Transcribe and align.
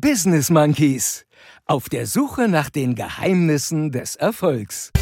Business 0.00 0.48
Monkeys. 0.48 1.26
Auf 1.66 1.88
der 1.88 2.06
Suche 2.06 2.46
nach 2.46 2.70
den 2.70 2.94
Geheimnissen 2.94 3.90
des 3.90 4.14
Erfolgs. 4.14 4.92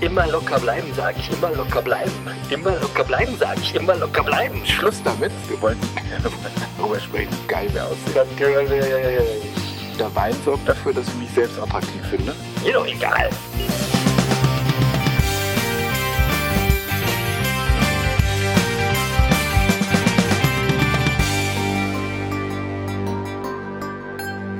Immer 0.00 0.28
locker 0.28 0.60
bleiben, 0.60 0.86
sag 0.94 1.18
ich, 1.18 1.32
immer 1.32 1.50
locker 1.50 1.82
bleiben. 1.82 2.12
Immer 2.48 2.78
locker 2.78 3.02
bleiben, 3.02 3.34
sag 3.40 3.58
ich, 3.58 3.74
immer 3.74 3.96
locker 3.96 4.22
bleiben. 4.22 4.64
Schluss 4.64 5.02
damit. 5.02 5.32
Wir 5.48 5.60
wollen 5.60 5.78
darüber 6.78 7.00
sprechen, 7.00 7.34
geil 7.48 7.68
mehr 7.70 7.86
aussehen. 7.88 9.61
Der 10.02 10.12
Wein 10.16 10.34
sorgt 10.44 10.68
dafür, 10.68 10.92
dass 10.92 11.06
ich 11.06 11.14
mich 11.14 11.30
selbst 11.30 11.60
attraktiv 11.60 12.02
finde. 12.10 12.34
Mir 12.64 12.72
doch 12.72 12.84
egal. 12.88 13.30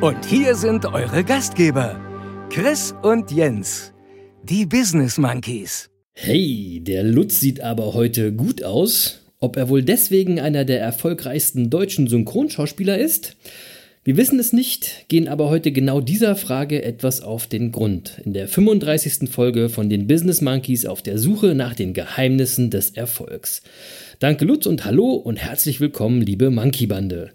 Und 0.00 0.24
hier 0.24 0.54
sind 0.54 0.86
eure 0.86 1.24
Gastgeber, 1.24 2.00
Chris 2.48 2.94
und 3.02 3.32
Jens, 3.32 3.92
die 4.44 4.64
Business 4.64 5.18
Monkeys. 5.18 5.90
Hey, 6.12 6.78
der 6.84 7.02
Lutz 7.02 7.40
sieht 7.40 7.60
aber 7.60 7.94
heute 7.94 8.32
gut 8.32 8.62
aus. 8.62 9.18
Ob 9.40 9.56
er 9.56 9.68
wohl 9.68 9.82
deswegen 9.82 10.38
einer 10.38 10.64
der 10.64 10.80
erfolgreichsten 10.80 11.68
deutschen 11.68 12.06
Synchronschauspieler 12.06 12.96
ist? 12.96 13.36
Wir 14.04 14.16
wissen 14.16 14.40
es 14.40 14.52
nicht, 14.52 15.06
gehen 15.06 15.28
aber 15.28 15.48
heute 15.48 15.70
genau 15.70 16.00
dieser 16.00 16.34
Frage 16.34 16.82
etwas 16.82 17.20
auf 17.20 17.46
den 17.46 17.70
Grund. 17.70 18.20
In 18.24 18.32
der 18.32 18.48
35. 18.48 19.30
Folge 19.30 19.68
von 19.68 19.88
den 19.88 20.08
Business 20.08 20.40
Monkeys 20.40 20.86
auf 20.86 21.02
der 21.02 21.18
Suche 21.18 21.54
nach 21.54 21.76
den 21.76 21.94
Geheimnissen 21.94 22.68
des 22.68 22.90
Erfolgs. 22.90 23.62
Danke 24.18 24.44
Lutz 24.44 24.66
und 24.66 24.84
hallo 24.84 25.12
und 25.12 25.36
herzlich 25.36 25.78
willkommen, 25.78 26.20
liebe 26.20 26.50
Monkey-Bande. 26.50 27.30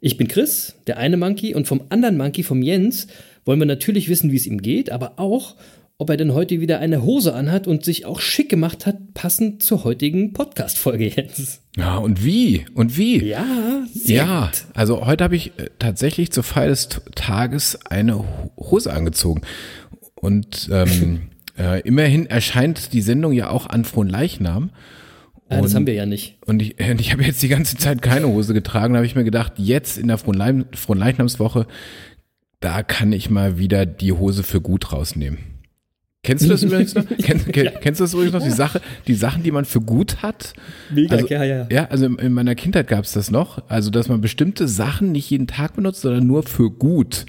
Ich 0.00 0.16
bin 0.16 0.28
Chris, 0.28 0.76
der 0.86 0.96
eine 0.96 1.18
Monkey, 1.18 1.54
und 1.54 1.66
vom 1.66 1.82
anderen 1.90 2.16
Monkey, 2.16 2.42
vom 2.42 2.62
Jens, 2.62 3.08
wollen 3.44 3.58
wir 3.58 3.66
natürlich 3.66 4.08
wissen, 4.08 4.32
wie 4.32 4.36
es 4.36 4.46
ihm 4.46 4.62
geht, 4.62 4.88
aber 4.88 5.18
auch, 5.18 5.56
ob 6.00 6.10
er 6.10 6.16
denn 6.16 6.32
heute 6.32 6.60
wieder 6.60 6.78
eine 6.78 7.02
Hose 7.02 7.34
anhat 7.34 7.66
und 7.66 7.84
sich 7.84 8.06
auch 8.06 8.20
schick 8.20 8.48
gemacht 8.48 8.86
hat, 8.86 9.14
passend 9.14 9.62
zur 9.64 9.82
heutigen 9.82 10.32
Podcast-Folge 10.32 11.08
jetzt. 11.08 11.60
Ja, 11.76 11.96
und 11.96 12.24
wie? 12.24 12.66
Und 12.74 12.96
wie? 12.96 13.24
Ja, 13.24 13.44
sehr 13.92 14.16
Ja, 14.24 14.44
gut. 14.46 14.64
also 14.74 15.06
heute 15.06 15.24
habe 15.24 15.34
ich 15.34 15.52
äh, 15.58 15.70
tatsächlich 15.80 16.30
zur 16.30 16.44
Feier 16.44 16.68
des 16.68 16.88
Tages 17.16 17.84
eine 17.86 18.18
Ho- 18.20 18.52
Hose 18.56 18.92
angezogen. 18.92 19.42
Und 20.14 20.68
ähm, 20.72 21.22
äh, 21.58 21.80
immerhin 21.80 22.26
erscheint 22.26 22.92
die 22.92 23.02
Sendung 23.02 23.32
ja 23.32 23.50
auch 23.50 23.66
an 23.66 23.84
Fronleichnam. 23.84 24.70
Ah, 25.48 25.56
das 25.62 25.70
Und- 25.72 25.74
haben 25.74 25.86
wir 25.88 25.94
ja 25.94 26.06
nicht. 26.06 26.38
Und 26.46 26.62
ich, 26.62 26.78
und 26.78 27.00
ich 27.00 27.10
habe 27.12 27.24
jetzt 27.24 27.42
die 27.42 27.48
ganze 27.48 27.76
Zeit 27.76 28.02
keine 28.02 28.28
Hose 28.28 28.54
getragen. 28.54 28.94
Da 28.94 28.98
habe 28.98 29.06
ich 29.06 29.16
mir 29.16 29.24
gedacht, 29.24 29.54
jetzt 29.56 29.98
in 29.98 30.06
der 30.06 30.18
Fronleichnamswoche, 30.18 31.66
da 32.60 32.82
kann 32.84 33.12
ich 33.12 33.30
mal 33.30 33.58
wieder 33.58 33.84
die 33.84 34.12
Hose 34.12 34.44
für 34.44 34.60
gut 34.60 34.92
rausnehmen. 34.92 35.38
Kennst 36.22 36.44
du 36.44 36.48
das 36.48 36.62
übrigens 36.64 36.94
noch? 36.94 37.04
Kennst, 37.22 37.46
kenn- 37.48 37.70
Kennst 37.80 38.00
du 38.00 38.04
das 38.04 38.12
übrigens 38.14 38.32
noch? 38.34 38.42
Die 38.42 38.50
Sache, 38.50 38.80
die 39.06 39.14
Sachen, 39.14 39.42
die 39.42 39.50
man 39.52 39.64
für 39.64 39.80
gut 39.80 40.22
hat. 40.22 40.52
Mega, 40.92 41.14
also, 41.16 41.26
ja, 41.28 41.44
ja. 41.44 41.66
Ja, 41.70 41.84
also 41.86 42.06
in 42.06 42.16
in 42.18 42.32
meiner 42.32 42.54
Kindheit 42.54 42.88
gab 42.88 43.04
es 43.04 43.12
das 43.12 43.30
noch. 43.30 43.62
Also, 43.68 43.90
dass 43.90 44.08
man 44.08 44.20
bestimmte 44.20 44.66
Sachen 44.68 45.12
nicht 45.12 45.30
jeden 45.30 45.46
Tag 45.46 45.76
benutzt, 45.76 46.00
sondern 46.02 46.26
nur 46.26 46.42
für 46.42 46.70
gut. 46.70 47.26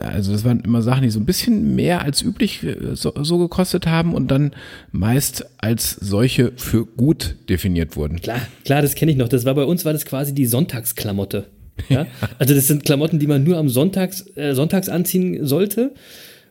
Also 0.00 0.32
das 0.32 0.42
waren 0.44 0.60
immer 0.60 0.80
Sachen, 0.80 1.02
die 1.02 1.10
so 1.10 1.20
ein 1.20 1.26
bisschen 1.26 1.74
mehr 1.76 2.02
als 2.02 2.22
üblich 2.22 2.64
äh, 2.64 2.94
so, 2.96 3.12
so 3.22 3.36
gekostet 3.38 3.86
haben 3.86 4.14
und 4.14 4.30
dann 4.30 4.52
meist 4.90 5.44
als 5.58 5.90
solche 6.00 6.52
für 6.56 6.86
gut 6.86 7.36
definiert 7.50 7.94
wurden. 7.94 8.20
Klar, 8.20 8.40
klar, 8.64 8.80
das 8.80 8.94
kenne 8.94 9.12
ich 9.12 9.18
noch. 9.18 9.28
Das 9.28 9.44
war 9.44 9.54
bei 9.54 9.64
uns 9.64 9.84
war 9.84 9.92
das 9.92 10.06
quasi 10.06 10.34
die 10.34 10.46
Sonntagsklamotte. 10.46 11.48
Ja? 11.90 12.06
Also 12.38 12.54
das 12.54 12.66
sind 12.68 12.86
Klamotten, 12.86 13.18
die 13.18 13.26
man 13.26 13.44
nur 13.44 13.58
am 13.58 13.68
Sonntags, 13.68 14.24
äh, 14.34 14.54
Sonntags 14.54 14.88
anziehen 14.88 15.46
sollte. 15.46 15.92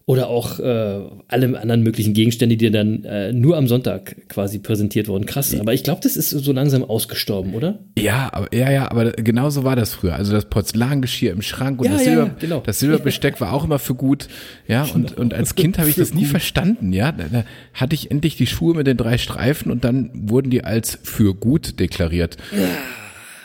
Oder 0.08 0.28
auch 0.28 0.60
äh, 0.60 1.00
alle 1.28 1.60
anderen 1.60 1.82
möglichen 1.82 2.14
Gegenstände, 2.14 2.58
die 2.58 2.70
dann 2.70 3.04
äh, 3.06 3.34
nur 3.34 3.58
am 3.58 3.68
Sonntag 3.68 4.16
quasi 4.30 4.60
präsentiert 4.60 5.08
wurden. 5.08 5.26
Krass. 5.26 5.60
Aber 5.60 5.74
ich 5.74 5.84
glaube, 5.84 6.02
das 6.04 6.16
ist 6.16 6.30
so 6.30 6.52
langsam 6.52 6.84
ausgestorben, 6.84 7.56
oder? 7.56 7.80
Ja, 7.98 8.30
aber, 8.32 8.54
ja, 8.56 8.70
ja, 8.70 8.92
aber 8.92 9.14
genau 9.14 9.50
so 9.50 9.64
war 9.64 9.76
das 9.76 9.96
früher. 9.96 10.14
Also 10.14 10.32
das 10.32 10.46
Porzellangeschirr 10.46 11.32
im 11.32 11.42
Schrank 11.42 11.80
und 11.80 11.88
Ja, 11.88 11.94
das, 11.94 12.02
ja, 12.02 12.12
Silber, 12.12 12.26
ja, 12.28 12.36
genau. 12.40 12.60
das 12.64 12.78
Silberbesteck 12.78 13.42
war 13.42 13.52
auch 13.52 13.64
immer 13.64 13.80
für 13.80 13.96
gut. 13.96 14.28
Ja, 14.68 14.84
und, 14.94 15.18
und 15.18 15.34
als 15.34 15.56
Kind 15.56 15.80
habe 15.80 15.90
ich 15.90 15.96
das 15.96 16.14
nie 16.14 16.26
verstanden. 16.26 16.94
Ja, 16.94 17.12
da, 17.12 17.24
da 17.32 17.44
hatte 17.74 17.96
ich 17.96 18.12
endlich 18.12 18.38
die 18.38 18.46
Schuhe 18.46 18.76
mit 18.76 18.86
den 18.86 18.98
drei 18.98 19.18
Streifen 19.18 19.72
und 19.72 19.84
dann 19.84 20.12
wurden 20.14 20.52
die 20.52 20.64
als 20.64 21.00
für 21.02 21.34
gut 21.34 21.80
deklariert. 21.80 22.38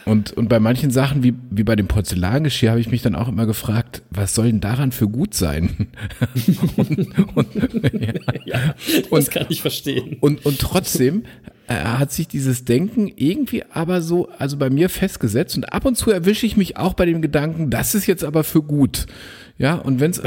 Und, 0.07 0.33
und 0.33 0.49
bei 0.49 0.59
manchen 0.61 0.91
Sachen, 0.91 1.23
wie, 1.23 1.35
wie 1.51 1.63
bei 1.65 1.77
dem 1.77 1.87
Porzellangeschirr, 1.89 2.71
habe 2.71 2.81
ich 2.81 2.91
mich 2.91 3.03
dann 3.03 3.15
auch 3.15 3.29
immer 3.29 3.47
gefragt, 3.47 4.03
was 4.11 4.35
soll 4.35 4.47
denn 4.47 4.61
daran 4.61 4.93
für 4.93 5.09
gut 5.09 5.35
sein? 5.35 5.89
und, 6.77 6.99
und, 7.37 7.49
ja. 8.47 8.75
Das 8.89 9.07
Und- 9.11 9.31
kann 9.31 9.47
ich 9.49 9.61
verstehen. 9.63 10.17
und, 10.21 10.45
und 10.47 10.59
trotzdem 10.59 11.25
äh, 11.69 11.75
hat 11.75 12.13
sich 12.13 12.29
dieses 12.29 12.65
Denken 12.65 13.11
irgendwie 13.15 13.63
aber 13.73 14.01
so, 14.03 14.29
also 14.31 14.57
bei 14.57 14.71
mir 14.71 14.89
festgesetzt 14.89 15.57
und 15.57 15.73
ab 15.73 15.85
und 15.85 15.97
zu 15.97 16.11
erwische 16.11 16.47
ich 16.47 16.57
mich 16.57 16.77
auch 16.77 16.95
bei 16.95 17.07
dem 17.07 17.23
Gedanken, 17.23 17.71
das 17.71 17.95
ist 17.95 18.07
jetzt 18.07 18.25
aber 18.25 18.45
für 18.45 18.63
gut. 18.63 19.07
Ja, 19.59 19.75
und 19.75 20.01
wenn 20.01 20.11
es 20.11 20.23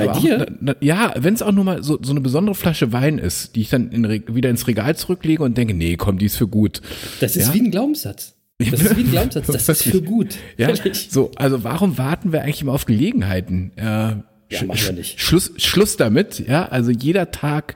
ja, 0.79 1.13
wenn 1.17 1.33
es 1.33 1.41
auch 1.41 1.51
nur 1.51 1.63
mal 1.63 1.83
so, 1.83 1.97
so 2.01 2.11
eine 2.11 2.21
besondere 2.21 2.53
Flasche 2.53 2.93
Wein 2.93 3.17
ist, 3.17 3.55
die 3.55 3.61
ich 3.61 3.69
dann 3.69 3.89
in, 3.91 4.07
wieder 4.35 4.51
ins 4.51 4.67
Regal 4.67 4.95
zurücklege 4.95 5.41
und 5.43 5.57
denke, 5.57 5.73
nee, 5.73 5.97
komm, 5.97 6.19
die 6.19 6.27
ist 6.27 6.37
für 6.37 6.47
gut. 6.47 6.81
Das 7.19 7.35
ist 7.35 7.47
Ja? 7.47 7.53
wie 7.55 7.61
ein 7.61 7.71
Glaubenssatz. 7.71 8.35
Das 8.59 8.81
ist 8.81 8.97
wie 8.97 9.01
ein 9.01 9.11
Glaubenssatz. 9.11 9.47
Das 9.47 9.69
ist 9.69 9.83
für 9.83 10.01
gut. 10.01 10.35
Ja, 10.57 10.69
so, 11.09 11.31
also 11.35 11.63
warum 11.63 11.97
warten 11.97 12.31
wir 12.31 12.43
eigentlich 12.43 12.61
immer 12.61 12.73
auf 12.73 12.85
Gelegenheiten? 12.85 13.71
Äh, 13.75 13.81
Ja, 13.81 14.63
machen 14.65 14.79
wir 14.85 14.93
nicht. 14.93 15.19
Schluss, 15.19 15.51
Schluss 15.57 15.97
damit, 15.97 16.47
ja. 16.47 16.67
Also 16.67 16.91
jeder 16.91 17.31
Tag 17.31 17.75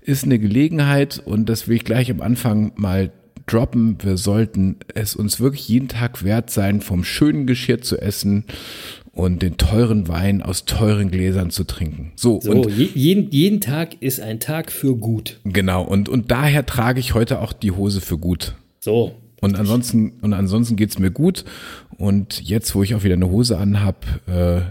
ist 0.00 0.24
eine 0.24 0.38
Gelegenheit 0.38 1.20
und 1.24 1.48
das 1.48 1.68
will 1.68 1.76
ich 1.76 1.84
gleich 1.84 2.10
am 2.10 2.20
Anfang 2.20 2.72
mal 2.76 3.12
droppen. 3.46 3.98
Wir 4.02 4.16
sollten 4.16 4.76
es 4.94 5.14
uns 5.14 5.40
wirklich 5.40 5.68
jeden 5.68 5.88
Tag 5.88 6.24
wert 6.24 6.50
sein, 6.50 6.80
vom 6.80 7.04
schönen 7.04 7.46
Geschirr 7.46 7.82
zu 7.82 7.98
essen 8.00 8.44
und 9.12 9.42
den 9.42 9.58
teuren 9.58 10.08
Wein 10.08 10.42
aus 10.42 10.64
teuren 10.64 11.10
Gläsern 11.10 11.50
zu 11.50 11.64
trinken. 11.64 12.12
So, 12.16 12.40
So, 12.40 12.50
und 12.50 12.70
je, 12.70 12.88
jeden, 12.94 13.30
jeden 13.30 13.60
Tag 13.60 14.02
ist 14.02 14.20
ein 14.20 14.40
Tag 14.40 14.72
für 14.72 14.96
gut. 14.96 15.40
genau, 15.44 15.82
und, 15.84 16.08
und 16.08 16.30
daher 16.30 16.64
trage 16.66 17.00
ich 17.00 17.12
heute 17.14 17.40
auch 17.40 17.52
die 17.52 17.70
Hose 17.72 18.00
für 18.00 18.18
gut. 18.18 18.54
So. 18.80 19.14
Und 19.44 19.56
ansonsten, 19.56 20.14
und 20.22 20.32
ansonsten 20.32 20.74
geht's 20.74 20.98
mir 20.98 21.10
gut. 21.10 21.44
Und 21.98 22.40
jetzt, 22.40 22.74
wo 22.74 22.82
ich 22.82 22.94
auch 22.94 23.04
wieder 23.04 23.14
eine 23.14 23.28
Hose 23.28 23.58
anhab, 23.58 24.06
äh, 24.26 24.62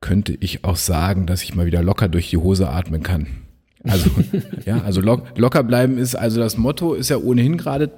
könnte 0.00 0.36
ich 0.40 0.64
auch 0.64 0.76
sagen, 0.76 1.26
dass 1.26 1.42
ich 1.42 1.54
mal 1.54 1.66
wieder 1.66 1.82
locker 1.82 2.08
durch 2.08 2.30
die 2.30 2.38
Hose 2.38 2.70
atmen 2.70 3.02
kann. 3.02 3.26
Also, 3.84 4.08
ja, 4.64 4.80
also 4.80 5.02
lock, 5.02 5.38
locker 5.38 5.62
bleiben 5.62 5.98
ist, 5.98 6.14
also 6.14 6.40
das 6.40 6.56
Motto 6.56 6.94
ist 6.94 7.10
ja 7.10 7.18
ohnehin 7.18 7.58
gerade 7.58 7.90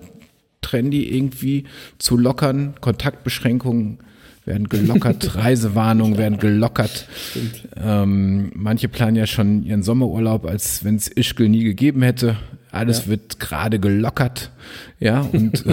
trendy 0.61 1.05
irgendwie 1.09 1.65
zu 1.99 2.17
lockern. 2.17 2.75
Kontaktbeschränkungen 2.81 3.99
werden 4.45 4.69
gelockert, 4.69 5.35
Reisewarnungen 5.37 6.19
werden 6.19 6.39
gelockert. 6.41 7.07
Ähm, 7.77 8.51
manche 8.57 8.89
planen 8.89 9.15
ja 9.15 9.29
schon 9.29 9.63
ihren 9.63 9.85
Sommerurlaub, 9.85 10.47
als 10.47 10.83
wenn 10.83 10.97
es 10.97 11.07
Ischgl 11.07 11.49
nie 11.49 11.63
gegeben 11.63 12.03
hätte. 12.03 12.37
Alles 12.71 13.09
wird 13.09 13.41
gerade 13.41 13.79
gelockert, 13.79 14.51
ja, 15.01 15.23
und, 15.23 15.65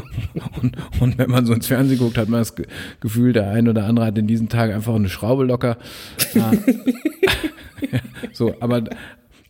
und, 0.60 0.76
und 1.00 1.18
wenn 1.18 1.30
man 1.30 1.46
so 1.46 1.52
ins 1.54 1.66
Fernsehen 1.66 1.98
guckt, 1.98 2.18
hat 2.18 2.28
man 2.28 2.40
das 2.40 2.54
Ge- 2.54 2.66
Gefühl, 3.00 3.32
der 3.32 3.50
ein 3.50 3.68
oder 3.68 3.86
andere 3.86 4.06
hat 4.06 4.18
in 4.18 4.26
diesen 4.26 4.48
Tagen 4.48 4.72
einfach 4.74 4.94
eine 4.94 5.08
Schraube 5.08 5.44
locker. 5.44 5.78
Ja. 6.34 6.52
so, 8.32 8.54
aber, 8.60 8.84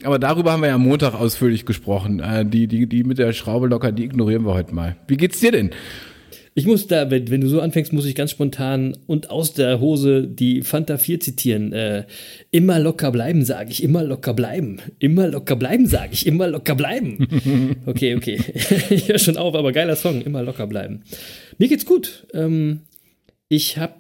aber 0.02 0.18
darüber 0.18 0.52
haben 0.52 0.62
wir 0.62 0.68
ja 0.68 0.74
am 0.74 0.82
Montag 0.82 1.14
ausführlich 1.14 1.66
gesprochen. 1.66 2.20
Äh, 2.20 2.44
die, 2.46 2.66
die, 2.66 2.86
die 2.86 3.04
mit 3.04 3.18
der 3.18 3.32
Schraube 3.32 3.66
locker, 3.66 3.92
die 3.92 4.04
ignorieren 4.04 4.44
wir 4.44 4.54
heute 4.54 4.74
mal. 4.74 4.96
Wie 5.06 5.16
geht's 5.16 5.40
dir 5.40 5.52
denn? 5.52 5.70
Ich 6.56 6.66
muss 6.66 6.86
da, 6.86 7.10
wenn, 7.10 7.30
wenn 7.30 7.40
du 7.40 7.48
so 7.48 7.60
anfängst, 7.60 7.92
muss 7.92 8.06
ich 8.06 8.14
ganz 8.14 8.30
spontan 8.30 8.96
und 9.06 9.28
aus 9.30 9.54
der 9.54 9.80
Hose 9.80 10.28
die 10.28 10.62
Fanta 10.62 10.98
4 10.98 11.18
zitieren. 11.18 11.72
Äh, 11.72 12.04
immer 12.52 12.78
locker 12.78 13.10
bleiben, 13.10 13.44
sage 13.44 13.72
ich, 13.72 13.82
immer 13.82 14.04
locker 14.04 14.34
bleiben. 14.34 14.78
Immer 15.00 15.26
locker 15.26 15.56
bleiben, 15.56 15.88
sage 15.88 16.10
ich, 16.12 16.26
immer 16.26 16.46
locker 16.46 16.74
bleiben. 16.76 17.28
Okay, 17.86 18.14
okay. 18.14 18.38
ich 18.90 19.08
höre 19.08 19.18
schon 19.18 19.36
auf, 19.36 19.54
aber 19.54 19.72
geiler 19.72 19.96
Song, 19.96 20.22
immer 20.22 20.42
locker 20.42 20.66
bleiben. 20.66 21.02
Mir 21.58 21.68
geht's 21.68 21.84
gut. 21.84 22.26
Ähm, 22.32 22.80
ich 23.48 23.78
habe 23.78 23.94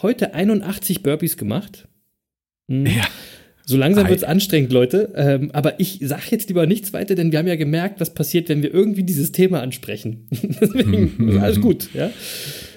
heute 0.00 0.34
81 0.34 1.02
Burpees 1.02 1.36
gemacht. 1.36 1.88
Hm. 2.68 2.86
Ja. 2.86 3.06
So 3.64 3.76
langsam 3.76 4.06
Ei. 4.06 4.10
wird's 4.10 4.24
anstrengend, 4.24 4.72
Leute. 4.72 5.12
Ähm, 5.14 5.50
aber 5.52 5.78
ich 5.78 6.00
sag 6.02 6.30
jetzt 6.30 6.48
lieber 6.48 6.66
nichts 6.66 6.92
weiter, 6.92 7.14
denn 7.14 7.32
wir 7.32 7.38
haben 7.38 7.46
ja 7.46 7.56
gemerkt, 7.56 8.00
was 8.00 8.14
passiert, 8.14 8.48
wenn 8.48 8.62
wir 8.62 8.72
irgendwie 8.74 9.04
dieses 9.04 9.32
Thema 9.32 9.60
ansprechen. 9.60 10.26
Deswegen, 10.30 11.38
alles 11.40 11.60
gut, 11.60 11.88
ja. 11.94 12.10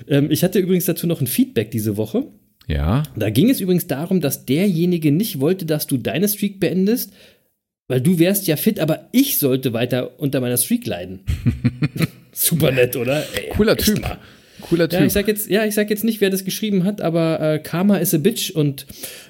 Ähm, 0.08 0.30
ich 0.30 0.44
hatte 0.44 0.60
übrigens 0.60 0.86
dazu 0.86 1.08
noch 1.08 1.22
ein 1.22 1.28
Feedback 1.28 1.72
diese 1.72 1.98
Woche. 1.98 2.28
Ja. 2.68 3.04
Da 3.16 3.30
ging 3.30 3.50
es 3.50 3.62
übrigens 3.62 3.88
darum, 3.88 4.22
dass 4.22 4.46
derjenige 4.46 5.12
nicht 5.12 5.40
wollte, 5.40 5.66
dass 5.66 5.88
du 5.88 5.98
deine 5.98 6.28
Streak 6.28 6.60
beendest, 6.60 7.12
weil 7.88 8.02
du 8.02 8.18
wärst 8.18 8.48
ja 8.48 8.56
fit, 8.56 8.80
aber 8.80 9.10
ich 9.12 9.38
sollte 9.38 9.74
weiter 9.74 10.20
unter 10.20 10.42
meiner 10.42 10.58
Streak 10.58 10.86
leiden. 10.88 11.22
Super 12.32 12.72
nett, 12.72 12.96
oder? 12.96 13.24
Ey, 13.36 13.50
Cooler 13.50 13.78
Typ. 13.78 14.02
mal. 14.02 14.20
Cooler 14.68 14.90
Typ. 14.90 15.00
Ja, 15.00 15.06
ich 15.06 15.14
sag 15.14 15.28
jetzt, 15.28 15.50
ja, 15.50 15.66
ich 15.66 15.76
sag 15.76 15.90
jetzt 15.90 16.04
nicht, 16.04 16.22
wer 16.22 16.30
das 16.30 16.44
geschrieben 16.44 16.84
hat, 16.84 17.02
aber 17.02 17.40
äh, 17.40 17.60
Karma 17.60 17.98
is 17.98 18.14
a 18.14 18.18
bitch 18.18 18.52
und 18.52 18.88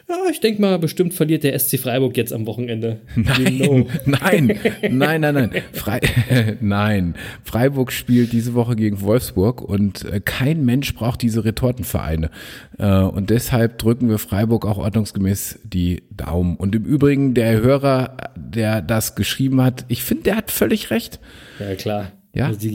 ja, 0.08 0.16
ich 0.32 0.40
denke 0.40 0.62
mal, 0.62 0.78
bestimmt 0.78 1.14
verliert 1.14 1.44
der 1.44 1.58
SC 1.58 1.80
Freiburg 1.80 2.16
jetzt 2.16 2.32
am 2.32 2.46
Wochenende. 2.46 3.02
Nein, 3.16 3.58
You 3.58 3.68
know. 3.68 3.88
nein, 4.06 4.60
nein, 4.92 5.22
nein, 5.22 5.34
nein. 5.34 5.52
Frei, 5.74 6.00
nein. 6.62 7.16
Freiburg 7.44 7.92
spielt 7.92 8.32
diese 8.32 8.54
Woche 8.54 8.76
gegen 8.76 9.02
Wolfsburg 9.02 9.62
und 9.62 10.06
äh, 10.06 10.22
kein 10.24 10.64
Mensch 10.64 10.94
braucht 10.94 11.22
diese 11.22 11.44
Retortenvereine. 11.44 12.30
Äh, 12.78 13.00
und 13.00 13.30
deshalb 13.30 13.80
drücken 13.80 14.10
wir 14.10 14.20
Freiburg 14.20 14.66
auch 14.66 14.78
ordnungsgemäß 14.78 15.60
die 15.64 16.04
Daumen. 16.12 16.56
Und 16.56 16.76
im 16.76 16.84
Übrigen, 16.84 17.34
der 17.34 17.60
Hörer, 17.62 18.18
der 18.36 18.81
das 18.81 19.16
geschrieben 19.16 19.62
hat, 19.62 19.86
ich 19.88 20.04
finde, 20.04 20.24
der 20.24 20.36
hat 20.36 20.52
völlig 20.52 20.92
recht. 20.92 21.20
Ja, 21.60 21.74
klar. 21.76 22.12
Ja. 22.34 22.48
Also, 22.48 22.68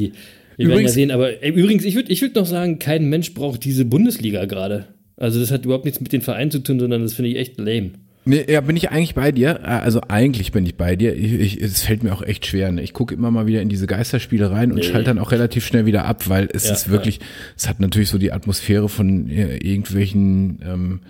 Wir 0.61 0.69
werden 0.69 0.71
ja 0.71 0.81
Übrigens- 0.83 0.95
sehen, 0.95 1.11
aber 1.11 1.43
ey, 1.43 1.51
übrigens, 1.51 1.85
ich 1.85 1.95
würde 1.95 2.13
ich 2.13 2.21
würd 2.23 2.35
noch 2.35 2.47
sagen, 2.47 2.79
kein 2.79 3.09
Mensch 3.09 3.35
braucht 3.35 3.65
diese 3.65 3.85
Bundesliga 3.85 4.45
gerade. 4.45 4.87
Also 5.17 5.41
das 5.41 5.51
hat 5.51 5.65
überhaupt 5.65 5.85
nichts 5.85 6.01
mit 6.01 6.13
den 6.13 6.23
Vereinen 6.23 6.51
zu 6.51 6.59
tun, 6.61 6.79
sondern 6.81 7.03
das 7.03 7.15
finde 7.15 7.31
ich 7.31 7.37
echt 7.37 7.59
lame. 7.59 7.91
Nee, 8.27 8.45
ja, 8.49 8.61
bin 8.61 8.77
ich 8.77 8.91
eigentlich 8.91 9.15
bei 9.15 9.33
dir? 9.33 9.61
Äh, 9.63 9.67
Also 9.69 10.03
eigentlich 10.09 10.53
bin 10.53 10.67
ich 10.67 10.75
bei 10.77 10.95
dir. 10.97 11.15
Ich, 11.17 11.33
ich, 11.33 11.61
es 11.63 11.83
fällt 11.85 12.03
mir 12.03 12.13
auch 12.13 12.21
echt 12.23 12.45
schwer. 12.47 12.71
Ne? 12.71 12.83
Ich 12.83 12.93
gucke 12.93 13.15
immer 13.15 13.31
mal 13.31 13.47
wieder 13.47 13.63
in 13.63 13.71
diese 13.71 13.87
Geisterspiele 13.87 14.51
rein 14.51 14.71
und 14.71 14.77
Nee. 14.79 14.83
schalte 14.85 15.07
dann 15.07 15.19
auch 15.19 15.33
relativ 15.33 15.65
schnell 15.67 15.87
wieder 15.87 16.05
ab, 16.05 16.29
weil 16.29 16.49
es 16.53 16.67
Ja, 16.67 16.73
ist 16.75 16.91
wirklich, 16.91 17.21
es 17.57 17.67
hat 17.69 17.81
natürlich 17.81 18.11
so 18.11 18.19
die 18.19 18.31
Atmosphäre 18.33 18.91
von 18.91 19.29
äh, 19.31 19.57
irgendwelchen 19.57 20.59
ähm, 20.67 21.01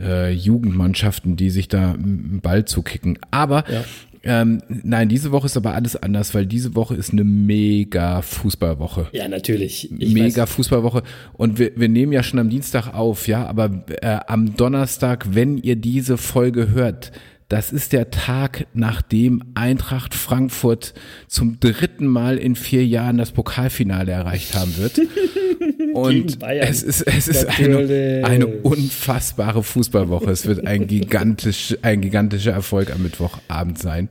äh, 0.00 0.32
Jugendmannschaften, 0.32 1.36
die 1.36 1.50
sich 1.50 1.68
da 1.68 1.92
einen 1.92 2.40
Ball 2.42 2.64
zukicken. 2.64 3.18
Aber 3.30 3.64
Ja. 3.72 3.84
Ähm, 4.22 4.60
nein, 4.68 5.08
diese 5.08 5.32
Woche 5.32 5.46
ist 5.46 5.56
aber 5.56 5.74
alles 5.74 5.96
anders, 5.96 6.34
weil 6.34 6.44
diese 6.44 6.74
Woche 6.74 6.94
ist 6.94 7.12
eine 7.12 7.24
mega 7.24 8.20
Fußballwoche 8.20 9.08
Ja, 9.12 9.28
natürlich. 9.28 9.90
Ich 9.98 10.12
mega 10.12 10.42
weiß, 10.42 10.50
Fußballwoche. 10.50 11.02
Und 11.32 11.58
wir, 11.58 11.72
wir 11.76 11.88
nehmen 11.88 12.12
ja 12.12 12.22
schon 12.22 12.38
am 12.38 12.50
Dienstag 12.50 12.92
auf, 12.92 13.28
ja, 13.28 13.46
aber 13.46 13.84
äh, 14.02 14.18
am 14.26 14.56
Donnerstag, 14.56 15.34
wenn 15.34 15.56
ihr 15.56 15.76
diese 15.76 16.18
Folge 16.18 16.70
hört, 16.70 17.12
das 17.50 17.72
ist 17.72 17.92
der 17.92 18.10
Tag, 18.12 18.68
nachdem 18.74 19.42
Eintracht 19.54 20.14
Frankfurt 20.14 20.94
zum 21.26 21.58
dritten 21.58 22.06
Mal 22.06 22.38
in 22.38 22.54
vier 22.54 22.86
Jahren 22.86 23.18
das 23.18 23.32
Pokalfinale 23.32 24.12
erreicht 24.12 24.54
haben 24.54 24.76
wird. 24.76 25.00
Und 25.94 26.38
es 26.44 26.84
ist, 26.84 27.02
es 27.02 27.26
ist 27.26 27.46
eine, 27.46 28.22
eine 28.24 28.46
unfassbare 28.46 29.64
Fußballwoche. 29.64 30.30
Es 30.30 30.46
wird 30.46 30.64
ein 30.64 30.86
gigantisch, 30.86 31.76
ein 31.82 32.00
gigantischer 32.00 32.52
Erfolg 32.52 32.94
am 32.94 33.02
Mittwochabend 33.02 33.80
sein. 33.80 34.08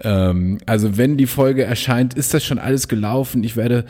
Ähm, 0.00 0.58
also 0.64 0.96
wenn 0.96 1.18
die 1.18 1.26
Folge 1.26 1.64
erscheint, 1.64 2.14
ist 2.14 2.32
das 2.32 2.42
schon 2.42 2.58
alles 2.58 2.88
gelaufen. 2.88 3.44
Ich 3.44 3.56
werde 3.56 3.84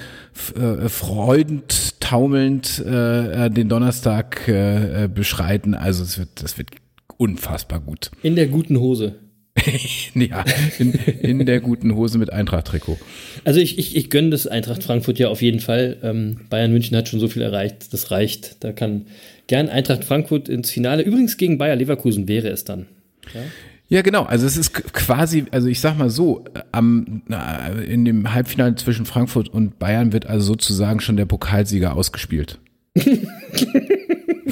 äh, 0.56 0.88
freudend, 0.88 2.00
taumelnd 2.00 2.82
äh, 2.84 3.46
äh, 3.46 3.50
den 3.50 3.69
Donnerstag 3.69 4.48
äh, 4.48 5.04
äh, 5.04 5.08
beschreiten. 5.08 5.76
Also 5.76 6.02
es 6.02 6.19
wird, 6.19 6.42
das 6.42 6.58
wird 6.58 6.70
unfassbar 7.20 7.81
gut. 7.81 8.11
in 8.22 8.34
der 8.34 8.49
guten 8.49 8.81
Hose. 8.81 9.17
Ja, 10.14 10.44
in, 10.78 10.93
in 10.93 11.44
der 11.44 11.61
guten 11.61 11.94
Hose 11.94 12.19
mit 12.19 12.32
Eintracht-Trikot. 12.32 12.99
Also 13.44 13.61
ich, 13.61 13.78
ich, 13.78 13.94
ich 13.94 14.08
gönne 14.08 14.31
das 14.31 14.46
Eintracht 14.46 14.82
Frankfurt 14.82 15.19
ja 15.19 15.28
auf 15.28 15.43
jeden 15.43 15.61
Fall. 15.61 15.99
Ähm, 16.02 16.40
Bayern 16.49 16.72
München 16.72 16.96
hat 16.96 17.08
schon 17.08 17.20
so 17.20 17.28
viel 17.28 17.43
erreicht, 17.43 17.93
das 17.93 18.11
reicht. 18.11 18.64
Da 18.64 18.72
kann 18.72 19.06
gern 19.49 19.69
Eintracht 19.69 20.05
Frankfurt 20.05 20.49
ins 20.49 20.70
Finale. 20.70 21.02
Übrigens 21.02 21.37
gegen 21.37 21.58
Bayer 21.58 21.76
Leverkusen 21.76 22.26
wäre 22.26 22.49
es 22.49 22.64
dann. 22.64 22.87
Ja, 23.88 24.02
genau. 24.02 24.23
Also 24.23 24.46
es 24.46 24.56
ist 24.56 24.73
quasi, 24.73 25.44
also 25.50 25.69
ich 25.69 25.81
sag 25.81 25.99
mal 25.99 26.11
so, 26.11 26.44
äh, 26.55 26.61
am, 26.73 27.23
na, 27.26 27.69
in 27.69 28.05
dem 28.05 28.32
Halbfinale 28.32 28.76
zwischen 28.76 29.05
Frankfurt 29.05 29.49
und 29.49 29.78
Bayern 29.78 30.12
wird 30.12 30.26
also 30.26 30.46
sozusagen 30.46 31.00
schon 31.00 31.16
der 31.16 31.26
Pokalsieger 31.26 31.96
ausgespielt. 31.96 32.61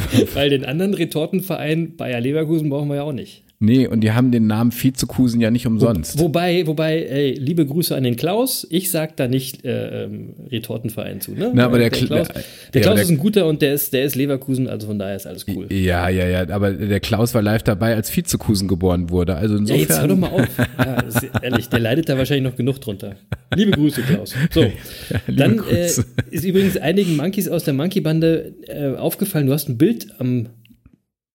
Weil 0.35 0.51
den 0.51 0.65
anderen 0.65 0.95
Retortenverein 0.95 1.97
Bayer 1.97 2.21
Leverkusen 2.21 2.71
brauchen 2.71 2.89
wir 2.89 2.97
ja 2.97 3.03
auch 3.03 3.13
nicht. 3.13 3.43
Nee, 3.61 3.89
und 3.89 4.03
die 4.03 4.13
haben 4.13 4.31
den 4.31 4.47
Namen 4.47 4.71
Vizekusen 4.73 5.41
ja 5.41 5.51
nicht 5.51 5.67
umsonst. 5.67 6.17
Wobei, 6.21 6.65
wobei, 6.69 7.03
ey, 7.03 7.33
liebe 7.35 7.67
Grüße 7.67 7.97
an 7.97 8.05
den 8.05 8.15
Klaus. 8.15 8.65
Ich 8.71 8.93
sag 8.93 9.17
da 9.17 9.27
nicht 9.27 9.65
äh, 9.65 10.05
ähm, 10.05 10.35
Retortenverein 10.49 11.21
zu. 11.21 11.33
Ne? 11.33 11.51
Na, 11.53 11.65
aber 11.65 11.79
der 11.79 11.91
der 11.91 11.99
Kla- 11.99 12.07
Klaus, 12.07 12.29
ja, 12.29 12.41
der 12.73 12.81
Klaus 12.83 12.93
aber 12.93 13.03
ist 13.03 13.11
ein 13.11 13.19
guter 13.19 13.47
und 13.47 13.61
der 13.61 13.75
ist, 13.75 13.93
der 13.93 14.05
ist 14.05 14.15
Leverkusen, 14.15 14.69
also 14.69 14.87
von 14.87 15.01
daher 15.01 15.17
ist 15.17 15.27
alles 15.27 15.45
cool. 15.49 15.67
Ja, 15.73 16.09
ja, 16.09 16.29
ja, 16.29 16.49
aber 16.51 16.71
der 16.73 17.01
Klaus 17.01 17.35
war 17.35 17.43
live 17.43 17.65
dabei, 17.65 17.97
als 17.97 18.17
Vizekusen 18.17 18.69
geboren 18.69 19.11
wurde. 19.11 19.35
Also 19.35 19.55
Ja, 19.55 19.61
insofern. 19.61 19.81
jetzt 19.81 20.01
hör 20.01 20.07
doch 20.09 20.17
mal 20.17 20.31
auf. 20.31 20.47
Ja, 20.79 21.01
ist, 21.01 21.27
ehrlich, 21.43 21.69
der 21.69 21.81
leidet 21.81 22.09
da 22.09 22.17
wahrscheinlich 22.17 22.49
noch 22.49 22.57
genug 22.57 22.81
drunter. 22.81 23.17
Liebe 23.57 23.73
Grüße, 23.73 24.03
Klaus. 24.03 24.35
So, 24.53 24.61
liebe 25.27 25.39
dann 25.41 25.61
äh, 25.69 25.87
ist 26.31 26.45
übrigens 26.45 26.77
einigen 26.77 27.17
Monkeys 27.17 27.49
aus 27.49 27.65
der 27.65 27.75
Monkey-Bande 27.75 28.55
äh, 28.69 28.97
aufgefallen, 28.97 29.47
du 29.49 29.53
hast 29.53 29.69
ein 29.69 29.79
Bild 29.79 30.07
am 30.19 30.47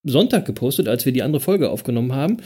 Sonntag 0.04 0.46
gepostet, 0.46 0.88
als 0.88 1.06
wir 1.06 1.14
die 1.14 1.24
andere 1.24 1.42
Folge 1.42 1.70
aufgenommen 1.70 2.14
haben, 2.14 2.38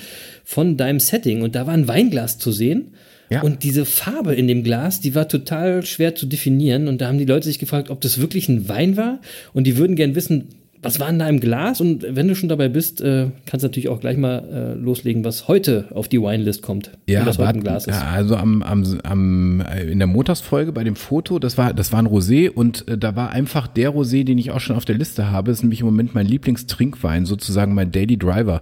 von 0.43 0.77
deinem 0.77 0.99
Setting 0.99 1.41
und 1.41 1.55
da 1.55 1.67
war 1.67 1.73
ein 1.73 1.87
Weinglas 1.87 2.37
zu 2.37 2.51
sehen. 2.51 2.93
Ja. 3.29 3.41
Und 3.41 3.63
diese 3.63 3.85
Farbe 3.85 4.35
in 4.35 4.47
dem 4.47 4.63
Glas, 4.63 5.01
die 5.01 5.13
war 5.13 5.27
total 5.27 5.85
schwer 5.85 6.15
zu 6.15 6.27
definieren. 6.27 6.87
Und 6.87 7.01
da 7.01 7.07
haben 7.07 7.17
die 7.17 7.25
Leute 7.25 7.45
sich 7.45 7.59
gefragt, 7.59 7.89
ob 7.89 7.99
das 7.99 8.21
wirklich 8.21 8.47
ein 8.47 8.69
Wein 8.69 8.95
war. 8.95 9.19
Und 9.53 9.65
die 9.65 9.75
würden 9.75 9.97
gern 9.97 10.15
wissen, 10.15 10.47
was 10.87 11.01
war 11.01 11.11
da 11.11 11.27
im 11.27 11.41
Glas? 11.41 11.81
Und 11.81 12.05
wenn 12.09 12.29
du 12.29 12.35
schon 12.35 12.47
dabei 12.47 12.69
bist, 12.69 13.01
äh, 13.01 13.27
kannst 13.45 13.63
du 13.63 13.67
natürlich 13.67 13.89
auch 13.89 13.99
gleich 13.99 14.15
mal 14.15 14.43
äh, 14.49 14.73
loslegen, 14.73 15.25
was 15.25 15.49
heute 15.49 15.85
auf 15.91 16.07
die 16.07 16.21
Winelist 16.21 16.61
kommt. 16.61 16.91
Ja, 17.07 17.25
was 17.25 17.37
heute 17.37 17.57
im 17.57 17.63
Glas 17.63 17.87
ist. 17.87 17.95
ja, 17.95 18.07
also 18.07 18.37
am, 18.37 18.63
am, 18.63 18.99
am, 19.03 19.59
äh, 19.61 19.83
in 19.91 19.99
der 19.99 20.07
Montagsfolge 20.07 20.71
bei 20.71 20.85
dem 20.85 20.95
Foto, 20.95 21.39
das 21.39 21.57
war, 21.57 21.73
das 21.73 21.91
war 21.91 21.99
ein 21.99 22.07
Rosé 22.07 22.49
und 22.49 22.87
äh, 22.87 22.97
da 22.97 23.17
war 23.17 23.31
einfach 23.31 23.67
der 23.67 23.91
Rosé, 23.91 24.23
den 24.23 24.37
ich 24.37 24.51
auch 24.51 24.61
schon 24.61 24.77
auf 24.77 24.85
der 24.85 24.95
Liste 24.95 25.29
habe, 25.29 25.51
ist 25.51 25.61
nämlich 25.61 25.81
im 25.81 25.87
Moment 25.87 26.15
mein 26.15 26.25
Lieblingstrinkwein, 26.25 27.25
sozusagen 27.25 27.73
mein 27.73 27.91
Daily 27.91 28.17
Driver. 28.17 28.61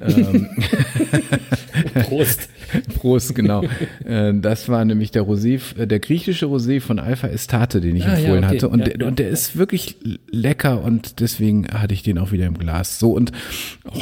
Ähm, 0.00 0.48
Prost. 2.02 2.48
Prost, 2.94 3.34
genau. 3.34 3.62
Äh, 4.04 4.34
das 4.34 4.68
war 4.68 4.84
nämlich 4.84 5.10
der 5.10 5.22
Rosé, 5.22 5.60
äh, 5.78 5.86
der 5.86 6.00
griechische 6.00 6.46
Rosé 6.46 6.80
von 6.80 6.98
Alpha 6.98 7.28
Estate, 7.28 7.80
den 7.80 7.96
ich 7.96 8.04
Ah, 8.04 8.08
ja, 8.08 8.14
empfohlen 8.18 8.44
okay. 8.44 8.54
hatte. 8.56 8.68
Und, 8.68 8.80
Ja, 8.80 8.84
der, 8.86 9.00
ja, 9.00 9.06
und 9.06 9.18
der 9.18 9.26
ja. 9.26 9.32
ist 9.32 9.56
wirklich 9.56 9.96
lecker 10.30 10.82
und 10.82 11.20
deswegen 11.20 11.66
hatte 11.68 11.94
ich 11.94 12.02
den 12.02 12.18
auch 12.18 12.32
wieder 12.32 12.46
im 12.46 12.58
Glas. 12.58 12.98
So, 12.98 13.12
und 13.12 13.32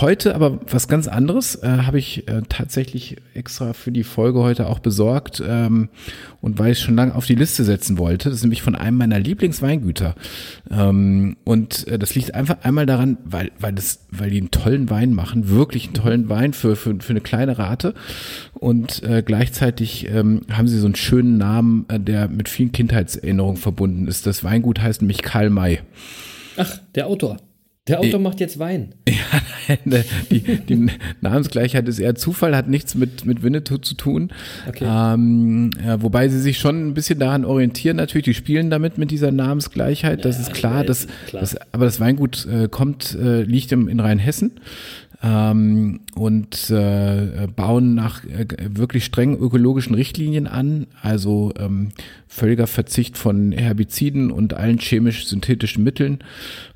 heute 0.01 0.35
aber 0.35 0.61
was 0.71 0.89
ganz 0.89 1.09
anderes 1.09 1.57
äh, 1.57 1.69
habe 1.69 1.99
ich 1.99 2.27
äh, 2.29 2.43
tatsächlich 2.49 3.17
extra 3.35 3.73
für 3.73 3.93
die 3.93 4.05
Folge 4.05 4.41
heute 4.41 4.69
auch 4.69 4.79
besorgt 4.79 5.43
ähm, 5.47 5.89
und 6.41 6.59
weil 6.59 6.73
ich 6.73 6.79
es 6.79 6.85
schon 6.85 6.97
lange 6.97 7.15
auf 7.15 7.27
die 7.27 7.35
Liste 7.35 7.65
setzen 7.65 7.99
wollte. 7.99 8.29
Das 8.29 8.39
ist 8.39 8.45
nämlich 8.45 8.63
von 8.63 8.75
einem 8.75 8.97
meiner 8.97 9.19
Lieblingsweingüter. 9.19 10.15
Ähm, 10.71 11.37
und 11.45 11.87
äh, 11.89 11.99
das 11.99 12.15
liegt 12.15 12.35
einfach 12.35 12.57
einmal 12.63 12.87
daran, 12.87 13.19
weil, 13.25 13.51
weil, 13.59 13.73
das, 13.73 14.01
weil 14.11 14.31
die 14.31 14.39
einen 14.39 14.51
tollen 14.51 14.91
Wein 14.91 15.15
machen, 15.15 15.49
wirklich 15.51 15.84
einen 15.87 15.95
tollen 15.95 16.29
Wein 16.29 16.53
für, 16.53 16.77
für, 16.77 16.97
für 17.01 17.11
eine 17.11 17.21
kleine 17.21 17.59
Rate. 17.59 17.95
Und 18.55 19.03
äh, 19.03 19.23
gleichzeitig 19.25 20.09
ähm, 20.09 20.43
haben 20.51 20.69
sie 20.69 20.79
so 20.79 20.87
einen 20.87 20.97
schönen 20.97 21.37
Namen, 21.39 21.87
äh, 21.89 22.01
der 22.01 22.29
mit 22.29 22.49
vielen 22.49 22.73
Kindheitserinnerungen 22.73 23.57
verbunden 23.57 24.07
ist. 24.09 24.27
Das 24.27 24.45
Weingut 24.45 24.81
heißt 24.81 25.03
nämlich 25.03 25.23
Karl 25.23 25.51
May. 25.51 25.81
Ach, 26.57 26.79
der 26.95 27.07
Autor. 27.07 27.39
Der 27.87 28.01
Autor 28.01 28.19
macht 28.19 28.41
jetzt 28.41 28.59
Wein. 28.59 28.95
die, 30.31 30.41
die 30.41 30.87
Namensgleichheit 31.21 31.87
ist 31.87 31.99
eher 31.99 32.15
Zufall, 32.15 32.57
hat 32.57 32.67
nichts 32.67 32.95
mit, 32.95 33.27
mit 33.27 33.43
Winnetou 33.43 33.77
zu 33.77 33.95
tun. 33.95 34.31
Okay. 34.67 34.87
Ähm, 34.89 35.71
ja, 35.85 36.01
wobei 36.01 36.29
sie 36.29 36.41
sich 36.41 36.59
schon 36.59 36.89
ein 36.89 36.95
bisschen 36.95 37.19
daran 37.19 37.45
orientieren, 37.45 37.99
natürlich, 37.99 38.25
die 38.25 38.35
spielen 38.35 38.71
damit 38.71 38.97
mit 38.97 39.11
dieser 39.11 39.33
Namensgleichheit, 39.33 40.25
das 40.25 40.37
Ja, 40.37 40.43
ist 40.43 40.55
klar, 40.55 40.83
das, 40.83 41.07
klar. 41.27 41.43
das, 41.43 41.57
aber 41.73 41.85
das 41.85 42.01
Weingut 42.01 42.47
äh, 42.47 42.69
kommt, 42.69 43.19
äh, 43.21 43.43
liegt 43.43 43.71
im, 43.71 43.89
in 43.89 44.01
Rheinhessen. 44.01 44.53
Ähm, 45.25 46.01
und 46.15 46.69
äh, 46.71 47.49
bauen 47.57 47.95
nach 47.95 48.25
äh, 48.25 48.47
wirklich 48.69 49.07
strengen 49.07 49.39
ökologischen 49.39 49.95
Richtlinien 49.95 50.47
an, 50.47 50.87
also 51.01 51.51
ähm, 51.59 51.93
völliger 52.29 52.67
Verzicht 52.67 53.17
von 53.17 53.53
Herbiziden 53.53 54.31
und 54.31 54.53
allen 54.53 54.79
chemisch-synthetischen 54.79 55.83
Mitteln 55.83 56.19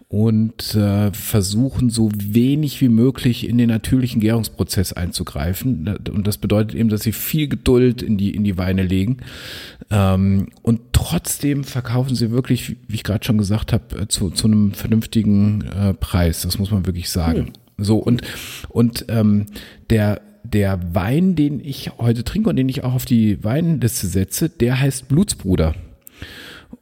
und 0.08 0.74
äh, 0.74 1.12
versuchen 1.12 1.90
so 1.90 2.10
wenig 2.14 2.80
wie 2.80 2.88
möglich 2.88 3.46
in 3.46 3.58
den 3.58 3.68
natürlichen 3.68 4.22
Gärungsprozess 4.22 4.94
einzugreifen. 4.94 5.86
Und 6.10 6.26
das 6.26 6.38
bedeutet 6.38 6.74
eben, 6.74 6.88
dass 6.88 7.02
sie 7.02 7.12
viel 7.12 7.48
Geduld 7.48 8.00
in 8.00 8.16
die, 8.16 8.34
in 8.34 8.44
die 8.44 8.56
Weine 8.56 8.82
legen. 8.82 9.18
Ähm, 9.90 10.48
und 10.62 10.80
trotzdem 10.92 11.64
verkaufen 11.64 12.14
sie 12.14 12.30
wirklich, 12.30 12.76
wie 12.88 12.94
ich 12.94 13.04
gerade 13.04 13.26
schon 13.26 13.36
gesagt 13.36 13.74
habe, 13.74 14.00
äh, 14.00 14.08
zu, 14.08 14.30
zu 14.30 14.46
einem 14.46 14.72
vernünftigen 14.72 15.66
äh, 15.66 15.92
Preis. 15.92 16.40
Das 16.40 16.58
muss 16.58 16.70
man 16.70 16.86
wirklich 16.86 17.10
sagen. 17.10 17.52
So, 17.78 17.99
und, 17.99 18.23
und 18.68 19.06
ähm, 19.08 19.47
der, 19.88 20.20
der 20.42 20.80
Wein, 20.94 21.37
den 21.37 21.61
ich 21.61 21.92
heute 21.99 22.25
trinke 22.25 22.50
und 22.50 22.56
den 22.56 22.68
ich 22.68 22.85
auch 22.85 22.94
auf 22.94 23.04
die 23.04 23.42
Weinliste 23.44 24.08
setze, 24.08 24.49
der 24.49 24.80
heißt 24.80 25.08
Blutsbruder. 25.08 25.75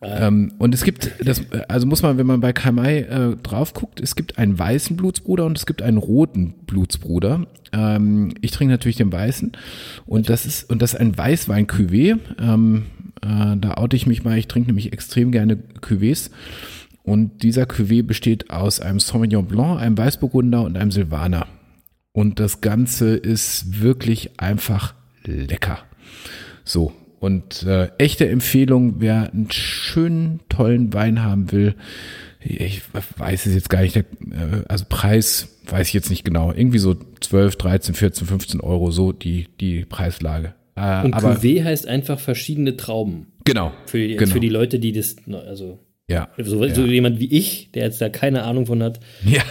Ähm, 0.03 0.53
und 0.59 0.75
es 0.75 0.85
gibt, 0.85 1.13
das, 1.25 1.43
also 1.69 1.87
muss 1.87 2.03
man, 2.03 2.19
wenn 2.19 2.27
man 2.27 2.41
bei 2.41 2.53
KMI 2.53 2.99
äh, 2.99 3.37
drauf 3.43 3.73
guckt, 3.73 4.01
es 4.01 4.17
gibt 4.17 4.39
einen 4.39 4.59
weißen 4.59 4.97
Blutsbruder 4.97 5.47
und 5.47 5.57
es 5.57 5.67
gibt 5.67 5.83
einen 5.83 5.99
roten 5.99 6.55
Blutsbruder. 6.67 7.47
Ähm, 7.73 8.35
ich 8.41 8.51
trinke 8.51 8.73
natürlich 8.73 8.97
den 8.97 9.13
weißen 9.13 9.53
und 10.07 10.29
das 10.29 10.45
ist, 10.45 10.69
und 10.71 10.83
das 10.83 10.95
ist 10.95 11.01
ein 11.01 11.17
Weißwein-Cuvée. 11.17 12.19
Ähm, 12.41 12.87
äh, 13.23 13.57
da 13.57 13.75
oute 13.77 13.97
ich 13.97 14.07
mich 14.07 14.25
mal, 14.25 14.39
ich 14.39 14.49
trinke 14.49 14.69
nämlich 14.69 14.93
extrem 14.93 15.31
gerne 15.31 15.59
Cuvées. 15.81 16.31
Und 17.07 17.45
dieser 17.45 17.63
Cuvée 17.65 18.03
besteht 18.03 18.51
aus 18.51 18.81
einem 18.81 18.99
Sauvignon 18.99 19.47
Blanc, 19.47 19.81
einem 19.81 19.97
Weißburgunder 19.97 20.63
und 20.63 20.77
einem 20.77 20.91
Silvaner. 20.91 21.47
Und 22.11 22.41
das 22.41 22.61
Ganze 22.61 23.17
ist 23.17 23.81
wirklich 23.81 24.41
einfach 24.41 24.95
lecker. 25.25 25.79
So, 26.65 26.93
und 27.21 27.63
äh, 27.63 27.91
echte 27.99 28.29
Empfehlung, 28.29 28.97
wer 28.99 29.33
einen 29.33 29.49
schönen, 29.53 30.41
tollen 30.49 30.93
Wein 30.93 31.23
haben 31.23 31.53
will, 31.53 31.77
ich 32.41 32.83
weiß 33.17 33.47
es 33.47 33.55
jetzt 33.55 33.71
gar 33.71 33.83
nicht, 33.83 33.97
äh, 33.97 34.05
also 34.67 34.85
Preis 34.89 35.61
weiß 35.69 35.87
ich 35.87 35.95
jetzt 35.95 36.11
nicht 36.11 36.25
genau, 36.25 36.53
irgendwie 36.53 36.79
so 36.79 36.97
12, 37.21 37.55
13, 37.55 37.95
14, 37.95 38.27
15 38.27 38.61
Euro, 38.61 38.91
so 38.91 39.13
die, 39.13 39.47
die 39.61 39.85
Preislage. 39.85 40.55
Äh, 40.75 41.05
und 41.05 41.15
aber, 41.15 41.37
Cuvée 41.37 41.63
heißt 41.63 41.87
einfach 41.87 42.19
verschiedene 42.19 42.77
Trauben. 42.77 43.29
Genau. 43.45 43.73
Für, 43.87 43.99
die, 43.99 44.17
genau. 44.17 44.33
für 44.33 44.41
die 44.41 44.49
Leute, 44.49 44.81
die 44.81 44.91
das, 44.91 45.17
also 45.29 45.79
ja. 46.09 46.29
So, 46.39 46.67
so 46.69 46.83
ja. 46.83 46.87
jemand 46.87 47.19
wie 47.19 47.27
ich, 47.27 47.71
der 47.73 47.85
jetzt 47.85 48.01
da 48.01 48.09
keine 48.09 48.45
Ahnung 48.45 48.67
von 48.67 48.83
hat. 48.83 49.01
Ja. 49.25 49.43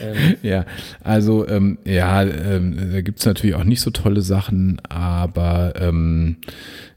ähm. 0.00 0.36
Ja, 0.42 0.64
also 1.02 1.46
ähm, 1.48 1.78
ja, 1.84 2.22
ähm, 2.22 2.92
da 2.92 3.00
gibt's 3.00 3.24
natürlich 3.24 3.56
auch 3.56 3.64
nicht 3.64 3.80
so 3.80 3.90
tolle 3.90 4.22
Sachen, 4.22 4.80
aber 4.88 5.74
ähm, 5.76 6.36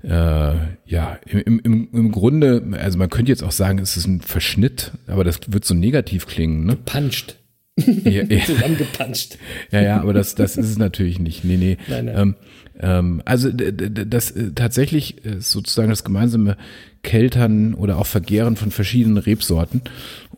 äh, 0.03 0.53
ja, 0.85 1.19
im, 1.25 1.59
im, 1.59 1.89
im 1.91 2.11
Grunde, 2.11 2.63
also 2.79 2.97
man 2.97 3.09
könnte 3.09 3.31
jetzt 3.31 3.43
auch 3.43 3.51
sagen, 3.51 3.79
es 3.79 3.97
ist 3.97 4.07
ein 4.07 4.21
Verschnitt, 4.21 4.91
aber 5.07 5.23
das 5.23 5.39
wird 5.47 5.65
so 5.65 5.73
negativ 5.73 6.27
klingen, 6.27 6.65
ne? 6.65 6.75
Puncht. 6.75 7.37
Ja, 7.85 8.23
ja. 8.23 8.39
Zusammengepanscht. 8.45 9.37
Ja, 9.71 9.81
ja, 9.81 10.01
aber 10.01 10.13
das, 10.13 10.35
das 10.35 10.57
ist 10.57 10.69
es 10.69 10.77
natürlich 10.77 11.19
nicht. 11.19 11.43
Nee, 11.43 11.57
nee. 11.57 11.77
Nein, 11.87 12.05
nein. 12.05 12.15
Ähm, 12.17 12.35
ähm, 12.81 13.21
also 13.25 13.49
das 13.51 14.31
äh, 14.31 14.51
tatsächlich 14.53 15.23
ist 15.25 15.51
sozusagen 15.51 15.89
das 15.89 16.03
gemeinsame 16.03 16.57
Keltern 17.03 17.73
oder 17.73 17.97
auch 17.97 18.05
Vergären 18.05 18.55
von 18.55 18.71
verschiedenen 18.71 19.17
Rebsorten. 19.17 19.81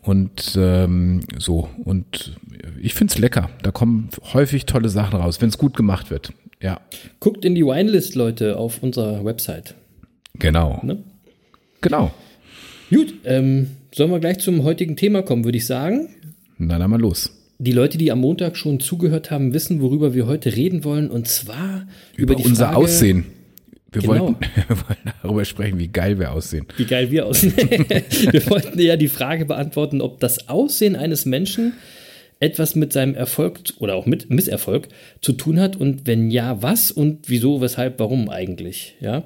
Und 0.02 0.56
ähm, 0.56 1.20
so, 1.38 1.68
und 1.84 2.36
ich 2.80 2.94
find's 2.94 3.18
lecker. 3.18 3.50
Da 3.62 3.70
kommen 3.70 4.08
häufig 4.32 4.66
tolle 4.66 4.88
Sachen 4.88 5.18
raus, 5.18 5.40
wenn 5.40 5.48
es 5.48 5.58
gut 5.58 5.76
gemacht 5.76 6.10
wird. 6.10 6.32
Ja. 6.60 6.80
Guckt 7.20 7.44
in 7.44 7.54
die 7.54 7.64
Winelist, 7.64 8.14
Leute, 8.14 8.56
auf 8.56 8.82
unserer 8.82 9.24
Website. 9.24 9.74
Genau. 10.38 10.80
Ne? 10.82 10.98
Genau. 11.80 12.12
Gut, 12.90 13.14
ähm, 13.24 13.68
sollen 13.92 14.10
wir 14.10 14.20
gleich 14.20 14.38
zum 14.38 14.64
heutigen 14.64 14.96
Thema 14.96 15.22
kommen, 15.22 15.44
würde 15.44 15.58
ich 15.58 15.66
sagen. 15.66 16.08
Na, 16.58 16.78
dann 16.78 16.90
mal 16.90 17.00
los. 17.00 17.30
Die 17.58 17.72
Leute, 17.72 17.96
die 17.96 18.10
am 18.10 18.20
Montag 18.20 18.56
schon 18.56 18.80
zugehört 18.80 19.30
haben, 19.30 19.54
wissen, 19.54 19.80
worüber 19.80 20.14
wir 20.14 20.26
heute 20.26 20.56
reden 20.56 20.84
wollen. 20.84 21.10
Und 21.10 21.28
zwar 21.28 21.86
über, 22.16 22.34
über 22.34 22.44
unser 22.44 22.66
Frage, 22.66 22.76
Aussehen. 22.76 23.24
Wir, 23.92 24.02
Genau. 24.02 24.26
wollten, 24.26 24.36
wir 24.68 24.76
wollten 24.76 25.12
darüber 25.22 25.44
sprechen, 25.44 25.78
wie 25.78 25.88
geil 25.88 26.18
wir 26.18 26.32
aussehen. 26.32 26.66
Wie 26.76 26.84
geil 26.84 27.10
wir 27.10 27.26
aussehen. 27.26 27.54
wir 28.30 28.50
wollten 28.50 28.78
ja 28.80 28.96
die 28.96 29.08
Frage 29.08 29.44
beantworten, 29.44 30.00
ob 30.00 30.20
das 30.20 30.48
Aussehen 30.48 30.96
eines 30.96 31.24
Menschen 31.26 31.74
etwas 32.40 32.74
mit 32.74 32.92
seinem 32.92 33.14
Erfolg 33.14 33.60
oder 33.78 33.94
auch 33.94 34.06
mit 34.06 34.28
Misserfolg 34.30 34.88
zu 35.20 35.32
tun 35.32 35.60
hat 35.60 35.76
und 35.76 36.06
wenn 36.06 36.30
ja, 36.30 36.60
was 36.60 36.90
und 36.90 37.28
wieso, 37.28 37.60
weshalb, 37.60 38.00
warum 38.00 38.28
eigentlich, 38.28 38.96
ja? 39.00 39.24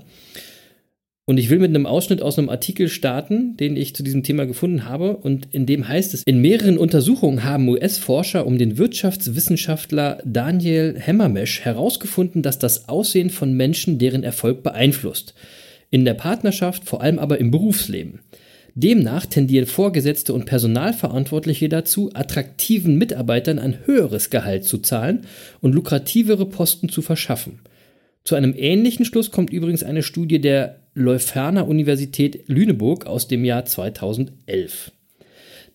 Und 1.28 1.38
ich 1.38 1.50
will 1.50 1.58
mit 1.58 1.70
einem 1.70 1.86
Ausschnitt 1.86 2.22
aus 2.22 2.38
einem 2.38 2.48
Artikel 2.48 2.88
starten, 2.88 3.56
den 3.56 3.76
ich 3.76 3.96
zu 3.96 4.04
diesem 4.04 4.22
Thema 4.22 4.46
gefunden 4.46 4.84
habe. 4.84 5.16
Und 5.16 5.52
in 5.52 5.66
dem 5.66 5.88
heißt 5.88 6.14
es, 6.14 6.22
in 6.22 6.40
mehreren 6.40 6.78
Untersuchungen 6.78 7.42
haben 7.42 7.68
US-Forscher 7.68 8.46
um 8.46 8.58
den 8.58 8.78
Wirtschaftswissenschaftler 8.78 10.18
Daniel 10.24 11.02
Hammermesh 11.04 11.62
herausgefunden, 11.62 12.42
dass 12.42 12.60
das 12.60 12.88
Aussehen 12.88 13.30
von 13.30 13.54
Menschen 13.54 13.98
deren 13.98 14.22
Erfolg 14.22 14.62
beeinflusst. 14.62 15.34
In 15.90 16.04
der 16.04 16.14
Partnerschaft, 16.14 16.84
vor 16.84 17.02
allem 17.02 17.18
aber 17.18 17.38
im 17.38 17.50
Berufsleben. 17.50 18.20
Demnach 18.76 19.26
tendieren 19.26 19.66
Vorgesetzte 19.66 20.32
und 20.32 20.44
Personalverantwortliche 20.44 21.68
dazu, 21.68 22.10
attraktiven 22.14 22.98
Mitarbeitern 22.98 23.58
ein 23.58 23.78
höheres 23.84 24.30
Gehalt 24.30 24.64
zu 24.64 24.78
zahlen 24.78 25.22
und 25.60 25.74
lukrativere 25.74 26.46
Posten 26.46 26.88
zu 26.88 27.02
verschaffen. 27.02 27.58
Zu 28.26 28.34
einem 28.34 28.54
ähnlichen 28.56 29.04
Schluss 29.04 29.30
kommt 29.30 29.50
übrigens 29.50 29.84
eine 29.84 30.02
Studie 30.02 30.40
der 30.40 30.80
Leuphana 30.94 31.62
Universität 31.62 32.48
Lüneburg 32.48 33.06
aus 33.06 33.28
dem 33.28 33.44
Jahr 33.44 33.64
2011. 33.66 34.90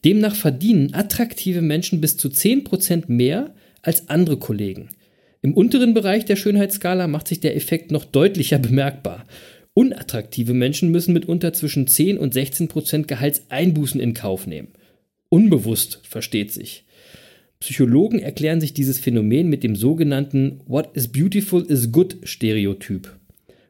Demnach 0.04 0.36
verdienen 0.36 0.94
attraktive 0.94 1.62
Menschen 1.62 2.02
bis 2.02 2.18
zu 2.18 2.28
10% 2.28 3.04
mehr 3.08 3.56
als 3.84 4.10
andere 4.10 4.36
Kollegen. 4.36 4.90
Im 5.42 5.54
unteren 5.54 5.94
Bereich 5.94 6.26
der 6.26 6.36
Schönheitsskala 6.36 7.08
macht 7.08 7.30
sich 7.30 7.40
der 7.40 7.56
Effekt 7.56 7.90
noch 7.90 8.04
deutlicher 8.04 8.60
bemerkbar. 8.60 9.24
Unattraktive 9.74 10.54
Menschen 10.54 10.92
müssen 10.92 11.14
mitunter 11.14 11.54
zwischen 11.54 11.88
10 11.88 12.18
und 12.18 12.36
16% 12.36 13.08
Gehaltseinbußen 13.08 14.02
in 14.02 14.14
Kauf 14.14 14.46
nehmen. 14.46 14.74
Unbewusst, 15.30 16.02
versteht 16.04 16.52
sich. 16.52 16.84
Psychologen 17.62 18.18
erklären 18.18 18.60
sich 18.60 18.74
dieses 18.74 18.98
Phänomen 18.98 19.48
mit 19.48 19.64
dem 19.64 19.76
sogenannten 19.76 20.62
What 20.66 20.90
is 20.96 21.08
beautiful 21.08 21.62
is 21.62 21.92
good 21.92 22.18
Stereotyp. 22.24 23.16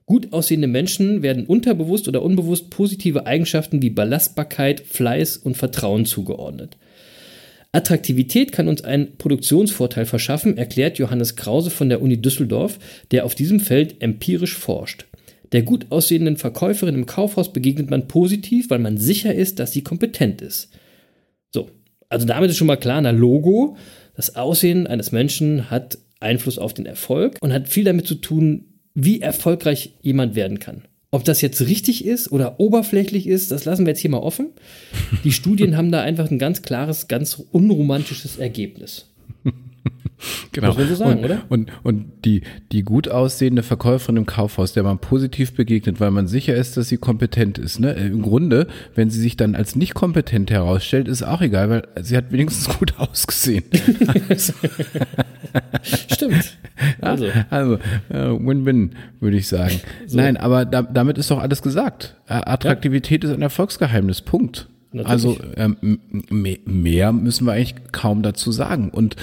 Gut 0.06 0.32
aussehende 0.32 0.68
Menschen 0.68 1.24
werden 1.24 1.46
unterbewusst 1.46 2.08
oder 2.08 2.24
unbewusst 2.24 2.70
positive 2.70 3.26
Eigenschaften 3.26 3.82
wie 3.82 3.90
Belastbarkeit, 3.90 4.80
Fleiß 4.80 5.36
und 5.36 5.58
Vertrauen 5.58 6.06
zugeordnet. 6.06 6.78
Attraktivität 7.74 8.54
kann 8.54 8.70
uns 8.70 8.82
einen 8.82 9.18
Produktionsvorteil 9.18 10.06
verschaffen, 10.06 10.58
erklärt 10.58 10.98
Johannes 10.98 11.36
Krause 11.36 11.70
von 11.70 11.90
der 11.90 12.02
Uni 12.02 12.22
Düsseldorf, 12.22 12.80
der 13.12 13.26
auf 13.26 13.36
diesem 13.36 13.60
Feld 13.60 14.02
empirisch 14.02 14.56
forscht. 14.56 15.06
Der 15.52 15.64
gut 15.64 15.88
aussehenden 15.90 16.38
Verkäuferin 16.38 16.96
im 16.96 17.06
Kaufhaus 17.06 17.52
begegnet 17.52 17.90
man 17.90 18.08
positiv, 18.08 18.70
weil 18.70 18.80
man 18.80 18.96
sicher 18.98 19.36
ist, 19.36 19.60
dass 19.60 19.74
sie 19.74 19.84
kompetent 19.84 20.42
ist. 20.42 20.70
So, 22.12 22.16
also 22.16 22.28
damit 22.28 22.50
ist 22.50 22.58
schon 22.58 22.68
mal 22.68 22.76
klar, 22.76 23.02
na 23.02 23.12
Logo, 23.12 23.78
das 24.16 24.36
Aussehen 24.36 24.86
eines 24.86 25.12
Menschen 25.12 25.72
hat 25.72 25.98
Einfluss 26.20 26.60
auf 26.60 26.74
den 26.74 26.86
Erfolg 26.86 27.38
und 27.42 27.54
hat 27.54 27.70
viel 27.70 27.86
damit 27.86 28.06
zu 28.06 28.16
tun, 28.16 28.66
wie 28.94 29.22
erfolgreich 29.22 29.94
jemand 30.02 30.36
werden 30.36 30.60
kann. 30.60 30.84
Ob 31.10 31.24
das 31.26 31.42
jetzt 31.42 31.62
richtig 31.62 32.06
ist 32.06 32.32
oder 32.32 32.60
oberflächlich 32.60 33.28
ist, 33.28 33.52
das 33.52 33.66
lassen 33.66 33.86
wir 33.86 33.92
jetzt 33.92 34.00
hier 34.00 34.10
mal 34.10 34.20
offen. 34.20 34.50
Die 35.24 35.32
Studien 35.32 35.78
haben 35.78 35.92
da 35.92 36.02
einfach 36.02 36.30
ein 36.30 36.40
ganz 36.40 36.62
klares, 36.62 37.08
ganz 37.08 37.42
unromantisches 37.52 38.38
Ergebnis. 38.38 39.11
Genau. 40.52 40.68
Muss 40.68 40.78
man 40.78 40.88
so 40.88 40.96
sagen, 40.96 41.20
und, 41.20 41.26
oder? 41.26 41.42
Und, 41.50 41.72
und 41.84 42.06
die, 42.26 42.42
die 42.72 42.84
gut 42.84 43.10
aussehende 43.10 43.64
Verkäuferin 43.64 44.18
im 44.18 44.26
Kaufhaus, 44.26 44.74
der 44.74 44.84
man 44.84 45.00
positiv 45.00 45.54
begegnet, 45.54 46.00
weil 46.00 46.12
man 46.12 46.28
sicher 46.28 46.56
ist, 46.56 46.78
dass 46.78 46.90
sie 46.90 46.98
kompetent 46.98 47.58
ist. 47.58 47.80
Ne? 47.80 47.94
Im 47.94 48.22
Grunde, 48.22 48.68
wenn 48.96 49.10
sie 49.10 49.20
sich 49.20 49.38
dann 49.38 49.56
als 49.56 49.76
nicht 49.76 49.94
kompetent 49.94 50.52
herausstellt, 50.52 51.08
ist 51.08 51.24
auch 51.24 51.42
egal, 51.42 51.70
weil 51.70 51.88
sie 52.02 52.18
hat 52.18 52.32
wenigstens 52.32 52.78
gut 52.80 52.94
ausgesehen. 52.98 53.64
Stimmt. 56.12 56.58
Also, 57.00 57.28
also 57.50 57.76
äh, 58.10 58.30
Win-Win, 58.40 58.92
würde 59.20 59.38
ich 59.38 59.48
sagen. 59.48 59.80
Nein, 60.12 60.38
aber 60.38 60.66
da, 60.66 60.82
damit 60.82 61.18
ist 61.18 61.32
doch 61.32 61.40
alles 61.40 61.62
gesagt. 61.62 62.16
Äh, 62.28 62.34
Attraktivität 62.34 63.24
ist 63.24 63.32
ein 63.32 63.42
Erfolgsgeheimnis. 63.42 64.22
Punkt. 64.22 64.68
Also 65.06 65.38
ähm, 65.56 65.78
me- 66.30 66.60
mehr 66.66 67.12
müssen 67.14 67.46
wir 67.46 67.54
eigentlich 67.54 67.76
kaum 67.92 68.24
dazu 68.24 68.52
sagen. 68.52 68.90
Und 68.90 69.16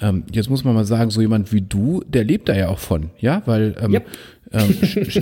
ähm, 0.00 0.24
jetzt 0.32 0.50
muss 0.50 0.62
man 0.64 0.74
mal 0.74 0.84
sagen, 0.84 1.10
so 1.10 1.20
jemand 1.20 1.52
wie 1.52 1.62
du, 1.62 2.02
der 2.06 2.24
lebt 2.24 2.48
da 2.48 2.54
ja 2.56 2.68
auch 2.68 2.78
von, 2.78 3.10
ja, 3.18 3.42
weil 3.46 3.74
ähm, 3.80 3.92
Yep. 3.94 4.06
Ähm, 4.56 4.74
sch 4.82 5.20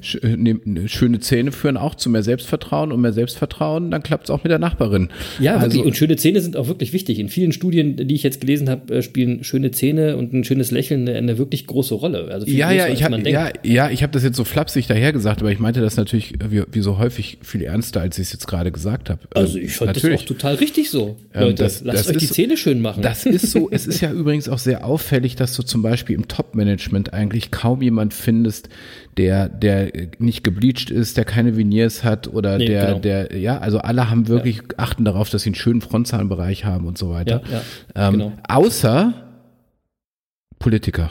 sch 0.00 0.18
ne- 0.22 0.60
schöne 0.88 1.20
Zähne 1.20 1.52
führen 1.52 1.76
auch 1.76 1.94
zu 1.94 2.10
mehr 2.10 2.22
Selbstvertrauen 2.22 2.92
und 2.92 3.00
mehr 3.00 3.12
Selbstvertrauen, 3.12 3.90
dann 3.90 4.02
klappt 4.02 4.24
es 4.24 4.30
auch 4.30 4.42
mit 4.44 4.50
der 4.50 4.58
Nachbarin. 4.58 5.08
Ja, 5.40 5.56
also, 5.56 5.66
wirklich. 5.76 5.84
Und 5.84 5.96
schöne 5.96 6.16
Zähne 6.16 6.40
sind 6.40 6.56
auch 6.56 6.68
wirklich 6.68 6.92
wichtig. 6.92 7.18
In 7.18 7.28
vielen 7.28 7.52
Studien, 7.52 7.96
die 7.96 8.14
ich 8.14 8.22
jetzt 8.22 8.40
gelesen 8.40 8.68
habe, 8.68 8.94
äh, 8.96 9.02
spielen 9.02 9.44
schöne 9.44 9.70
Zähne 9.70 10.16
und 10.16 10.32
ein 10.32 10.44
schönes 10.44 10.70
Lächeln 10.70 11.08
eine, 11.08 11.18
eine 11.18 11.38
wirklich 11.38 11.66
große 11.66 11.94
Rolle. 11.94 12.28
Also 12.30 12.46
Ja, 12.46 12.70
ja, 12.72 12.88
ich 12.88 13.02
hab, 13.04 13.12
ja, 13.26 13.50
ja, 13.62 13.90
ich 13.90 14.02
habe 14.02 14.12
das 14.12 14.22
jetzt 14.22 14.36
so 14.36 14.44
flapsig 14.44 14.86
daher 14.86 15.12
gesagt, 15.12 15.40
aber 15.40 15.52
ich 15.52 15.58
meinte 15.58 15.80
das 15.80 15.96
natürlich 15.96 16.34
wie, 16.48 16.62
wie 16.72 16.80
so 16.80 16.98
häufig 16.98 17.38
viel 17.42 17.62
ernster, 17.62 18.00
als 18.00 18.18
ich 18.18 18.26
es 18.28 18.32
jetzt 18.32 18.46
gerade 18.46 18.70
gesagt 18.72 19.10
habe. 19.10 19.20
Also 19.34 19.58
ich 19.58 19.74
fand 19.74 19.96
das 19.96 20.04
auch 20.04 20.22
total 20.24 20.54
richtig 20.56 20.90
so. 20.90 21.16
Ähm, 21.34 21.42
Leute, 21.42 21.62
das- 21.64 21.82
lasst 21.82 22.00
das 22.00 22.08
euch 22.10 22.16
die 22.18 22.24
ist- 22.26 22.34
Zähne 22.34 22.56
schön 22.56 22.80
machen. 22.80 23.02
Das 23.02 23.26
ist 23.26 23.50
so, 23.50 23.68
es 23.70 23.86
ist 23.86 24.00
ja 24.00 24.10
übrigens 24.12 24.48
auch 24.48 24.58
sehr 24.58 24.84
auffällig, 24.86 25.36
dass 25.36 25.54
du 25.56 25.62
zum 25.62 25.82
Beispiel 25.82 26.14
im 26.16 26.28
Top-Management 26.28 27.12
eigentlich 27.12 27.50
kaum 27.50 27.82
jemand 27.82 28.14
findest, 28.14 28.53
der, 29.16 29.48
der 29.48 29.92
nicht 30.18 30.44
gebleached 30.44 30.90
ist, 30.90 31.16
der 31.16 31.24
keine 31.24 31.56
Veneers 31.56 32.04
hat 32.04 32.28
oder 32.28 32.58
Nee, 32.58 32.66
der, 32.66 32.86
genau. 32.86 32.98
der, 32.98 33.36
ja, 33.36 33.58
also 33.58 33.78
alle 33.78 34.10
haben 34.10 34.28
wirklich, 34.28 34.62
achten 34.76 35.04
darauf, 35.04 35.30
dass 35.30 35.42
sie 35.42 35.50
einen 35.50 35.54
schönen 35.54 35.80
Frontzahlenbereich 35.80 36.64
haben 36.64 36.86
und 36.86 36.98
so 36.98 37.10
weiter. 37.10 37.42
Ja, 37.50 37.62
ja, 37.96 38.08
ähm, 38.08 38.12
genau. 38.12 38.32
Außer 38.48 39.12
Politiker. 40.58 41.10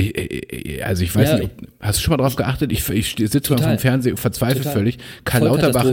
Ich, 0.00 0.16
ich, 0.52 0.84
also 0.86 1.02
ich 1.04 1.14
weiß 1.14 1.28
Ja, 1.28 1.38
nicht, 1.38 1.50
ob, 1.60 1.68
hast 1.80 1.98
du 1.98 2.02
schon 2.02 2.12
mal 2.12 2.16
drauf 2.22 2.36
geachtet? 2.36 2.72
Ich, 2.72 2.88
ich 2.88 3.14
sitze 3.16 3.52
mal 3.52 3.62
vom 3.62 3.78
Fernseher, 3.78 4.16
verzweifle 4.16 4.58
Total. 4.60 4.72
völlig. 4.72 4.98
Karl 5.24 5.44
Lauterbach. 5.44 5.86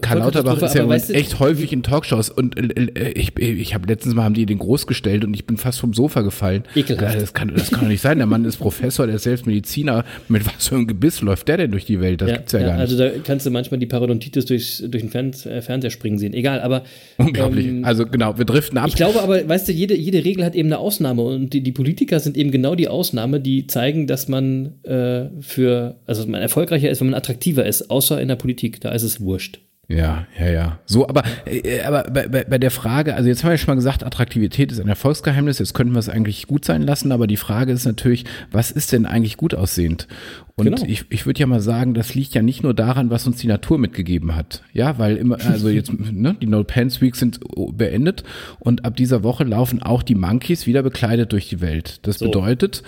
Karl 0.00 0.18
Lauterbach 0.18 0.60
ist 0.62 0.74
ja 0.74 0.88
weißt 0.88 1.10
du- 1.10 1.14
echt 1.14 1.38
häufig 1.38 1.72
in 1.72 1.82
Talkshows 1.82 2.30
und 2.30 2.56
äh, 2.58 2.82
äh, 2.94 3.10
ich, 3.12 3.36
ich 3.38 3.74
habe 3.74 3.86
letztens 3.88 4.14
mal 4.14 4.24
haben 4.24 4.34
die 4.34 4.46
den 4.46 4.58
groß 4.58 4.86
gestellt 4.86 5.24
und 5.24 5.34
ich 5.34 5.44
bin 5.46 5.56
fast 5.56 5.80
vom 5.80 5.92
Sofa 5.94 6.22
gefallen. 6.22 6.64
Ekelhaft. 6.74 7.20
Das 7.20 7.34
kann, 7.34 7.52
das 7.54 7.70
kann 7.70 7.80
doch 7.80 7.88
nicht 7.88 8.00
sein. 8.00 8.18
Der 8.18 8.26
Mann 8.26 8.44
ist 8.44 8.56
Professor, 8.56 9.06
der 9.06 9.16
ist 9.16 9.24
selbst 9.24 9.46
Mediziner. 9.46 10.04
Mit 10.28 10.46
was 10.46 10.68
für 10.68 10.76
einem 10.76 10.86
Gebiss 10.86 11.20
läuft 11.20 11.48
der 11.48 11.56
denn 11.58 11.70
durch 11.70 11.84
die 11.84 12.00
Welt? 12.00 12.20
Das 12.20 12.30
Ja, 12.30 12.36
gibt's 12.36 12.52
ja, 12.52 12.60
ja, 12.60 12.66
gar 12.68 12.72
nicht. 12.74 12.80
also 12.82 12.98
da 12.98 13.10
kannst 13.24 13.44
du 13.46 13.50
manchmal 13.50 13.80
die 13.80 13.86
Parodontitis 13.86 14.44
durchs, 14.46 14.78
durch 14.78 15.02
den 15.02 15.10
Fern 15.10 15.32
äh, 15.44 15.60
Fernseher 15.62 15.90
springen 15.90 16.18
sehen. 16.18 16.32
Egal, 16.34 16.60
aber 16.60 16.84
Unglaublich. 17.18 17.66
ähm, 17.66 17.84
also 17.84 18.06
genau, 18.06 18.38
wir 18.38 18.44
driften 18.44 18.78
ab. 18.78 18.88
ich 18.88 18.94
glaube 18.96 19.20
aber, 19.22 19.48
weißt 19.48 19.68
du, 19.68 19.72
jede, 19.72 19.96
jede 19.96 20.24
Regel 20.24 20.44
hat 20.44 20.54
eben 20.54 20.68
eine 20.68 20.78
Ausnahme 20.78 21.22
und 21.22 21.52
die, 21.52 21.60
die 21.62 21.72
Politiker 21.72 22.20
sind 22.20 22.36
eben 22.36 22.50
genau 22.50 22.74
die 22.74 22.88
Ausnahme, 22.88 23.40
die 23.42 23.66
zeigen, 23.66 24.06
dass 24.06 24.28
man 24.28 24.82
äh, 24.84 25.28
für, 25.40 25.96
also 26.06 26.22
dass 26.22 26.28
man 26.28 26.40
erfolgreicher 26.40 26.90
ist, 26.90 27.00
wenn 27.00 27.10
man 27.10 27.18
attraktiver 27.18 27.66
ist, 27.66 27.90
außer 27.90 28.20
in 28.20 28.28
der 28.28 28.36
Politik, 28.36 28.80
da 28.80 28.92
ist 28.92 29.02
es 29.02 29.20
wurscht. 29.20 29.60
Ja, 29.88 30.26
ja, 30.38 30.48
ja. 30.50 30.78
So, 30.86 31.08
aber, 31.08 31.22
äh, 31.44 31.80
aber 31.82 32.04
bei, 32.04 32.28
bei, 32.28 32.44
bei 32.44 32.56
der 32.58 32.70
Frage, 32.70 33.14
also 33.14 33.28
jetzt 33.28 33.42
haben 33.42 33.48
wir 33.50 33.54
ja 33.54 33.58
schon 33.58 33.66
mal 33.72 33.74
gesagt, 33.74 34.04
Attraktivität 34.04 34.70
ist 34.72 34.80
ein 34.80 34.88
Erfolgsgeheimnis, 34.88 35.58
jetzt 35.58 35.74
könnten 35.74 35.92
wir 35.92 35.98
es 35.98 36.08
eigentlich 36.08 36.46
gut 36.46 36.64
sein 36.64 36.82
lassen, 36.82 37.10
aber 37.12 37.26
die 37.26 37.36
Frage 37.36 37.72
ist 37.72 37.84
natürlich, 37.84 38.24
was 38.52 38.70
ist 38.70 38.92
denn 38.92 39.06
eigentlich 39.06 39.36
gut 39.36 39.54
aussehend? 39.54 40.06
Und 40.54 40.66
Genau. 40.66 40.82
ich, 40.86 41.06
ich 41.10 41.26
würde 41.26 41.40
ja 41.40 41.46
mal 41.46 41.60
sagen, 41.60 41.94
das 41.94 42.14
liegt 42.14 42.32
ja 42.32 42.42
nicht 42.42 42.62
nur 42.62 42.74
daran, 42.74 43.10
was 43.10 43.26
uns 43.26 43.38
die 43.38 43.48
Natur 43.48 43.76
mitgegeben 43.78 44.36
hat. 44.36 44.62
Ja, 44.72 44.98
weil 44.98 45.16
immer, 45.16 45.38
also 45.44 45.68
jetzt, 45.68 45.92
ne, 46.12 46.36
die 46.40 46.46
No 46.46 46.62
Pants 46.62 47.00
Week 47.00 47.16
sind 47.16 47.40
beendet 47.76 48.22
und 48.60 48.84
ab 48.84 48.96
dieser 48.96 49.22
Woche 49.24 49.44
laufen 49.44 49.82
auch 49.82 50.02
die 50.04 50.14
Monkeys 50.14 50.66
wieder 50.66 50.82
bekleidet 50.84 51.32
durch 51.32 51.48
die 51.48 51.60
Welt. 51.60 51.98
Das 52.06 52.18
So. 52.20 52.26
bedeutet, 52.26 52.82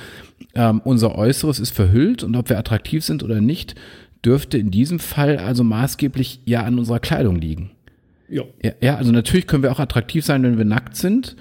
ähm, 0.54 0.80
unser 0.84 1.16
Äußeres 1.16 1.58
ist 1.58 1.74
verhüllt 1.74 2.22
und 2.22 2.36
ob 2.36 2.48
wir 2.48 2.58
attraktiv 2.58 3.04
sind 3.04 3.22
oder 3.24 3.40
nicht, 3.40 3.74
dürfte 4.24 4.58
in 4.58 4.70
diesem 4.70 4.98
Fall 4.98 5.38
also 5.38 5.64
maßgeblich 5.64 6.40
ja 6.44 6.62
an 6.62 6.78
unserer 6.78 7.00
Kleidung 7.00 7.36
liegen. 7.36 7.70
Ja. 8.28 8.42
Ja, 8.62 8.72
ja, 8.80 8.96
also 8.96 9.12
natürlich 9.12 9.46
können 9.46 9.62
wir 9.62 9.72
auch 9.72 9.80
attraktiv 9.80 10.24
sein, 10.24 10.42
wenn 10.42 10.58
wir 10.58 10.64
nackt 10.64 10.96
sind. 10.96 11.36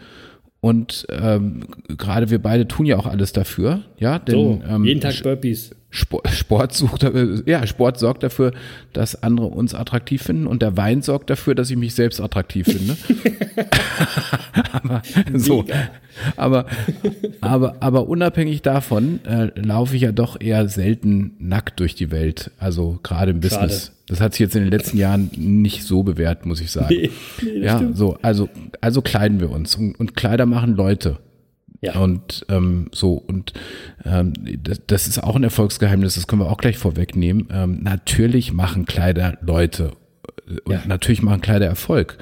Und 0.60 1.06
ähm, 1.10 1.66
gerade 1.90 2.30
wir 2.30 2.40
beide 2.40 2.68
tun 2.68 2.86
ja 2.86 2.98
auch 2.98 3.06
alles 3.06 3.34
dafür, 3.34 3.82
ja, 3.98 4.18
denn 4.20 4.36
So, 4.36 4.62
ähm, 4.66 4.86
jeden 4.86 5.02
Tag 5.02 5.22
Burpees. 5.22 5.76
Sport, 5.96 6.28
Sport 6.30 6.74
sucht, 6.74 7.06
ja, 7.46 7.68
Sport 7.68 8.00
sorgt 8.00 8.24
dafür, 8.24 8.52
dass 8.94 9.22
andere 9.22 9.46
uns 9.46 9.76
attraktiv 9.76 10.24
finden 10.24 10.48
und 10.48 10.64
der 10.64 10.76
Wein 10.76 11.04
sorgt 11.04 11.30
dafür, 11.30 11.54
dass 11.54 11.70
ich 11.70 11.78
mich 11.78 11.94
selbst 11.94 12.20
attraktiv 12.20 12.66
finde. 12.66 12.98
aber 14.72 15.04
so, 15.36 15.64
aber, 16.36 16.66
aber, 17.42 17.76
aber 17.80 18.08
unabhängig 18.08 18.64
davon 18.64 19.24
äh, 19.26 19.52
laufe 19.60 19.96
ich 19.96 20.02
ja 20.02 20.12
doch 20.12 20.42
eher 20.42 20.68
selten 20.68 21.36
nackt 21.38 21.80
durch 21.80 21.94
die 21.94 22.10
Welt. 22.10 22.50
Also 22.58 23.00
gerade 23.04 23.30
im 23.30 23.40
Business. 23.40 23.86
Schade. 23.86 23.98
Das 24.08 24.20
hat 24.20 24.34
sich 24.34 24.40
jetzt 24.40 24.56
in 24.56 24.64
den 24.64 24.72
letzten 24.72 24.98
Jahren 24.98 25.30
nicht 25.38 25.84
so 25.84 26.02
bewährt, 26.02 26.48
muss 26.48 26.60
ich 26.60 26.72
sagen. 26.72 26.88
Nee, 26.90 27.12
nee, 27.44 27.66
ja, 27.66 27.78
stimmt. 27.78 27.98
so, 27.98 28.18
also, 28.24 28.50
also 28.82 29.04
kleiden 29.04 29.40
wir 29.40 29.52
uns 29.52 29.76
und, 29.76 29.94
und 30.00 30.16
Kleider 30.16 30.48
machen 30.48 30.76
Leute. 30.76 31.20
Ja. 31.84 32.00
Und 32.00 32.46
ähm, 32.50 32.88
so, 32.94 33.14
und 33.14 33.54
ähm, 34.06 34.34
das, 34.64 34.82
das 34.88 35.08
ist 35.08 35.22
auch 35.22 35.36
ein 35.36 35.44
Erfolgsgeheimnis, 35.44 36.16
das 36.16 36.28
können 36.28 36.42
wir 36.42 36.50
auch 36.50 36.58
gleich 36.58 36.78
vorwegnehmen. 36.78 37.48
Ähm, 37.52 37.80
natürlich 37.84 38.54
machen 38.54 38.86
Kleider 38.86 39.38
Leute. 39.42 39.92
Äh, 40.48 40.60
Und 40.64 40.72
Ja. 40.74 40.82
natürlich 40.88 41.22
machen 41.22 41.42
Kleider 41.42 41.66
Erfolg. 41.68 42.18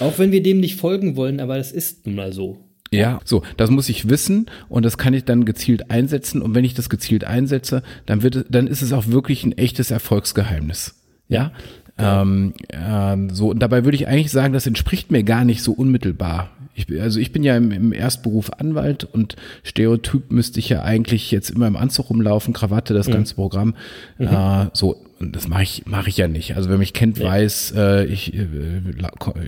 Auch 0.00 0.18
wenn 0.18 0.32
wir 0.32 0.42
dem 0.42 0.60
nicht 0.60 0.78
folgen 0.78 1.16
wollen, 1.16 1.40
aber 1.40 1.56
das 1.56 1.72
ist 1.72 2.06
nun 2.06 2.16
mal 2.16 2.32
so. 2.32 2.58
Ja, 2.92 3.20
so, 3.24 3.42
das 3.56 3.70
muss 3.70 3.88
ich 3.88 4.08
wissen 4.08 4.46
und 4.68 4.84
das 4.84 4.96
kann 4.96 5.12
ich 5.12 5.24
dann 5.24 5.44
gezielt 5.44 5.90
einsetzen. 5.90 6.40
Und 6.40 6.54
wenn 6.54 6.64
ich 6.64 6.74
das 6.74 6.88
gezielt 6.88 7.24
einsetze, 7.24 7.82
dann 8.06 8.22
wird, 8.22 8.46
dann 8.48 8.68
ist 8.68 8.80
es 8.82 8.92
auch 8.92 9.08
wirklich 9.08 9.42
ein 9.44 9.52
echtes 9.58 9.90
Erfolgsgeheimnis. 9.90 10.94
Ja. 11.28 11.52
Ähm, 11.98 12.52
ähm, 12.70 13.30
so, 13.30 13.48
und 13.50 13.58
dabei 13.60 13.84
würde 13.84 13.96
ich 13.96 14.06
eigentlich 14.06 14.30
sagen, 14.30 14.52
das 14.52 14.66
entspricht 14.66 15.10
mir 15.10 15.24
gar 15.24 15.44
nicht 15.44 15.62
so 15.62 15.72
unmittelbar. 15.72 16.50
Ich, 16.76 16.86
bin- 16.86 17.00
also 17.00 17.18
ich 17.18 17.32
bin 17.32 17.42
ja 17.42 17.56
im, 17.56 17.70
im 17.72 17.92
Erstberuf 17.92 18.50
Anwalt 18.58 19.04
und 19.04 19.34
Stereotyp 19.64 20.30
müsste 20.30 20.60
ich 20.60 20.68
ja 20.68 20.82
eigentlich 20.82 21.30
jetzt 21.30 21.50
immer 21.50 21.66
im 21.66 21.76
Anzug 21.76 22.10
rumlaufen, 22.10 22.52
Krawatte, 22.52 22.92
das 22.94 23.08
ganze 23.14 23.34
Programm. 23.34 23.74
Äh, 24.18 24.66
so, 24.74 25.02
das 25.18 25.48
mache 25.48 25.62
ich, 25.62 25.86
mache 25.86 26.08
ich 26.10 26.18
ja 26.18 26.28
nicht. 26.28 26.54
Also 26.56 26.68
wer 26.68 26.76
mich 26.78 26.92
kennt, 26.92 27.18
weiß, 27.18 27.72
äh, 27.76 28.04
ich, 28.04 28.34
äh, 28.34 28.44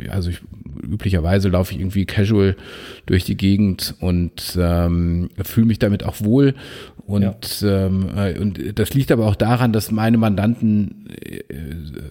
also 0.08 0.30
ich, 0.30 0.40
üblicherweise 0.82 1.48
laufe 1.50 1.74
ich 1.74 1.80
irgendwie 1.80 2.06
casual 2.06 2.56
durch 3.06 3.24
die 3.24 3.36
Gegend 3.36 3.94
und 4.00 4.56
ähm, 4.58 5.28
fühle 5.42 5.66
mich 5.66 5.78
damit 5.78 6.04
auch 6.04 6.20
wohl. 6.22 6.54
Und, 7.06 7.62
ähm, 7.62 8.08
äh, 8.16 8.38
und 8.38 8.78
das 8.78 8.94
liegt 8.94 9.12
aber 9.12 9.26
auch 9.26 9.36
daran, 9.36 9.72
dass 9.72 9.90
meine 9.90 10.16
Mandanten 10.18 11.06
äh, 11.20 11.42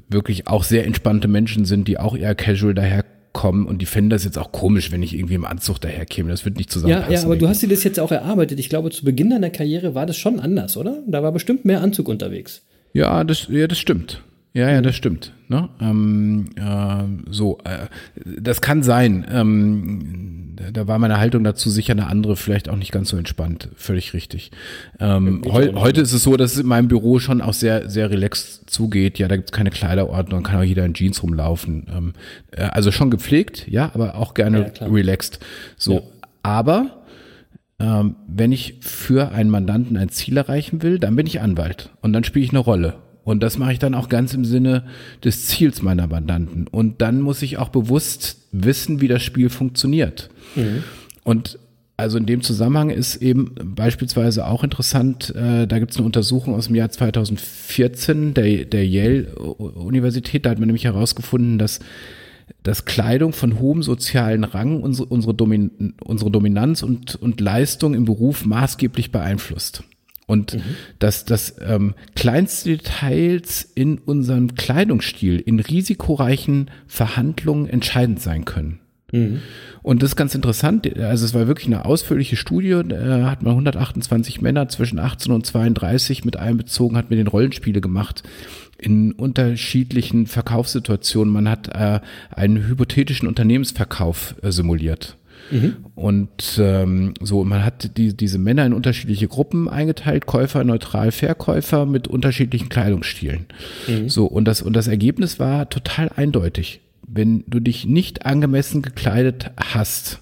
wirklich 0.09 0.47
auch 0.47 0.63
sehr 0.63 0.85
entspannte 0.85 1.27
Menschen 1.27 1.65
sind, 1.65 1.87
die 1.87 1.97
auch 1.99 2.15
eher 2.15 2.35
casual 2.35 2.73
daherkommen 2.75 3.16
und 3.43 3.81
die 3.81 3.85
fänden 3.85 4.09
das 4.09 4.23
jetzt 4.23 4.37
auch 4.37 4.51
komisch, 4.51 4.91
wenn 4.91 5.03
ich 5.03 5.13
irgendwie 5.15 5.35
im 5.35 5.45
Anzug 5.45 5.79
daherkäme. 5.79 6.29
Das 6.29 6.45
wird 6.45 6.57
nicht 6.57 6.69
Ja, 6.69 6.73
zusammenpassen. 6.73 7.13
ja, 7.13 7.23
aber 7.23 7.35
du 7.37 7.47
hast 7.47 7.61
dir 7.61 7.67
das 7.69 7.83
jetzt 7.83 7.99
auch 7.99 8.11
erarbeitet. 8.11 8.59
Ich 8.59 8.69
glaube, 8.69 8.89
zu 8.91 9.05
Beginn 9.05 9.29
deiner 9.29 9.49
Karriere 9.49 9.95
war 9.95 10.05
das 10.05 10.17
schon 10.17 10.39
anders, 10.39 10.77
oder? 10.77 11.03
Da 11.07 11.23
war 11.23 11.31
bestimmt 11.31 11.65
mehr 11.65 11.81
Anzug 11.81 12.07
unterwegs. 12.09 12.63
Ja, 12.93 13.23
das, 13.23 13.47
ja, 13.49 13.67
das 13.67 13.77
stimmt. 13.79 14.23
Ja, 14.57 14.71
ja, 14.71 14.81
das 14.81 14.95
stimmt. 14.95 15.33
Ne? 15.49 15.69
Ähm, 15.79 16.47
äh, 16.55 17.31
so, 17.31 17.59
äh, 17.63 17.85
das 18.41 18.59
kann 18.61 18.81
sein. 18.81 19.23
Ähm, 19.31 20.55
da- 20.73 20.87
war 20.87 20.97
meine 20.97 21.19
Haltung 21.19 21.43
dazu 21.43 21.69
sicher 21.69 21.93
eine 21.93 22.07
andere, 22.07 22.35
vielleicht 22.35 22.67
auch 22.67 22.75
nicht 22.75 22.91
ganz 22.91 23.09
so 23.09 23.17
entspannt. 23.17 23.69
Völlig 23.75 24.13
richtig. 24.15 24.49
Ähm, 24.99 25.43
heu, 25.45 25.73
heute 25.75 26.01
ist 26.01 26.11
es 26.11 26.23
so, 26.23 26.35
dass 26.37 26.53
es 26.53 26.59
in 26.61 26.65
meinem 26.65 26.87
Büro 26.87 27.19
schon 27.19 27.41
auch 27.41 27.53
sehr, 27.53 27.87
sehr 27.87 28.09
relaxed 28.09 28.67
zugeht. 28.67 29.19
Ja, 29.19 29.27
da 29.27 29.35
gibt's 29.35 29.51
keine 29.51 29.69
Kleiderordnung, 29.69 30.41
kann 30.41 30.57
auch 30.57 30.63
jeder 30.63 30.85
in 30.85 30.95
Jeans 30.95 31.21
rumlaufen. 31.21 31.85
Ähm, 31.95 32.13
äh, 32.51 32.63
also 32.63 32.91
schon 32.91 33.11
gepflegt, 33.11 33.67
ja, 33.69 33.91
aber 33.93 34.15
auch 34.15 34.33
gerne 34.33 34.71
Ja, 34.79 34.87
relaxed. 34.87 35.39
So, 35.77 35.93
Ja. 35.93 36.01
aber 36.41 37.03
ähm, 37.79 38.15
wenn 38.27 38.51
ich 38.51 38.77
für 38.81 39.31
einen 39.31 39.51
Mandanten 39.51 39.97
ein 39.97 40.09
Ziel 40.09 40.35
erreichen 40.37 40.81
will, 40.81 40.97
dann 40.97 41.15
bin 41.15 41.27
ich 41.27 41.41
Anwalt 41.41 41.91
und 42.01 42.11
dann 42.13 42.23
spiele 42.23 42.43
ich 42.43 42.49
eine 42.49 42.57
Rolle. 42.59 42.95
Und 43.27 43.43
das 43.43 43.57
mache 43.57 43.73
ich 43.73 43.79
dann 43.79 43.93
auch 43.93 44.07
ganz 44.07 44.33
im 44.33 44.45
Sinne 44.45 44.85
des 45.21 45.47
Ziels 45.47 45.81
meiner 45.81 46.07
Mandanten. 46.07 46.65
Und 46.65 47.01
dann 47.01 47.19
muss 47.19 47.41
ich 47.41 47.57
auch 47.57 47.67
bewusst 47.67 48.37
wissen, 48.53 49.01
wie 49.01 49.09
das 49.09 49.21
Spiel 49.21 49.49
funktioniert. 49.49 50.29
Und 51.25 51.59
also 51.97 52.17
in 52.17 52.25
dem 52.25 52.41
Zusammenhang 52.41 52.89
ist 52.89 53.17
eben 53.17 53.53
beispielsweise 53.75 54.47
auch 54.47 54.63
interessant, 54.63 55.35
äh, 55.35 55.67
da 55.67 55.77
gibt 55.79 55.91
es 55.91 55.97
eine 55.97 56.05
Untersuchung 56.05 56.55
aus 56.55 56.67
dem 56.67 56.75
Jahr 56.75 56.89
2014 56.89 58.33
der, 58.33 58.63
der 58.63 58.87
Yale-Universität, 58.87 60.45
da 60.45 60.51
hat 60.51 60.59
man 60.59 60.67
nämlich 60.67 60.85
herausgefunden, 60.85 61.57
dass 61.59 61.81
dass 62.63 62.85
Kleidung 62.85 63.33
von 63.33 63.59
hohem 63.59 63.83
sozialen 63.83 64.45
Rang 64.45 64.81
unsere, 64.81 65.09
unsere, 65.09 65.33
Domin 65.33 65.95
unsere 66.01 66.31
Dominanz 66.31 66.81
und, 66.81 67.15
und 67.17 67.41
Leistung 67.41 67.93
im 67.93 68.05
Beruf 68.05 68.45
maßgeblich 68.45 69.11
beeinflusst. 69.11 69.83
Und 70.27 70.57
dass, 70.99 71.23
dass 71.23 71.55
ähm, 71.61 71.95
kleinste 72.15 72.71
Details 72.71 73.63
in 73.75 73.97
unserem 73.97 74.55
Kleidungsstil 74.55 75.39
in 75.39 75.59
risikoreichen 75.59 76.69
Verhandlungen 76.85 77.67
entscheidend 77.69 78.21
sein 78.21 78.43
können. 78.43 78.79
Und 79.83 80.03
das 80.03 80.11
ist 80.11 80.15
ganz 80.17 80.35
interessant. 80.35 80.97
Also 80.99 81.23
es 81.23 81.33
war 81.33 81.47
wirklich 81.47 81.67
eine 81.67 81.85
ausführliche 81.85 82.35
Studie. 82.35 82.81
Da 82.85 83.31
hat 83.31 83.41
man 83.41 83.51
128 83.51 84.41
Männer 84.41 84.67
zwischen 84.67 84.99
18 84.99 85.31
und 85.31 85.45
32 85.45 86.25
mit 86.25 86.35
einbezogen, 86.35 86.97
hat 86.97 87.09
mit 87.09 87.17
den 87.17 87.27
Rollenspiele 87.27 87.79
gemacht 87.79 88.23
in 88.77 89.13
unterschiedlichen 89.13 90.27
Verkaufssituationen. 90.27 91.33
Man 91.33 91.49
hat 91.49 91.69
äh, 91.69 92.01
einen 92.29 92.67
hypothetischen 92.67 93.27
Unternehmensverkauf 93.27 94.35
äh, 94.41 94.51
simuliert. 94.51 95.17
Und 95.95 96.59
ähm, 96.59 97.13
so, 97.21 97.43
man 97.43 97.63
hat 97.63 97.97
die, 97.97 98.15
diese 98.15 98.37
Männer 98.37 98.65
in 98.65 98.73
unterschiedliche 98.73 99.27
Gruppen 99.27 99.69
eingeteilt, 99.69 100.25
Käufer, 100.25 100.63
neutral, 100.63 101.11
Verkäufer 101.11 101.85
mit 101.85 102.07
unterschiedlichen 102.07 102.69
Kleidungsstilen. 102.69 103.45
So, 104.07 104.25
und 104.25 104.45
das, 104.45 104.61
und 104.61 104.73
das 104.73 104.87
Ergebnis 104.87 105.39
war 105.39 105.69
total 105.69 106.09
eindeutig. 106.15 106.81
Wenn 107.07 107.43
du 107.47 107.59
dich 107.59 107.85
nicht 107.85 108.25
angemessen 108.25 108.81
gekleidet 108.81 109.51
hast, 109.55 110.19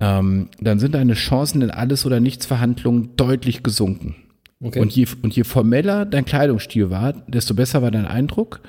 ähm, 0.00 0.48
dann 0.60 0.78
sind 0.78 0.94
deine 0.94 1.14
Chancen 1.14 1.62
in 1.62 1.70
alles 1.70 2.06
oder 2.06 2.20
nichts 2.20 2.46
Verhandlungen 2.46 3.16
deutlich 3.16 3.62
gesunken. 3.62 4.16
Okay. 4.60 4.80
Und, 4.80 4.94
je, 4.94 5.06
und 5.22 5.34
je 5.34 5.44
formeller 5.44 6.04
dein 6.04 6.24
Kleidungsstil 6.24 6.90
war, 6.90 7.12
desto 7.28 7.54
besser 7.54 7.80
war 7.80 7.90
dein 7.90 8.06
Eindruck, 8.06 8.60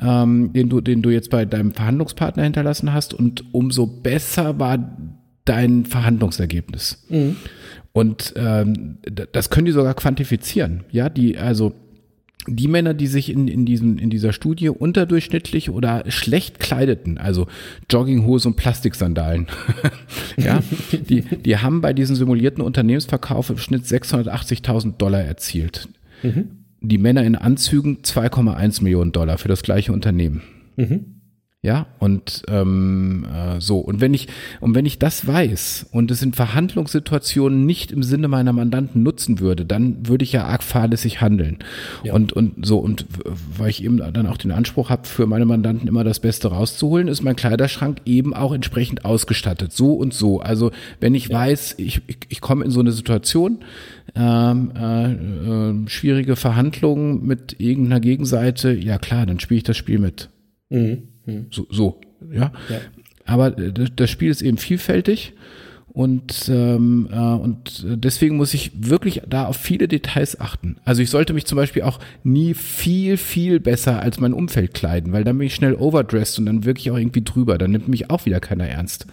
ähm, 0.00 0.52
den, 0.52 0.68
du, 0.68 0.80
den 0.80 1.02
du 1.02 1.10
jetzt 1.10 1.30
bei 1.30 1.44
deinem 1.44 1.72
Verhandlungspartner 1.72 2.42
hinterlassen 2.42 2.92
hast 2.92 3.14
und 3.14 3.44
umso 3.52 3.86
besser 3.86 4.58
war 4.58 4.96
dein 5.44 5.84
Verhandlungsergebnis. 5.86 7.04
Und 7.92 8.34
ähm, 8.36 8.98
das 9.32 9.50
können 9.50 9.66
die 9.66 9.72
sogar 9.72 9.94
quantifizieren. 9.94 10.84
Ja, 10.90 11.08
die, 11.08 11.36
also 11.36 11.74
die 12.48 12.66
Männer, 12.66 12.94
die 12.94 13.06
sich 13.06 13.30
in, 13.30 13.46
in, 13.46 13.64
diesem, 13.64 13.98
in 13.98 14.10
dieser 14.10 14.32
Studie 14.32 14.68
unterdurchschnittlich 14.68 15.70
oder 15.70 16.02
schlecht 16.10 16.58
kleideten, 16.58 17.18
also 17.18 17.46
Jogginghose 17.88 18.48
und 18.48 18.56
Plastiksandalen, 18.56 19.46
ja, 20.36 20.60
die, 20.92 21.20
die 21.22 21.56
haben 21.58 21.80
bei 21.80 21.92
diesem 21.92 22.16
simulierten 22.16 22.62
Unternehmensverkauf 22.62 23.50
im 23.50 23.58
Schnitt 23.58 23.84
680.000 23.84 24.96
Dollar 24.96 25.22
erzielt. 25.22 25.88
Mhm. 26.22 26.61
Die 26.82 26.98
Männer 26.98 27.24
in 27.24 27.36
Anzügen 27.36 27.98
2,1 28.02 28.82
Millionen 28.82 29.12
Dollar 29.12 29.38
für 29.38 29.48
das 29.48 29.62
gleiche 29.62 29.92
Unternehmen. 29.92 30.42
Mhm. 30.76 31.21
Ja, 31.64 31.86
und 32.00 32.42
ähm, 32.48 33.24
äh, 33.32 33.60
so. 33.60 33.78
Und 33.78 34.00
wenn 34.00 34.14
ich, 34.14 34.26
und 34.58 34.74
wenn 34.74 34.84
ich 34.84 34.98
das 34.98 35.28
weiß 35.28 35.86
und 35.92 36.10
es 36.10 36.20
in 36.20 36.32
Verhandlungssituationen 36.32 37.64
nicht 37.64 37.92
im 37.92 38.02
Sinne 38.02 38.26
meiner 38.26 38.52
Mandanten 38.52 39.04
nutzen 39.04 39.38
würde, 39.38 39.64
dann 39.64 40.08
würde 40.08 40.24
ich 40.24 40.32
ja 40.32 40.44
arg 40.44 40.64
fahrlässig 40.64 41.20
handeln. 41.20 41.58
Ja. 42.02 42.14
Und, 42.14 42.32
und 42.32 42.66
so, 42.66 42.78
und 42.78 43.06
weil 43.56 43.70
ich 43.70 43.84
eben 43.84 43.98
dann 43.98 44.26
auch 44.26 44.38
den 44.38 44.50
Anspruch 44.50 44.90
habe, 44.90 45.06
für 45.06 45.28
meine 45.28 45.44
Mandanten 45.44 45.86
immer 45.86 46.02
das 46.02 46.18
Beste 46.18 46.48
rauszuholen, 46.48 47.06
ist 47.06 47.22
mein 47.22 47.36
Kleiderschrank 47.36 47.98
eben 48.06 48.34
auch 48.34 48.52
entsprechend 48.52 49.04
ausgestattet. 49.04 49.72
So 49.72 49.92
und 49.94 50.12
so. 50.12 50.40
Also 50.40 50.72
wenn 50.98 51.14
ich 51.14 51.28
ja. 51.28 51.38
weiß, 51.38 51.76
ich, 51.78 52.02
ich, 52.08 52.18
ich 52.28 52.40
komme 52.40 52.64
in 52.64 52.72
so 52.72 52.80
eine 52.80 52.90
Situation, 52.90 53.60
ähm, 54.16 54.72
äh, 54.76 55.12
äh, 55.12 55.88
schwierige 55.88 56.34
Verhandlungen 56.34 57.24
mit 57.24 57.60
irgendeiner 57.60 58.00
Gegenseite, 58.00 58.72
ja 58.72 58.98
klar, 58.98 59.26
dann 59.26 59.38
spiele 59.38 59.58
ich 59.58 59.64
das 59.64 59.76
Spiel 59.76 60.00
mit. 60.00 60.28
Mhm. 60.68 61.11
Hm. 61.24 61.46
So, 61.50 61.66
so 61.70 62.00
ja? 62.32 62.52
ja. 62.68 62.80
Aber 63.24 63.58
äh, 63.58 63.72
das 63.72 64.10
Spiel 64.10 64.30
ist 64.30 64.42
eben 64.42 64.58
vielfältig 64.58 65.34
und, 65.92 66.48
ähm, 66.48 67.08
äh, 67.12 67.16
und 67.16 67.84
deswegen 67.86 68.36
muss 68.36 68.54
ich 68.54 68.72
wirklich 68.74 69.22
da 69.28 69.44
auf 69.44 69.56
viele 69.56 69.88
Details 69.88 70.40
achten. 70.40 70.76
Also 70.84 71.02
ich 71.02 71.10
sollte 71.10 71.34
mich 71.34 71.44
zum 71.44 71.56
Beispiel 71.56 71.82
auch 71.82 71.98
nie 72.24 72.54
viel, 72.54 73.18
viel 73.18 73.60
besser 73.60 74.00
als 74.00 74.18
mein 74.18 74.32
Umfeld 74.32 74.72
kleiden, 74.72 75.12
weil 75.12 75.24
dann 75.24 75.36
bin 75.36 75.48
ich 75.48 75.54
schnell 75.54 75.74
overdressed 75.74 76.38
und 76.38 76.46
dann 76.46 76.64
wirklich 76.64 76.90
auch 76.90 76.96
irgendwie 76.96 77.22
drüber. 77.22 77.58
Dann 77.58 77.72
nimmt 77.72 77.88
mich 77.88 78.10
auch 78.10 78.24
wieder 78.24 78.40
keiner 78.40 78.66
ernst. 78.66 79.06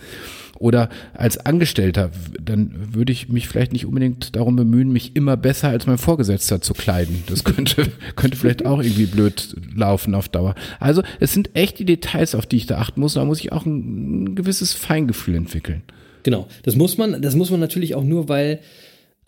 Oder 0.60 0.90
als 1.14 1.38
Angestellter, 1.38 2.12
dann 2.42 2.94
würde 2.94 3.14
ich 3.14 3.30
mich 3.30 3.48
vielleicht 3.48 3.72
nicht 3.72 3.86
unbedingt 3.86 4.36
darum 4.36 4.58
bemühen, 4.58 4.92
mich 4.92 5.16
immer 5.16 5.38
besser 5.38 5.70
als 5.70 5.88
mein 5.88 5.98
Vorgesetzter 5.98 6.62
zu 6.62 6.74
kleiden. 6.74 7.24
Das 7.28 7.46
könnte, 7.46 7.88
könnte 8.16 8.38
vielleicht 8.38 8.66
auch 8.66 8.84
irgendwie 8.84 9.06
blöd 9.06 9.56
laufen 9.74 10.14
auf 10.14 10.28
Dauer. 10.28 10.56
Also 10.80 11.02
es 11.22 11.34
sind 11.34 11.56
echt 11.56 11.80
die 11.80 11.86
Details, 11.86 12.36
auf 12.36 12.46
die 12.46 12.58
ich 12.58 12.66
da 12.66 12.78
achten 12.78 13.00
muss. 13.00 13.14
Da 13.14 13.24
muss 13.24 13.40
ich 13.40 13.54
auch 13.54 13.66
ein, 13.66 14.24
ein 14.24 14.36
gewisses 14.36 14.74
Feingefühl 14.74 15.36
entwickeln. 15.36 15.82
Genau, 16.24 16.48
das 16.64 16.76
muss 16.76 16.98
man, 16.98 17.22
das 17.22 17.36
muss 17.36 17.50
man 17.50 17.62
natürlich 17.62 17.96
auch 17.96 18.04
nur, 18.04 18.28
weil 18.28 18.60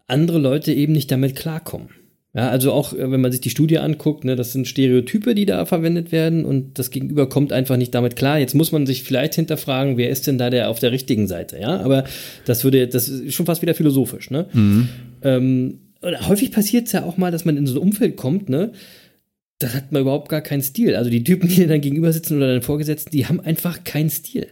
andere 0.07 0.37
Leute 0.37 0.73
eben 0.73 0.91
nicht 0.91 1.09
damit 1.09 1.37
klarkommen. 1.37 1.89
Ja, 2.33 2.49
also 2.49 2.71
auch 2.71 2.93
äh, 2.93 3.11
wenn 3.11 3.19
man 3.19 3.31
sich 3.31 3.41
die 3.41 3.49
Studie 3.49 3.79
anguckt, 3.79 4.23
ne, 4.23 4.35
das 4.35 4.53
sind 4.53 4.67
Stereotype, 4.67 5.35
die 5.35 5.45
da 5.45 5.65
verwendet 5.65 6.11
werden 6.13 6.45
und 6.45 6.79
das 6.79 6.89
Gegenüber 6.89 7.27
kommt 7.27 7.51
einfach 7.51 7.75
nicht 7.75 7.93
damit 7.93 8.15
klar. 8.15 8.39
Jetzt 8.39 8.55
muss 8.55 8.71
man 8.71 8.85
sich 8.85 9.03
vielleicht 9.03 9.35
hinterfragen, 9.35 9.97
wer 9.97 10.09
ist 10.09 10.27
denn 10.27 10.37
da 10.37 10.49
der 10.49 10.69
auf 10.69 10.79
der 10.79 10.91
richtigen 10.91 11.27
Seite, 11.27 11.59
ja? 11.59 11.81
Aber 11.81 12.05
das 12.45 12.63
würde, 12.63 12.87
das 12.87 13.09
ist 13.09 13.33
schon 13.33 13.45
fast 13.45 13.61
wieder 13.61 13.73
philosophisch, 13.73 14.29
ne? 14.29 14.47
Mhm. 14.53 14.89
Ähm, 15.23 15.79
häufig 16.01 16.51
passiert 16.51 16.87
es 16.87 16.93
ja 16.93 17.03
auch 17.03 17.17
mal, 17.17 17.31
dass 17.31 17.43
man 17.43 17.57
in 17.57 17.67
so 17.67 17.75
ein 17.75 17.81
Umfeld 17.81 18.15
kommt, 18.15 18.47
ne? 18.47 18.71
Da 19.59 19.73
hat 19.73 19.91
man 19.91 20.03
überhaupt 20.03 20.29
gar 20.29 20.41
keinen 20.41 20.63
Stil. 20.63 20.95
Also 20.95 21.09
die 21.09 21.23
Typen, 21.23 21.49
die 21.49 21.67
dann 21.67 21.81
gegenüber 21.81 22.13
sitzen 22.13 22.37
oder 22.37 22.47
deine 22.47 22.61
Vorgesetzten, 22.61 23.11
die 23.11 23.27
haben 23.27 23.41
einfach 23.41 23.83
keinen 23.83 24.09
Stil. 24.09 24.47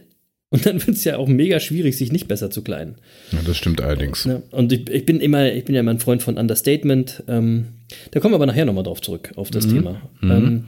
Und 0.50 0.66
dann 0.66 0.84
wird 0.84 0.96
es 0.96 1.04
ja 1.04 1.16
auch 1.16 1.28
mega 1.28 1.60
schwierig, 1.60 1.96
sich 1.96 2.10
nicht 2.10 2.26
besser 2.26 2.50
zu 2.50 2.62
kleiden. 2.62 2.96
Ja, 3.30 3.38
das 3.46 3.56
stimmt 3.56 3.80
allerdings. 3.80 4.24
Ja, 4.24 4.42
und 4.50 4.72
ich, 4.72 4.90
ich, 4.90 5.06
bin 5.06 5.20
immer, 5.20 5.52
ich 5.52 5.64
bin 5.64 5.76
ja 5.76 5.80
immer 5.80 5.92
ein 5.92 6.00
Freund 6.00 6.22
von 6.24 6.36
Understatement. 6.36 7.22
Ähm, 7.28 7.66
da 8.10 8.18
kommen 8.18 8.32
wir 8.32 8.36
aber 8.36 8.46
nachher 8.46 8.64
nochmal 8.64 8.82
drauf 8.82 9.00
zurück, 9.00 9.30
auf 9.36 9.50
das 9.50 9.66
mhm. 9.66 9.70
Thema. 9.70 10.02
Mhm. 10.20 10.30
Ähm, 10.30 10.64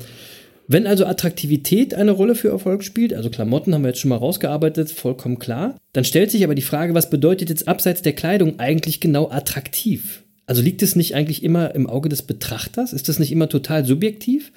wenn 0.69 0.87
also 0.87 1.05
Attraktivität 1.05 1.95
eine 1.95 2.13
Rolle 2.13 2.37
für 2.37 2.49
Erfolg 2.49 2.85
spielt, 2.85 3.13
also 3.13 3.29
Klamotten 3.29 3.75
haben 3.75 3.83
wir 3.83 3.89
jetzt 3.89 4.01
schon 4.01 4.11
mal 4.11 4.17
rausgearbeitet, 4.17 4.91
vollkommen 4.91 5.41
klar, 5.41 5.77
dann 5.93 6.05
stellt 6.05 6.31
sich 6.31 6.45
aber 6.45 6.55
die 6.55 6.63
Frage, 6.63 6.95
was 6.95 7.11
bedeutet 7.11 7.49
jetzt 7.49 7.67
abseits 7.67 8.03
der 8.03 8.13
Kleidung 8.13 8.61
eigentlich 8.61 9.01
genau 9.01 9.29
attraktiv? 9.31 10.23
Also 10.47 10.63
liegt 10.63 10.83
es 10.83 10.97
nicht 10.97 11.15
eigentlich 11.15 11.43
immer 11.43 11.75
im 11.75 11.89
Auge 11.89 12.09
des 12.09 12.23
Betrachters? 12.23 12.93
Ist 12.93 13.09
das 13.09 13.19
nicht 13.19 13.33
immer 13.33 13.49
total 13.49 13.85
subjektiv? 13.85 14.53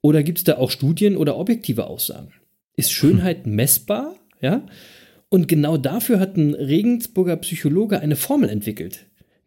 Oder 0.00 0.22
gibt 0.22 0.38
es 0.38 0.44
da 0.44 0.56
auch 0.58 0.70
Studien 0.70 1.16
oder 1.16 1.36
objektive 1.36 1.86
Aussagen? 1.86 2.32
Ist 2.76 2.92
Schönheit 2.92 3.46
messbar? 3.46 4.16
Ja? 4.40 4.66
Und 5.28 5.48
genau 5.48 5.76
dafür 5.76 6.20
hat 6.20 6.36
ein 6.36 6.54
Regensburger 6.54 7.36
Psychologe 7.36 8.00
eine 8.00 8.16
Formel 8.16 8.48
entwickelt. 8.48 9.06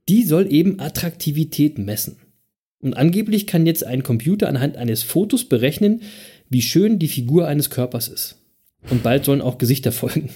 Die 0.10 0.24
soll 0.24 0.52
eben 0.52 0.80
Attraktivität 0.80 1.78
messen. 1.78 2.18
Und 2.80 2.96
angeblich 2.96 3.48
kann 3.48 3.66
jetzt 3.66 3.86
ein 3.86 4.04
Computer 4.04 4.48
anhand 4.48 4.78
eines 4.78 5.04
Fotos 5.04 5.46
berechnen, 5.46 6.02
wie 6.50 6.62
schön 6.62 7.00
die 7.00 7.08
Figur 7.08 7.48
eines 7.48 7.70
Körpers 7.70 8.08
ist. 8.08 8.38
Und 8.90 9.04
bald 9.04 9.26
sollen 9.26 9.42
auch 9.42 9.58
Gesichter 9.58 9.92
folgen. 9.92 10.30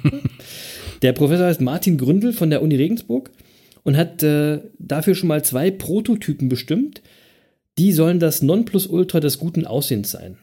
der 1.02 1.12
Professor 1.12 1.46
heißt 1.46 1.62
Martin 1.62 1.96
Gründel 1.96 2.32
von 2.32 2.50
der 2.50 2.62
Uni 2.62 2.76
Regensburg 2.76 3.30
und 3.82 3.96
hat 3.96 4.22
äh, 4.22 4.60
dafür 4.78 5.14
schon 5.14 5.28
mal 5.28 5.42
zwei 5.42 5.70
Prototypen 5.70 6.48
bestimmt. 6.48 7.00
Die 7.78 7.92
sollen 7.92 8.20
das 8.20 8.42
Nonplusultra 8.42 9.20
des 9.20 9.38
guten 9.38 9.66
Aussehens 9.66 10.10
sein. 10.10 10.36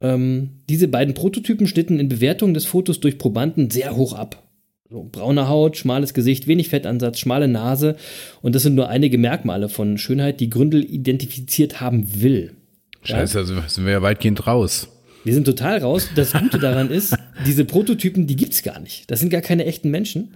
Ähm, 0.00 0.60
diese 0.68 0.88
beiden 0.88 1.14
Prototypen 1.14 1.66
schnitten 1.66 1.98
in 1.98 2.08
Bewertung 2.08 2.54
des 2.54 2.66
Fotos 2.66 3.00
durch 3.00 3.18
Probanden 3.18 3.70
sehr 3.70 3.96
hoch 3.96 4.12
ab. 4.12 4.44
So, 4.90 5.06
braune 5.10 5.48
Haut, 5.48 5.76
schmales 5.76 6.14
Gesicht, 6.14 6.46
wenig 6.46 6.70
Fettansatz, 6.70 7.18
schmale 7.18 7.46
Nase. 7.46 7.96
Und 8.40 8.54
das 8.54 8.62
sind 8.62 8.74
nur 8.74 8.88
einige 8.88 9.18
Merkmale 9.18 9.68
von 9.68 9.98
Schönheit, 9.98 10.40
die 10.40 10.48
Gründel 10.48 10.82
identifiziert 10.82 11.80
haben 11.80 12.22
will. 12.22 12.54
Scheiße, 13.02 13.34
ja? 13.34 13.40
also 13.40 13.54
sind 13.66 13.84
wir 13.84 13.92
ja 13.92 14.02
weitgehend 14.02 14.46
raus. 14.46 14.88
Wir 15.24 15.34
sind 15.34 15.44
total 15.44 15.78
raus. 15.78 16.08
Das 16.14 16.32
Gute 16.32 16.58
daran 16.58 16.90
ist, 16.90 17.14
diese 17.44 17.66
Prototypen, 17.66 18.26
die 18.26 18.36
gibt 18.36 18.54
es 18.54 18.62
gar 18.62 18.80
nicht. 18.80 19.10
Das 19.10 19.20
sind 19.20 19.28
gar 19.28 19.42
keine 19.42 19.66
echten 19.66 19.90
Menschen, 19.90 20.34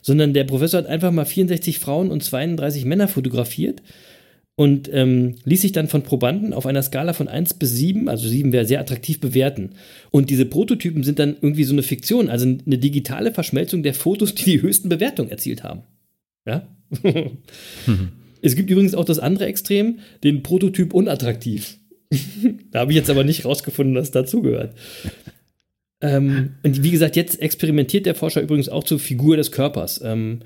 sondern 0.00 0.32
der 0.32 0.44
Professor 0.44 0.78
hat 0.78 0.86
einfach 0.86 1.12
mal 1.12 1.24
64 1.24 1.78
Frauen 1.78 2.10
und 2.10 2.24
32 2.24 2.84
Männer 2.84 3.06
fotografiert 3.06 3.82
und 4.54 4.90
ähm, 4.92 5.36
ließ 5.44 5.62
sich 5.62 5.72
dann 5.72 5.88
von 5.88 6.02
Probanden 6.02 6.52
auf 6.52 6.66
einer 6.66 6.82
Skala 6.82 7.14
von 7.14 7.28
1 7.28 7.54
bis 7.54 7.72
7, 7.72 8.08
also 8.08 8.28
7 8.28 8.52
wäre 8.52 8.66
sehr 8.66 8.80
attraktiv, 8.80 9.18
bewerten. 9.20 9.70
Und 10.10 10.28
diese 10.30 10.44
Prototypen 10.44 11.04
sind 11.04 11.18
dann 11.18 11.36
irgendwie 11.40 11.64
so 11.64 11.72
eine 11.72 11.82
Fiktion, 11.82 12.28
also 12.28 12.46
eine 12.46 12.78
digitale 12.78 13.32
Verschmelzung 13.32 13.82
der 13.82 13.94
Fotos, 13.94 14.34
die 14.34 14.44
die 14.44 14.62
höchsten 14.62 14.88
Bewertungen 14.88 15.30
erzielt 15.30 15.64
haben. 15.64 15.82
Ja? 16.46 16.68
Es 18.42 18.56
gibt 18.56 18.70
übrigens 18.70 18.94
auch 18.94 19.04
das 19.04 19.20
andere 19.20 19.46
Extrem, 19.46 20.00
den 20.24 20.42
Prototyp 20.42 20.92
unattraktiv. 20.92 21.78
da 22.72 22.80
habe 22.80 22.92
ich 22.92 22.96
jetzt 22.96 23.08
aber 23.08 23.24
nicht 23.24 23.44
rausgefunden, 23.44 23.94
was 23.94 24.10
dazugehört. 24.10 24.74
ähm, 26.02 26.56
und 26.62 26.82
wie 26.82 26.90
gesagt, 26.90 27.16
jetzt 27.16 27.40
experimentiert 27.40 28.04
der 28.04 28.14
Forscher 28.14 28.42
übrigens 28.42 28.68
auch 28.68 28.84
zur 28.84 28.98
Figur 28.98 29.36
des 29.36 29.52
Körpers. 29.52 30.00
Ähm, 30.04 30.40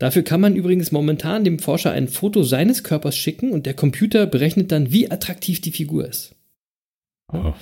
Dafür 0.00 0.22
kann 0.22 0.40
man 0.40 0.56
übrigens 0.56 0.92
momentan 0.92 1.44
dem 1.44 1.58
Forscher 1.58 1.92
ein 1.92 2.08
Foto 2.08 2.42
seines 2.42 2.82
Körpers 2.82 3.16
schicken 3.16 3.52
und 3.52 3.66
der 3.66 3.74
Computer 3.74 4.26
berechnet 4.26 4.72
dann, 4.72 4.90
wie 4.90 5.10
attraktiv 5.10 5.60
die 5.60 5.72
Figur 5.72 6.08
ist. 6.08 6.34
Oh. 7.30 7.52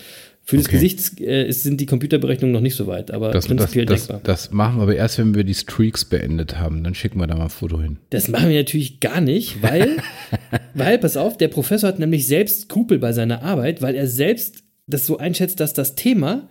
Für 0.45 0.57
das 0.57 0.67
okay. 0.67 0.77
Gesicht 0.77 1.21
äh, 1.21 1.51
sind 1.51 1.81
die 1.81 1.87
Computerberechnungen 1.87 2.53
noch 2.53 2.61
nicht 2.61 2.77
so 2.77 2.87
weit, 2.87 3.11
aber 3.11 3.33
das, 3.33 3.49
prinzipiell 3.49 3.87
das, 3.87 4.07
denkbar. 4.07 4.21
Das, 4.23 4.45
das 4.45 4.53
machen 4.53 4.77
wir 4.77 4.85
aber 4.85 4.95
erst, 4.95 5.19
wenn 5.19 5.35
wir 5.35 5.43
die 5.43 5.53
Streaks 5.53 6.05
beendet 6.05 6.59
haben. 6.59 6.85
Dann 6.85 6.95
schicken 6.95 7.19
wir 7.19 7.27
da 7.27 7.35
mal 7.35 7.45
ein 7.45 7.51
Foto 7.51 7.83
hin. 7.83 7.99
Das 8.11 8.29
machen 8.29 8.49
wir 8.49 8.57
natürlich 8.57 9.01
gar 9.01 9.21
nicht, 9.21 9.61
weil, 9.61 9.97
weil, 10.75 10.97
pass 10.99 11.17
auf, 11.17 11.37
der 11.37 11.49
Professor 11.49 11.89
hat 11.89 11.99
nämlich 11.99 12.29
selbst 12.29 12.63
Skrupel 12.63 13.01
bei 13.01 13.13
seiner 13.13 13.43
Arbeit, 13.43 13.83
weil 13.83 13.97
er 13.97 14.07
selbst 14.07 14.63
das 14.87 15.07
so 15.07 15.19
einschätzt, 15.19 15.59
dass 15.59 15.75
das 15.75 15.97
Thema 15.97 16.49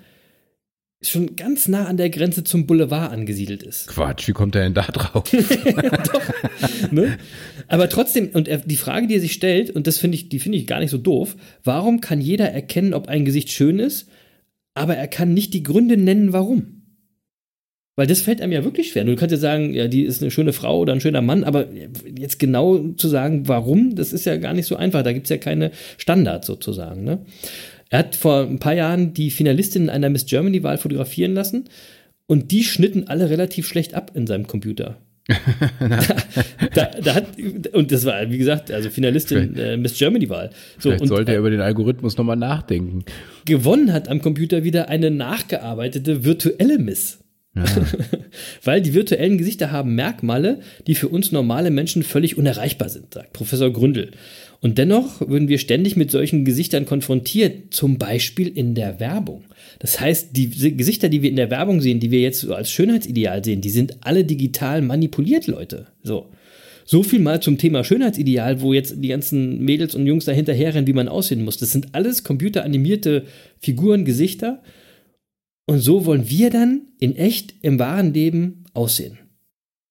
schon 1.01 1.36
ganz 1.36 1.67
nah 1.67 1.86
an 1.86 1.97
der 1.97 2.10
Grenze 2.10 2.43
zum 2.43 2.65
Boulevard 2.65 3.12
angesiedelt 3.12 3.62
ist. 3.62 3.88
Quatsch, 3.88 4.27
wie 4.27 4.31
kommt 4.33 4.55
er 4.55 4.63
denn 4.63 4.73
da 4.73 4.81
drauf? 4.81 5.29
Doch, 5.31 6.91
ne? 6.91 7.17
Aber 7.67 7.88
trotzdem, 7.89 8.29
und 8.33 8.47
er, 8.47 8.57
die 8.57 8.77
Frage, 8.77 9.07
die 9.07 9.15
er 9.15 9.21
sich 9.21 9.33
stellt, 9.33 9.69
und 9.69 9.86
das 9.86 9.99
finde 9.99 10.15
ich, 10.15 10.29
die 10.29 10.39
finde 10.39 10.57
ich 10.57 10.65
gar 10.65 10.79
nicht 10.79 10.89
so 10.89 10.97
doof, 10.97 11.36
warum 11.63 12.01
kann 12.01 12.19
jeder 12.19 12.49
erkennen, 12.49 12.93
ob 12.93 13.07
ein 13.07 13.25
Gesicht 13.25 13.51
schön 13.51 13.77
ist, 13.79 14.10
aber 14.73 14.95
er 14.95 15.07
kann 15.07 15.33
nicht 15.33 15.53
die 15.53 15.63
Gründe 15.63 15.97
nennen, 15.97 16.33
warum? 16.33 16.77
Weil 17.95 18.05
das 18.05 18.21
fällt 18.21 18.41
einem 18.41 18.53
ja 18.53 18.63
wirklich 18.63 18.89
schwer. 18.89 19.05
Du 19.05 19.15
kannst 19.15 19.31
ja 19.31 19.39
sagen, 19.39 19.73
ja, 19.73 19.88
die 19.88 20.03
ist 20.03 20.21
eine 20.21 20.29
schöne 20.29 20.53
Frau 20.53 20.79
oder 20.79 20.93
ein 20.93 21.01
schöner 21.01 21.23
Mann, 21.23 21.43
aber 21.43 21.67
jetzt 22.15 22.38
genau 22.38 22.77
zu 22.89 23.07
sagen, 23.07 23.47
warum, 23.47 23.95
das 23.95 24.13
ist 24.13 24.25
ja 24.25 24.38
gar 24.38 24.53
nicht 24.53 24.67
so 24.67 24.75
einfach. 24.75 25.01
Da 25.01 25.13
gibt 25.13 25.25
es 25.25 25.31
ja 25.31 25.38
keine 25.38 25.71
Standards 25.97 26.45
sozusagen. 26.45 27.03
Ne? 27.03 27.25
Er 27.89 28.00
hat 28.00 28.15
vor 28.15 28.41
ein 28.41 28.60
paar 28.60 28.73
Jahren 28.73 29.13
die 29.13 29.32
Finalistinnen 29.32 29.89
einer 29.89 30.10
Miss 30.10 30.26
Germany-Wahl 30.26 30.78
fotografieren 30.78 31.34
lassen 31.34 31.65
und 32.26 32.52
die 32.52 32.63
schnitten 32.63 33.08
alle 33.08 33.30
relativ 33.30 33.67
schlecht 33.67 33.93
ab 33.93 34.12
in 34.13 34.28
seinem 34.28 34.47
Computer. 34.47 34.97
da, 35.80 36.00
da, 36.73 37.02
da, 37.02 37.15
hat, 37.15 37.26
und 37.73 37.91
das 37.91 38.06
war, 38.06 38.30
wie 38.32 38.38
gesagt, 38.38 38.71
also 38.71 38.89
Finalistin 38.89 39.58
äh, 39.58 39.76
Miss 39.76 39.97
Germany-Wahl. 39.97 40.52
So, 40.80 40.89
Vielleicht 40.89 41.02
und, 41.02 41.08
sollte 41.10 41.34
er 41.34 41.39
über 41.39 41.50
den 41.50 41.60
Algorithmus 41.60 42.17
nochmal 42.17 42.38
nachdenken. 42.38 43.04
Gewonnen 43.45 43.91
hat 43.91 44.08
am 44.08 44.21
Computer 44.21 44.63
wieder 44.63 44.88
eine 44.89 45.12
nachgearbeitete 45.12 46.23
virtuelle 46.23 46.80
Miss. 46.80 47.19
Weil 48.63 48.82
die 48.82 48.93
virtuellen 48.93 49.38
Gesichter 49.38 49.71
haben 49.71 49.95
Merkmale, 49.95 50.60
die 50.86 50.95
für 50.95 51.08
uns 51.08 51.32
normale 51.32 51.71
Menschen 51.71 52.04
völlig 52.04 52.38
unerreichbar 52.38 52.88
sind, 52.89 53.13
sagt 53.13 53.34
Professor 53.34 53.71
Gründel. 53.73 54.12
Und 54.60 54.78
dennoch 54.78 55.22
würden 55.22 55.48
wir 55.48 55.60
ständig 55.60 55.96
mit 55.96 56.10
solchen 56.10 56.43
Gesichtern 56.43 56.86
konfrontiert, 56.86 57.74
zum 57.74 57.98
Beispiel 57.98 58.48
in 58.48 58.74
der 58.74 59.00
Werbung. 59.00 59.43
Das 59.80 60.00
heißt, 60.00 60.36
die 60.36 60.50
Gesichter, 60.76 61.10
die 61.10 61.22
wir 61.22 61.30
in 61.30 61.36
der 61.36 61.52
Werbung 61.52 61.82
sehen, 61.82 62.00
die 62.00 62.12
wir 62.12 62.22
jetzt 62.22 62.41
so 62.41 62.56
als 62.56 62.72
Schönheitsideal 62.72 63.43
sehen, 63.43 63.62
die 63.62 63.70
sind 63.70 63.98
alle 64.02 64.24
digital 64.24 64.82
manipuliert, 64.82 65.48
Leute. 65.48 65.88
So. 66.02 66.30
So 66.86 67.04
viel 67.04 67.20
mal 67.20 67.41
zum 67.41 67.58
Thema 67.58 67.84
Schönheitsideal, 67.84 68.62
wo 68.62 68.74
jetzt 68.74 68.96
die 68.98 69.10
ganzen 69.10 69.60
Mädels 69.63 69.93
und 69.93 70.08
Jungs 70.08 70.26
da 70.26 70.32
hinterherrennen, 70.32 70.88
wie 70.88 70.93
man 70.93 71.10
aussehen 71.10 71.43
muss. 71.43 71.58
Das 71.58 71.72
sind 71.72 71.93
alles 71.93 72.24
computeranimierte 72.24 73.26
Figuren, 73.60 74.06
Gesichter. 74.06 74.63
Und 75.65 75.80
so 75.80 76.06
wollen 76.06 76.30
wir 76.30 76.50
dann 76.50 76.84
in 77.00 77.15
echt 77.15 77.56
im 77.62 77.78
wahren 77.78 78.13
Leben 78.13 78.63
aussehen. 78.74 79.20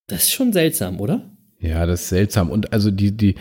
Das 0.06 0.22
ist 0.22 0.32
schon 0.32 0.54
seltsam, 0.54 0.98
oder? 0.98 1.36
Ja, 1.60 1.84
das 1.84 2.02
ist 2.02 2.08
seltsam. 2.08 2.50
Und 2.50 2.72
also 2.72 2.90
die, 2.90 3.12
die, 3.12 3.34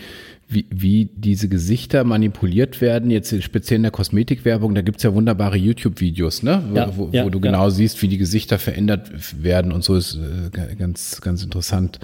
wie, 0.48 0.66
wie 0.70 1.08
diese 1.16 1.48
Gesichter 1.48 2.04
manipuliert 2.04 2.80
werden, 2.80 3.10
jetzt 3.10 3.42
speziell 3.42 3.76
in 3.76 3.82
der 3.82 3.90
Kosmetikwerbung, 3.90 4.74
da 4.74 4.82
gibt's 4.82 5.02
ja 5.02 5.12
wunderbare 5.12 5.56
YouTube-Videos, 5.56 6.44
ne? 6.44 6.62
Wo, 6.70 6.76
Ja, 6.76 6.96
wo, 6.96 7.08
ja, 7.12 7.24
wo 7.24 7.30
du 7.30 7.38
ja. 7.38 7.50
genau 7.50 7.68
siehst, 7.68 8.00
wie 8.02 8.08
die 8.08 8.18
Gesichter 8.18 8.58
verändert 8.58 9.10
werden 9.42 9.72
und 9.72 9.82
so 9.82 9.96
ist 9.96 10.16
äh, 10.16 10.74
ganz, 10.76 11.20
ganz 11.20 11.42
interessant. 11.42 11.98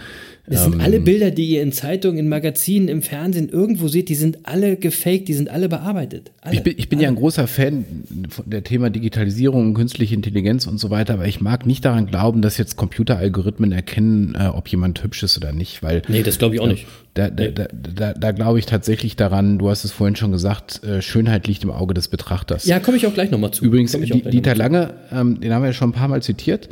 Das 0.47 0.65
Ähm, 0.67 0.73
sind 0.73 0.81
alle 0.83 0.99
Bilder, 1.01 1.31
die 1.31 1.47
ihr 1.47 1.63
in 1.63 1.71
Zeitungen, 1.71 2.19
in 2.19 2.29
Magazinen, 2.29 2.89
im 2.89 3.01
Fernsehen 3.01 3.49
irgendwo 3.49 3.87
seht, 3.87 4.09
die 4.09 4.17
sind 4.17 4.41
alle 4.43 4.77
gefaked, 4.77 5.29
die 5.29 5.35
sind 5.35 5.49
alle 5.49 5.69
bearbeitet. 5.69 6.33
Alle. 6.41 6.57
Ich 6.57 6.63
bin, 6.65 6.75
ich 6.77 6.89
bin 6.89 6.99
ja 6.99 7.09
ein 7.09 7.15
großer 7.15 7.47
Fan 7.47 7.85
von 8.29 8.51
der 8.51 8.65
Thema 8.65 8.91
Digitalisierung, 8.91 9.75
künstliche 9.75 10.15
Intelligenz 10.17 10.67
und 10.67 10.79
so 10.79 10.91
weiter, 10.91 11.15
aber 11.15 11.27
ich 11.27 11.41
mag 11.41 11.65
nicht 11.65 11.85
daran 11.85 12.07
glauben, 12.07 12.43
dass 12.43 12.59
jetzt 12.59 12.77
Computeralgorithmen 12.77 13.71
erkennen, 13.71 14.35
äh, 14.37 14.47
ob 14.49 14.67
jemand 14.67 15.03
hübsch 15.05 15.23
ist 15.23 15.37
oder 15.37 15.53
nicht, 15.53 15.83
weil 15.85 16.03
Nee, 16.09 16.25
das 16.25 16.39
glaube 16.39 16.57
ich 16.57 16.61
auch 16.61 16.67
nicht. 16.67 16.87
Da, 17.15 17.29
da, 17.29 17.49
da, 17.49 17.69
da, 17.95 18.13
da 18.15 18.33
glaube 18.33 18.59
ich 18.59 18.67
tatsächlich 18.67 19.17
daran, 19.17 19.59
du 19.59 19.69
hast 19.69 19.85
es 19.85 19.93
vorhin 19.93 20.17
schon 20.17 20.33
gesagt, 20.33 20.83
äh, 20.83 21.03
Schönheit 21.03 21.47
liegt 21.47 21.63
im 21.63 21.71
Auge 21.71 21.95
des 21.95 22.09
Betrachters. 22.09 22.65
Ja, 22.65 22.81
komme 22.81 22.97
ich 22.97 23.07
auch 23.07 23.15
gleich 23.15 23.31
nochmal 23.31 23.53
zu. 23.53 23.65
Übrigens, 23.65 23.93
Dieter 23.93 24.55
Lange, 24.57 24.95
ähm, 25.13 25.39
den 25.39 25.53
haben 25.53 25.63
wir 25.63 25.69
ja 25.69 25.73
schon 25.73 25.91
ein 25.91 25.93
paar 25.93 26.09
Mal 26.09 26.23
zitiert. 26.23 26.69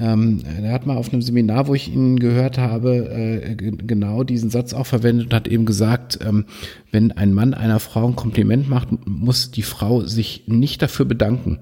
Ähm, 0.00 0.42
er 0.62 0.72
hat 0.72 0.86
mal 0.86 0.96
auf 0.96 1.12
einem 1.12 1.22
Seminar, 1.22 1.66
wo 1.66 1.74
ich 1.74 1.92
ihn 1.92 2.18
gehört 2.18 2.58
habe, 2.58 3.10
äh, 3.10 3.54
genau 3.56 4.22
diesen 4.22 4.50
Satz 4.50 4.72
auch 4.72 4.86
verwendet 4.86 5.26
und 5.26 5.34
hat 5.34 5.48
eben 5.48 5.64
gesagt, 5.64 6.18
ähm, 6.26 6.44
wenn 6.92 7.12
ein 7.12 7.34
Mann 7.34 7.54
einer 7.54 7.80
Frau 7.80 8.06
ein 8.06 8.16
Kompliment 8.16 8.68
macht, 8.68 8.88
muss 9.06 9.50
die 9.50 9.62
Frau 9.62 10.02
sich 10.02 10.44
nicht 10.46 10.82
dafür 10.82 11.06
bedanken, 11.06 11.58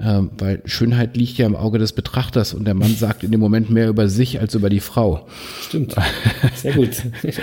ähm, 0.00 0.30
weil 0.38 0.62
Schönheit 0.64 1.16
liegt 1.16 1.38
ja 1.38 1.46
im 1.46 1.56
Auge 1.56 1.78
des 1.78 1.92
Betrachters 1.92 2.54
und 2.54 2.64
der 2.66 2.74
Mann 2.74 2.94
sagt 2.94 3.24
in 3.24 3.30
dem 3.32 3.40
Moment 3.40 3.68
mehr 3.70 3.88
über 3.88 4.08
sich 4.08 4.38
als 4.40 4.54
über 4.54 4.70
die 4.70 4.80
Frau. 4.80 5.26
Stimmt. 5.62 5.94
Sehr 6.54 6.74
gut. 6.74 6.90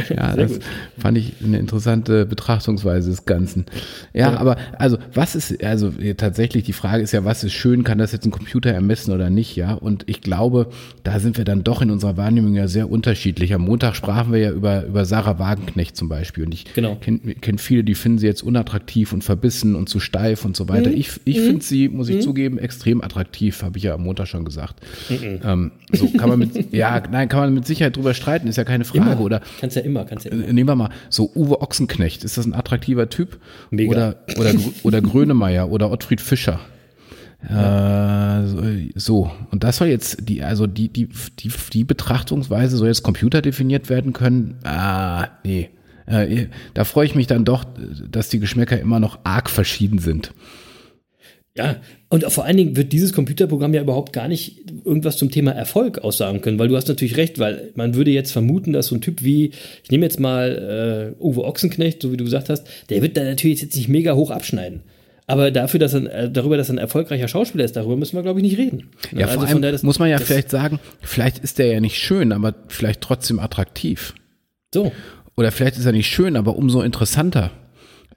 Ja, 0.09 0.33
Sehr 0.33 0.35
das 0.37 0.53
gut. 0.53 0.61
fand 0.97 1.17
ich 1.17 1.33
eine 1.43 1.59
interessante 1.59 2.25
Betrachtungsweise 2.25 3.09
des 3.09 3.25
Ganzen. 3.25 3.65
Ja, 4.13 4.31
Ja. 4.31 4.37
aber 4.37 4.57
also 4.79 4.97
was 5.13 5.35
ist, 5.35 5.63
also 5.63 5.91
tatsächlich 6.17 6.63
die 6.63 6.73
Frage 6.73 7.03
ist 7.03 7.11
ja, 7.11 7.25
was 7.25 7.43
ist 7.43 7.53
schön, 7.53 7.83
kann 7.83 7.97
das 7.97 8.11
jetzt 8.13 8.25
ein 8.25 8.31
Computer 8.31 8.71
ermessen 8.71 9.11
oder 9.13 9.29
nicht, 9.29 9.55
ja? 9.55 9.73
Und 9.73 10.03
ich 10.07 10.21
glaube, 10.21 10.67
da 11.03 11.19
sind 11.19 11.37
wir 11.37 11.45
dann 11.45 11.63
doch 11.63 11.81
in 11.81 11.91
unserer 11.91 12.15
Wahrnehmung 12.17 12.53
ja 12.55 12.67
sehr 12.67 12.89
unterschiedlich. 12.89 13.53
Am 13.53 13.61
Montag 13.61 13.95
sprachen 13.95 14.31
wir 14.31 14.39
ja 14.39 14.51
über, 14.51 14.85
über 14.85 15.05
Sarah 15.05 15.39
Wagenknecht 15.39 15.95
zum 15.97 16.07
Beispiel 16.09 16.45
und 16.45 16.53
ich 16.53 16.65
Genau. 16.73 16.95
kenne 16.95 17.19
kenn 17.41 17.57
viele, 17.57 17.83
die 17.83 17.95
finden 17.95 18.17
sie 18.19 18.27
jetzt 18.27 18.43
unattraktiv 18.43 19.11
und 19.13 19.23
verbissen 19.23 19.75
und 19.75 19.89
zu 19.89 19.99
steif 19.99 20.45
und 20.45 20.55
so 20.55 20.69
weiter. 20.69 20.89
Mhm. 20.89 20.97
Ich, 20.97 21.19
ich 21.25 21.39
finde 21.39 21.63
sie, 21.63 21.89
muss 21.89 22.07
ich 22.09 22.21
zugeben, 22.21 22.44
extrem 22.57 23.01
attraktiv, 23.03 23.61
habe 23.63 23.77
ich 23.77 23.83
ja 23.83 23.93
am 23.95 24.03
Montag 24.03 24.27
schon 24.27 24.45
gesagt. 24.45 24.75
Mhm. 25.09 25.39
Ähm, 25.43 25.71
so 25.91 26.07
kann 26.09 26.29
man 26.29 26.39
mit, 26.39 26.71
ja, 26.73 27.01
nein, 27.11 27.27
kann 27.29 27.39
man 27.41 27.53
mit 27.53 27.65
Sicherheit 27.67 27.95
drüber 27.97 28.13
streiten, 28.13 28.47
ist 28.47 28.55
ja 28.57 28.63
keine 28.63 28.85
Frage. 28.85 29.11
Immer. 29.11 29.19
Oder 29.21 29.41
Kannst 29.59 29.75
ja 29.75 29.81
immer, 29.81 30.05
kannst 30.05 30.25
ja 30.25 30.31
immer. 30.31 30.47
äh, 30.47 30.53
Nehmen 30.53 30.69
wir 30.69 30.75
mal 30.75 30.89
so 31.09 31.31
Uwe 31.35 31.61
Ochsenknecht. 31.61 32.23
Ist 32.23 32.37
das 32.37 32.45
ein 32.45 32.53
attraktiver 32.53 33.09
Typ? 33.09 33.39
Mega. 33.71 33.89
Oder, 33.91 34.15
oder, 34.37 34.51
oder 34.83 35.01
Grönemeyer 35.01 35.69
oder 35.71 35.91
Ottfried 35.91 36.21
Fischer. 36.21 36.59
Äh, 37.47 38.47
so- 38.47 38.63
so. 38.95 39.31
Und 39.51 39.63
das 39.63 39.77
soll 39.77 39.87
jetzt 39.87 40.17
die, 40.27 40.43
also 40.43 40.67
die, 40.67 40.89
die, 40.89 41.09
die, 41.39 41.51
die 41.73 41.83
Betrachtungsweise 41.83 42.77
soll 42.77 42.87
jetzt 42.87 43.03
Computer 43.03 43.41
definiert 43.41 43.89
werden 43.89 44.13
können. 44.13 44.55
Ah, 44.63 45.27
nee. 45.43 45.69
Äh, 46.07 46.47
da 46.73 46.83
freue 46.85 47.05
ich 47.05 47.15
mich 47.15 47.27
dann 47.27 47.45
doch, 47.45 47.65
dass 48.09 48.29
die 48.29 48.39
Geschmäcker 48.39 48.79
immer 48.79 48.99
noch 48.99 49.19
arg 49.23 49.49
verschieden 49.49 49.99
sind. 49.99 50.33
Ja, 51.57 51.77
und 52.09 52.25
vor 52.25 52.43
allen 52.43 52.57
Dingen 52.57 52.75
wird 52.75 52.91
dieses 52.91 53.13
Computerprogramm 53.13 53.73
ja 53.73 53.81
überhaupt 53.81 54.11
gar 54.11 54.27
nicht 54.27 54.63
irgendwas 54.83 55.15
zum 55.15 55.31
Thema 55.31 55.51
Erfolg 55.51 55.99
aussagen 55.99 56.41
können, 56.41 56.59
weil 56.59 56.67
du 56.67 56.75
hast 56.75 56.89
natürlich 56.89 57.15
recht, 57.15 57.39
weil 57.39 57.71
man 57.75 57.95
würde 57.95 58.11
jetzt 58.11 58.31
vermuten, 58.33 58.73
dass 58.73 58.87
so 58.87 58.95
ein 58.95 58.99
Typ 59.01 59.23
wie, 59.23 59.51
ich 59.83 59.89
nehme 59.89 60.03
jetzt 60.05 60.19
mal 60.19 61.13
äh, 61.17 61.23
Uwe 61.23 61.45
Ochsenknecht, 61.45 62.01
so 62.01 62.11
wie 62.11 62.17
du 62.17 62.25
gesagt 62.25 62.49
hast, 62.49 62.67
der 62.89 63.01
wird 63.01 63.15
da 63.15 63.23
natürlich 63.23 63.61
jetzt 63.61 63.75
nicht 63.75 63.87
mega 63.87 64.15
hoch 64.15 64.31
abschneiden. 64.31 64.81
Aber 65.27 65.49
dafür, 65.49 65.79
dass 65.79 65.93
er, 65.93 66.13
äh, 66.13 66.29
darüber, 66.31 66.57
dass 66.57 66.69
er 66.69 66.75
ein 66.75 66.77
erfolgreicher 66.77 67.29
Schauspieler 67.29 67.63
ist, 67.63 67.75
darüber 67.77 67.95
müssen 67.95 68.17
wir, 68.17 68.21
glaube 68.21 68.41
ich, 68.41 68.43
nicht 68.43 68.57
reden. 68.57 68.89
Ja, 69.15 69.25
Also 69.27 69.39
vor 69.39 69.47
allem 69.47 69.61
daher, 69.61 69.71
das- 69.71 69.81
muss 69.83 69.97
man 69.97 70.09
ja 70.09 70.17
vielleicht 70.19 70.51
sagen, 70.51 70.79
vielleicht 71.01 71.39
ist 71.39 71.57
der 71.57 71.67
ja 71.67 71.79
nicht 71.79 71.97
schön, 71.97 72.33
aber 72.33 72.53
vielleicht 72.67 72.99
trotzdem 72.99 73.39
attraktiv. 73.39 74.13
So, 74.73 74.91
Oder 75.37 75.51
vielleicht 75.51 75.77
ist 75.77 75.85
er 75.85 75.93
nicht 75.93 76.07
schön, 76.07 76.35
aber 76.35 76.57
umso 76.57 76.81
interessanter. 76.81 77.51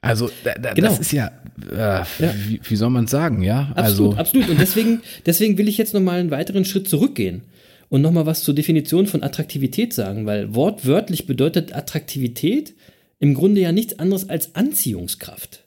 Also 0.01 0.31
da, 0.45 0.55
da, 0.55 0.75
Genau. 0.75 0.89
das 0.89 1.01
ist 1.01 1.13
ja, 1.13 1.33
äh, 1.73 2.05
Wie, 2.47 2.61
wie 2.63 2.77
soll 2.77 2.91
man 2.91 3.05
es 3.07 3.11
sagen, 3.11 3.43
ja? 3.43 3.73
Absolut, 3.75 4.13
also 4.13 4.17
absolut. 4.17 4.49
Und 4.49 4.61
deswegen, 4.61 5.01
deswegen 5.27 5.59
will 5.59 5.69
ich 5.69 5.79
jetzt 5.79 5.95
nochmal 5.95 6.21
einen 6.21 6.31
weiteren 6.31 6.65
Schritt 6.65 6.89
zurückgehen 6.89 7.43
und 7.89 8.03
nochmal 8.03 8.27
was 8.27 8.43
zur 8.43 8.55
Definition 8.55 9.07
von 9.07 9.23
Attraktivität 9.23 9.93
sagen, 9.93 10.27
weil 10.27 10.55
wortwörtlich 10.55 11.27
bedeutet 11.27 11.75
Attraktivität 11.75 12.75
im 13.19 13.35
Grunde 13.35 13.61
ja 13.61 13.73
nichts 13.73 13.99
anderes 13.99 14.29
als 14.29 14.55
Anziehungskraft. 14.55 15.65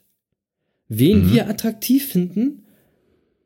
Wen 0.88 1.32
wir 1.32 1.48
attraktiv 1.48 2.06
finden, 2.08 2.64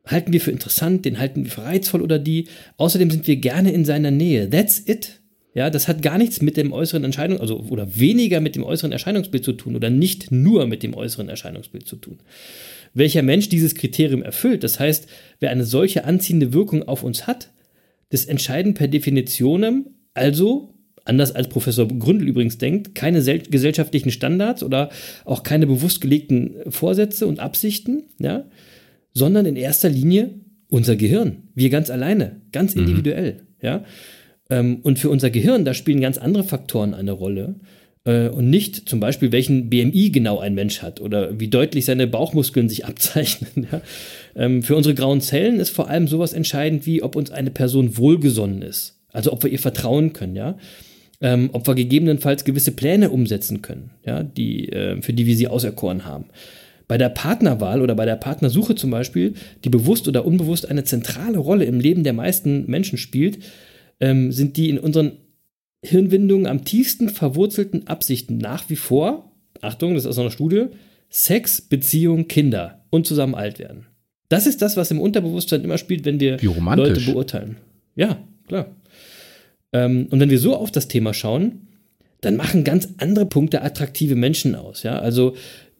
halten 0.05 0.33
wir 0.33 0.41
für 0.41 0.51
interessant, 0.51 1.05
den 1.05 1.19
halten 1.19 1.43
wir 1.43 1.51
für 1.51 1.63
reizvoll 1.63 2.01
oder 2.01 2.19
die. 2.19 2.47
Außerdem 2.77 3.11
sind 3.11 3.27
wir 3.27 3.37
gerne 3.37 3.71
in 3.71 3.85
seiner 3.85 4.11
Nähe. 4.11 4.49
That's 4.49 4.81
it. 4.85 5.16
Ja, 5.57 5.71
das 5.71 5.87
hat 5.87 6.03
gar 6.03 6.19
nichts 6.19 6.39
mit 6.39 6.55
dem 6.55 6.71
äußeren 6.71 7.03
Erscheinung, 7.03 7.39
also 7.39 7.59
oder 7.71 7.97
weniger 7.97 8.41
mit 8.41 8.55
dem 8.55 8.63
äußeren 8.63 8.91
Erscheinungsbild 8.91 9.43
zu 9.43 9.53
tun 9.53 9.75
oder 9.75 9.89
nicht 9.89 10.31
nur 10.31 10.67
mit 10.67 10.83
dem 10.83 10.93
äußeren 10.93 11.29
Erscheinungsbild 11.29 11.87
zu 11.87 11.95
tun. 11.95 12.19
Welcher 12.93 13.23
Mensch 13.23 13.49
dieses 13.49 13.73
Kriterium 13.73 14.21
erfüllt, 14.21 14.63
das 14.63 14.79
heißt, 14.79 15.07
wer 15.39 15.49
eine 15.49 15.65
solche 15.65 16.05
anziehende 16.05 16.53
Wirkung 16.53 16.83
auf 16.83 17.01
uns 17.01 17.25
hat, 17.25 17.49
das 18.09 18.25
entscheiden 18.25 18.75
per 18.75 18.87
Definitionem, 18.87 19.87
also 20.13 20.75
anders 21.05 21.31
als 21.31 21.47
Professor 21.47 21.87
Gründel 21.87 22.27
übrigens 22.27 22.59
denkt, 22.59 22.93
keine 22.93 23.23
sel- 23.23 23.39
gesellschaftlichen 23.39 24.11
Standards 24.11 24.61
oder 24.61 24.91
auch 25.25 25.41
keine 25.41 25.65
bewusst 25.65 26.01
gelegten 26.01 26.53
Vorsätze 26.69 27.25
und 27.25 27.39
Absichten, 27.39 28.03
ja, 28.19 28.45
sondern 29.11 29.47
in 29.47 29.55
erster 29.55 29.89
Linie 29.89 30.35
unser 30.69 30.95
Gehirn. 30.95 31.47
Wir 31.55 31.71
ganz 31.71 31.89
alleine, 31.89 32.41
ganz 32.51 32.75
individuell, 32.75 33.47
ja. 33.59 33.83
Ähm, 34.49 34.79
Und 34.83 34.99
für 34.99 35.09
unser 35.09 35.29
Gehirn, 35.29 35.65
da 35.65 35.73
spielen 35.73 36.01
ganz 36.01 36.17
andere 36.17 36.43
Faktoren 36.43 36.93
eine 36.93 37.11
Rolle. 37.11 37.55
Äh, 38.05 38.29
Und 38.29 38.49
nicht 38.49 38.87
zum 38.89 38.99
Beispiel, 38.99 39.31
welchen 39.31 39.69
BMI 39.69 40.11
genau 40.11 40.39
ein 40.39 40.55
Mensch 40.55 40.81
hat 40.81 41.01
oder 41.01 41.39
wie 41.39 41.47
deutlich 41.47 41.85
seine 41.85 42.07
Bauchmuskeln 42.07 42.69
sich 42.69 42.85
abzeichnen. 42.87 43.67
Ja. 43.71 43.81
Ähm, 44.35 44.63
Für 44.63 44.75
unsere 44.75 44.95
grauen 44.95 45.21
Zellen 45.21 45.59
ist 45.59 45.69
vor 45.71 45.89
allem 45.89 46.07
sowas 46.07 46.33
entscheidend, 46.33 46.85
wie 46.85 47.03
ob 47.03 47.15
uns 47.15 47.31
eine 47.31 47.51
Person 47.51 47.97
wohlgesonnen 47.97 48.61
ist. 48.61 48.97
Also 49.11 49.33
ob 49.33 49.43
wir 49.43 49.51
ihr 49.51 49.59
vertrauen 49.59 50.13
können, 50.13 50.35
ja. 50.35 50.57
Ähm, 51.19 51.49
ob 51.53 51.65
wir 51.65 51.73
gegebenenfalls 51.73 52.45
gewisse 52.45 52.71
Pläne 52.71 53.09
umsetzen 53.09 53.63
können, 53.63 53.89
ja, 54.05 54.21
die, 54.21 54.69
äh, 54.69 55.01
für 55.01 55.13
die 55.13 55.25
wir 55.25 55.35
sie 55.35 55.47
auserkoren 55.47 56.05
haben. 56.05 56.25
Bei 56.87 56.99
der 56.99 57.09
Partnerwahl 57.09 57.81
oder 57.81 57.95
bei 57.95 58.05
der 58.05 58.15
Partnersuche 58.15 58.75
zum 58.75 58.91
Beispiel, 58.91 59.33
die 59.63 59.69
bewusst 59.69 60.07
oder 60.07 60.25
unbewusst 60.25 60.69
eine 60.69 60.83
zentrale 60.83 61.39
Rolle 61.39 61.65
im 61.65 61.79
Leben 61.79 62.03
der 62.03 62.13
meisten 62.13 62.65
Menschen 62.67 62.99
spielt, 62.99 63.39
ähm, 63.99 64.31
sind 64.31 64.57
die 64.57 64.69
in 64.69 64.79
unseren 64.79 65.13
Hirnwindungen 65.83 66.47
am 66.47 66.65
tiefsten 66.65 67.09
verwurzelten 67.09 67.87
Absichten 67.87 68.37
nach 68.37 68.69
wie 68.69 68.75
vor, 68.75 69.31
Achtung, 69.61 69.93
das 69.93 70.03
ist 70.03 70.09
aus 70.09 70.19
einer 70.19 70.31
Studie, 70.31 70.65
Sex, 71.09 71.61
Beziehung, 71.61 72.27
Kinder 72.27 72.83
und 72.89 73.07
zusammen 73.07 73.35
alt 73.35 73.59
werden. 73.59 73.87
Das 74.29 74.45
ist 74.45 74.61
das, 74.61 74.75
was 74.75 74.91
im 74.91 74.99
Unterbewusstsein 74.99 75.63
immer 75.63 75.77
spielt, 75.77 76.03
wenn 76.05 76.19
wir. 76.19 76.37
Leute 76.77 76.99
beurteilen. 77.11 77.57
Ja, 77.95 78.17
klar. 78.47 78.75
Ähm, 79.71 80.07
und 80.09 80.19
wenn 80.19 80.29
wir 80.29 80.39
so 80.39 80.55
auf 80.55 80.71
das 80.71 80.87
Thema 80.87 81.13
schauen, 81.13 81.67
dann 82.21 82.35
machen 82.35 82.63
ganz 82.63 82.89
andere 82.97 83.25
Punkte 83.25 83.61
attraktive 83.61 84.15
Menschen 84.15 84.55
aus. 84.55 84.83
Ja, 84.83 84.99
also 84.99 85.35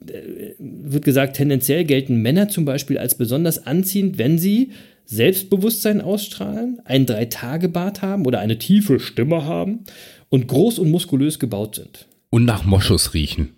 äh, 0.06 0.54
wird 0.60 1.04
gesagt, 1.04 1.36
tendenziell 1.36 1.84
gelten 1.84 2.22
Männer 2.22 2.48
zum 2.48 2.64
Beispiel 2.64 2.98
als 2.98 3.16
besonders 3.16 3.66
anziehend, 3.66 4.18
wenn 4.18 4.38
sie 4.38 4.72
Selbstbewusstsein 5.08 6.02
ausstrahlen, 6.02 6.82
einen 6.84 7.06
Drei-Tage-Bart 7.06 8.02
haben 8.02 8.26
oder 8.26 8.40
eine 8.40 8.60
tiefe 8.60 9.00
Stimme 9.00 9.46
haben 9.46 9.86
und 10.30 10.48
groß 10.48 10.80
und 10.80 10.92
muskulös 10.92 11.40
gebaut 11.40 11.76
sind. 11.76 12.08
und 12.30 12.44
nach 12.46 12.66
Moschus 12.66 13.14
riechen. 13.14 13.56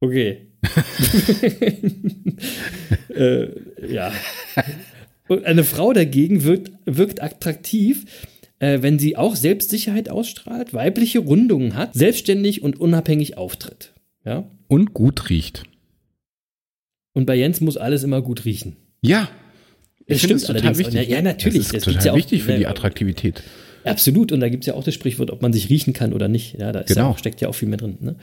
Okay. 0.00 0.46
äh, 3.14 3.48
ja. 3.86 4.12
Und 5.28 5.44
eine 5.44 5.64
Frau 5.64 5.92
dagegen 5.92 6.44
wirkt, 6.44 6.72
wirkt 6.86 7.22
attraktiv, 7.22 8.06
äh, 8.60 8.80
wenn 8.80 8.98
sie 8.98 9.16
auch 9.16 9.36
Selbstsicherheit 9.36 10.08
ausstrahlt, 10.08 10.72
weibliche 10.72 11.18
Rundungen 11.18 11.74
hat, 11.74 11.94
selbstständig 11.94 12.62
und 12.62 12.80
unabhängig 12.80 13.36
auftritt. 13.36 13.92
Ja? 14.24 14.50
Und 14.68 14.94
gut 14.94 15.28
riecht. 15.28 15.64
Und 17.12 17.26
bei 17.26 17.36
Jens 17.36 17.60
muss 17.60 17.76
alles 17.76 18.04
immer 18.04 18.22
gut 18.22 18.44
riechen. 18.44 18.76
Ja. 19.02 19.28
Das 20.08 20.20
finde 20.20 20.38
stimmt 20.38 20.56
es 20.58 20.62
total 20.62 20.78
wichtig. 20.78 21.08
Ja, 21.08 21.22
natürlich. 21.22 21.58
Das 21.58 21.66
ist 21.66 21.74
Das 21.74 21.82
total 21.84 22.06
ja 22.06 22.12
auch- 22.12 22.16
wichtig 22.16 22.42
für 22.42 22.54
die 22.56 22.62
ja, 22.62 22.70
Attraktivität. 22.70 23.42
Absolut, 23.84 24.32
und 24.32 24.40
da 24.40 24.48
gibt 24.48 24.64
es 24.64 24.66
ja 24.66 24.74
auch 24.74 24.84
das 24.84 24.94
Sprichwort, 24.94 25.30
ob 25.30 25.40
man 25.42 25.52
sich 25.52 25.68
riechen 25.70 25.92
kann 25.92 26.12
oder 26.12 26.28
nicht. 26.28 26.58
Ja, 26.58 26.72
da 26.72 26.82
Genau. 26.82 27.00
ja 27.00 27.06
auch, 27.08 27.18
steckt 27.18 27.40
ja 27.40 27.48
auch 27.48 27.54
viel 27.54 27.68
mehr 27.68 27.78
drin. 27.78 27.96
Ne? 28.00 28.16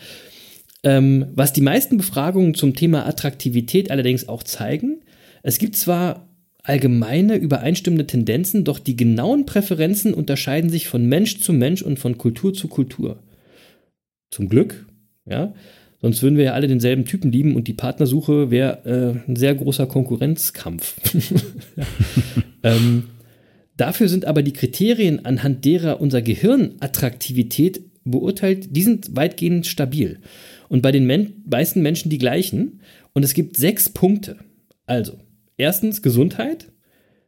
Ähm, 0.84 1.28
was 1.34 1.54
die 1.54 1.62
meisten 1.62 1.98
Befragungen 1.98 2.54
zum 2.54 2.76
Thema 2.76 3.06
Attraktivität 3.08 3.90
allerdings 3.90 4.28
auch 4.28 4.44
zeigen, 4.44 5.02
es 5.42 5.58
gibt 5.58 5.76
zwar 5.76 6.28
allgemeine 6.64 7.36
übereinstimmende 7.36 8.06
Tendenzen, 8.08 8.64
doch 8.64 8.80
die 8.80 8.96
genauen 8.96 9.46
Präferenzen 9.46 10.14
unterscheiden 10.14 10.70
sich 10.70 10.88
von 10.88 11.06
Mensch 11.06 11.40
zu 11.40 11.54
Mensch 11.54 11.82
und 11.84 12.00
von 12.00 12.18
Kultur 12.18 12.54
zu 12.54 12.68
Kultur. 12.68 13.20
Zum 14.32 14.50
Glück, 14.50 14.86
ja. 15.30 15.54
Sonst 16.06 16.22
würden 16.22 16.38
wir 16.38 16.44
ja 16.44 16.54
alle 16.54 16.68
denselben 16.68 17.06
Typen 17.06 17.32
lieben 17.32 17.56
und 17.56 17.68
die 17.68 17.74
Partnersuche 17.74 18.52
wäre 18.52 18.86
äh, 19.26 19.28
ein 19.28 19.36
sehr 19.36 19.56
großer 19.56 19.88
Konkurrenzkampf. 19.88 20.94
ähm, 22.64 23.06
Dafür 23.76 24.08
sind 24.08 24.26
aber 24.26 24.44
die 24.44 24.54
Kriterien, 24.54 25.26
anhand 25.26 25.66
derer 25.66 26.00
unser 26.00 26.22
Gehirn 26.22 26.76
Attraktivität 26.80 27.82
beurteilt, 28.04 28.76
die 28.76 28.84
sind 28.84 29.16
weitgehend 29.16 29.66
stabil. 29.66 30.20
Und 30.70 30.84
bei 30.84 30.92
den 30.92 31.08
Men 31.08 31.44
meisten 31.50 31.82
Menschen 31.82 32.10
die 32.10 32.20
gleichen. 32.20 32.82
Und 33.14 33.24
es 33.24 33.34
gibt 33.34 33.58
sechs 33.58 33.90
Punkte. 33.90 34.38
Also, 34.86 35.18
erstens 35.58 36.04
Gesundheit, 36.04 36.72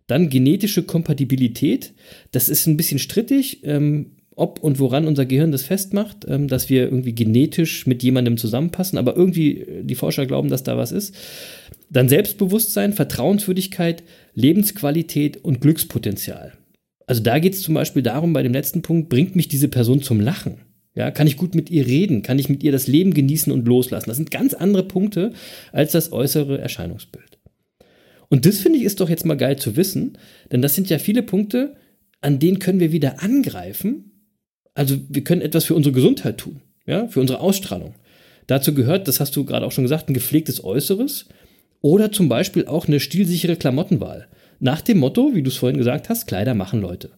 dann 0.05 0.29
genetische 0.29 0.83
Kompatibilität. 0.83 1.93
Das 2.31 2.47
ist 2.47 2.67
ein 2.67 2.77
bisschen 2.77 2.99
strittig, 2.99 3.63
ähm, 3.63 4.11
ob 4.37 4.63
und 4.63 4.79
woran 4.79 5.07
unser 5.07 5.25
Gehirn 5.25 5.51
das 5.51 5.63
festmacht, 5.63 6.25
ähm, 6.27 6.47
dass 6.47 6.69
wir 6.69 6.83
irgendwie 6.83 7.13
genetisch 7.13 7.87
mit 7.87 8.03
jemandem 8.03 8.37
zusammenpassen. 8.37 8.97
Aber 8.97 9.15
irgendwie 9.15 9.59
äh, 9.59 9.83
die 9.83 9.95
Forscher 9.95 10.25
glauben, 10.25 10.49
dass 10.49 10.63
da 10.63 10.77
was 10.77 10.91
ist. 10.91 11.15
Dann 11.89 12.07
Selbstbewusstsein, 12.07 12.93
Vertrauenswürdigkeit, 12.93 14.03
Lebensqualität 14.33 15.43
und 15.43 15.61
Glückspotenzial. 15.61 16.53
Also 17.07 17.23
da 17.23 17.39
geht 17.39 17.53
es 17.53 17.61
zum 17.61 17.73
Beispiel 17.73 18.03
darum, 18.03 18.33
bei 18.33 18.43
dem 18.43 18.53
letzten 18.53 18.81
Punkt, 18.81 19.09
bringt 19.09 19.35
mich 19.35 19.47
diese 19.47 19.69
Person 19.69 20.01
zum 20.01 20.19
Lachen? 20.19 20.59
Ja, 20.93 21.11
kann 21.11 21.27
ich 21.27 21.37
gut 21.37 21.55
mit 21.55 21.69
ihr 21.69 21.85
reden? 21.85 22.21
Kann 22.21 22.39
ich 22.39 22.49
mit 22.49 22.63
ihr 22.63 22.71
das 22.71 22.87
Leben 22.87 23.13
genießen 23.13 23.51
und 23.51 23.67
loslassen? 23.67 24.09
Das 24.09 24.17
sind 24.17 24.31
ganz 24.31 24.53
andere 24.53 24.83
Punkte 24.83 25.31
als 25.71 25.91
das 25.91 26.11
äußere 26.11 26.59
Erscheinungsbild. 26.59 27.37
Und 28.29 28.45
das 28.45 28.59
finde 28.59 28.79
ich 28.79 28.85
ist 28.85 28.99
doch 28.99 29.09
jetzt 29.09 29.25
mal 29.25 29.37
geil 29.37 29.57
zu 29.57 29.75
wissen, 29.75 30.17
denn 30.51 30.61
das 30.61 30.75
sind 30.75 30.89
ja 30.89 30.99
viele 30.99 31.23
Punkte, 31.23 31.75
an 32.21 32.39
denen 32.39 32.59
können 32.59 32.79
wir 32.79 32.91
wieder 32.91 33.23
angreifen. 33.23 34.16
Also 34.77 34.95
wir 35.09 35.23
können 35.23 35.41
etwas 35.41 35.65
für 35.65 35.73
unsere 35.73 35.91
Gesundheit 35.93 36.37
tun, 36.37 36.61
ja, 36.85 37.07
für 37.07 37.19
unsere 37.19 37.39
Ausstrahlung. 37.39 37.95
Dazu 38.45 38.75
gehört, 38.75 39.07
das 39.07 39.19
hast 39.19 39.35
du 39.35 39.43
gerade 39.43 39.65
auch 39.65 39.71
schon 39.71 39.83
gesagt, 39.83 40.07
ein 40.07 40.13
gepflegtes 40.13 40.63
Äußeres 40.63 41.25
oder 41.81 42.11
zum 42.11 42.29
Beispiel 42.29 42.67
auch 42.67 42.87
eine 42.87 42.99
stilsichere 42.99 43.55
Klamottenwahl. 43.55 44.27
Nach 44.59 44.81
dem 44.81 44.99
Motto, 44.99 45.31
wie 45.33 45.41
du 45.41 45.49
es 45.49 45.57
vorhin 45.57 45.79
gesagt 45.79 46.09
hast, 46.09 46.27
Kleider 46.27 46.53
machen 46.53 46.79
Leute. 46.79 47.09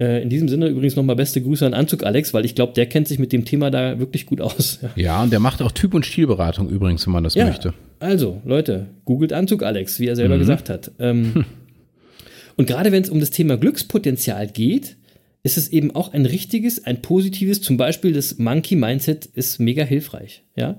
Äh, 0.00 0.22
in 0.22 0.30
diesem 0.30 0.48
Sinne 0.48 0.68
übrigens 0.68 0.94
nochmal 0.94 1.16
beste 1.16 1.42
Grüße 1.42 1.66
an 1.66 1.74
Anzug 1.74 2.04
Alex, 2.04 2.32
weil 2.32 2.44
ich 2.44 2.54
glaube, 2.54 2.74
der 2.74 2.86
kennt 2.86 3.08
sich 3.08 3.18
mit 3.18 3.32
dem 3.32 3.44
Thema 3.44 3.72
da 3.72 3.98
wirklich 3.98 4.24
gut 4.24 4.40
aus. 4.40 4.78
Ja. 4.80 4.90
Ja, 4.94 5.22
und 5.24 5.32
der 5.32 5.40
macht 5.40 5.60
auch 5.62 5.72
Typ- 5.72 5.94
und 5.94 6.06
Stilberatung 6.06 6.68
übrigens, 6.68 7.04
wenn 7.06 7.12
man 7.12 7.24
das 7.24 7.34
möchte. 7.34 7.74
Also, 7.98 8.40
Leute, 8.44 8.86
googelt 9.04 9.32
Anzug 9.32 9.64
Alex, 9.64 9.98
wie 9.98 10.06
er 10.06 10.14
selber 10.14 10.38
gesagt 10.38 10.70
hat. 10.70 10.92
Ähm, 11.00 11.44
und 12.56 12.68
gerade 12.68 12.92
wenn 12.92 13.02
es 13.02 13.10
um 13.10 13.18
das 13.18 13.30
Thema 13.30 13.56
Glückspotenzial 13.56 14.46
geht, 14.46 14.97
ist 15.48 15.56
es 15.56 15.68
eben 15.70 15.94
auch 15.94 16.12
ein 16.12 16.26
richtiges, 16.26 16.84
ein 16.84 17.00
positives, 17.00 17.62
zum 17.62 17.78
Beispiel 17.78 18.12
das 18.12 18.38
Monkey 18.38 18.76
Mindset 18.76 19.24
ist 19.24 19.58
mega 19.58 19.82
hilfreich. 19.82 20.44
Ja. 20.56 20.78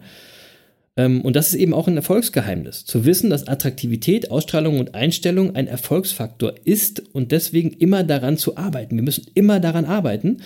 Ähm, 0.95 1.21
und 1.21 1.35
das 1.35 1.49
ist 1.49 1.55
eben 1.55 1.73
auch 1.73 1.87
ein 1.87 1.95
Erfolgsgeheimnis. 1.95 2.85
Zu 2.85 3.03
wissen, 3.03 3.31
dass 3.31 3.47
Attraktivität, 3.47 4.29
Ausstrahlung 4.29 4.79
und 4.79 4.93
Einstellung 4.93 5.55
ein 5.55 5.65
Erfolgsfaktor 5.65 6.53
ist 6.65 7.01
und 7.15 7.31
deswegen 7.31 7.71
immer 7.71 8.03
daran 8.03 8.37
zu 8.37 8.57
arbeiten. 8.57 8.95
Wir 8.95 9.03
müssen 9.03 9.25
immer 9.33 9.59
daran 9.59 9.85
arbeiten, 9.85 10.37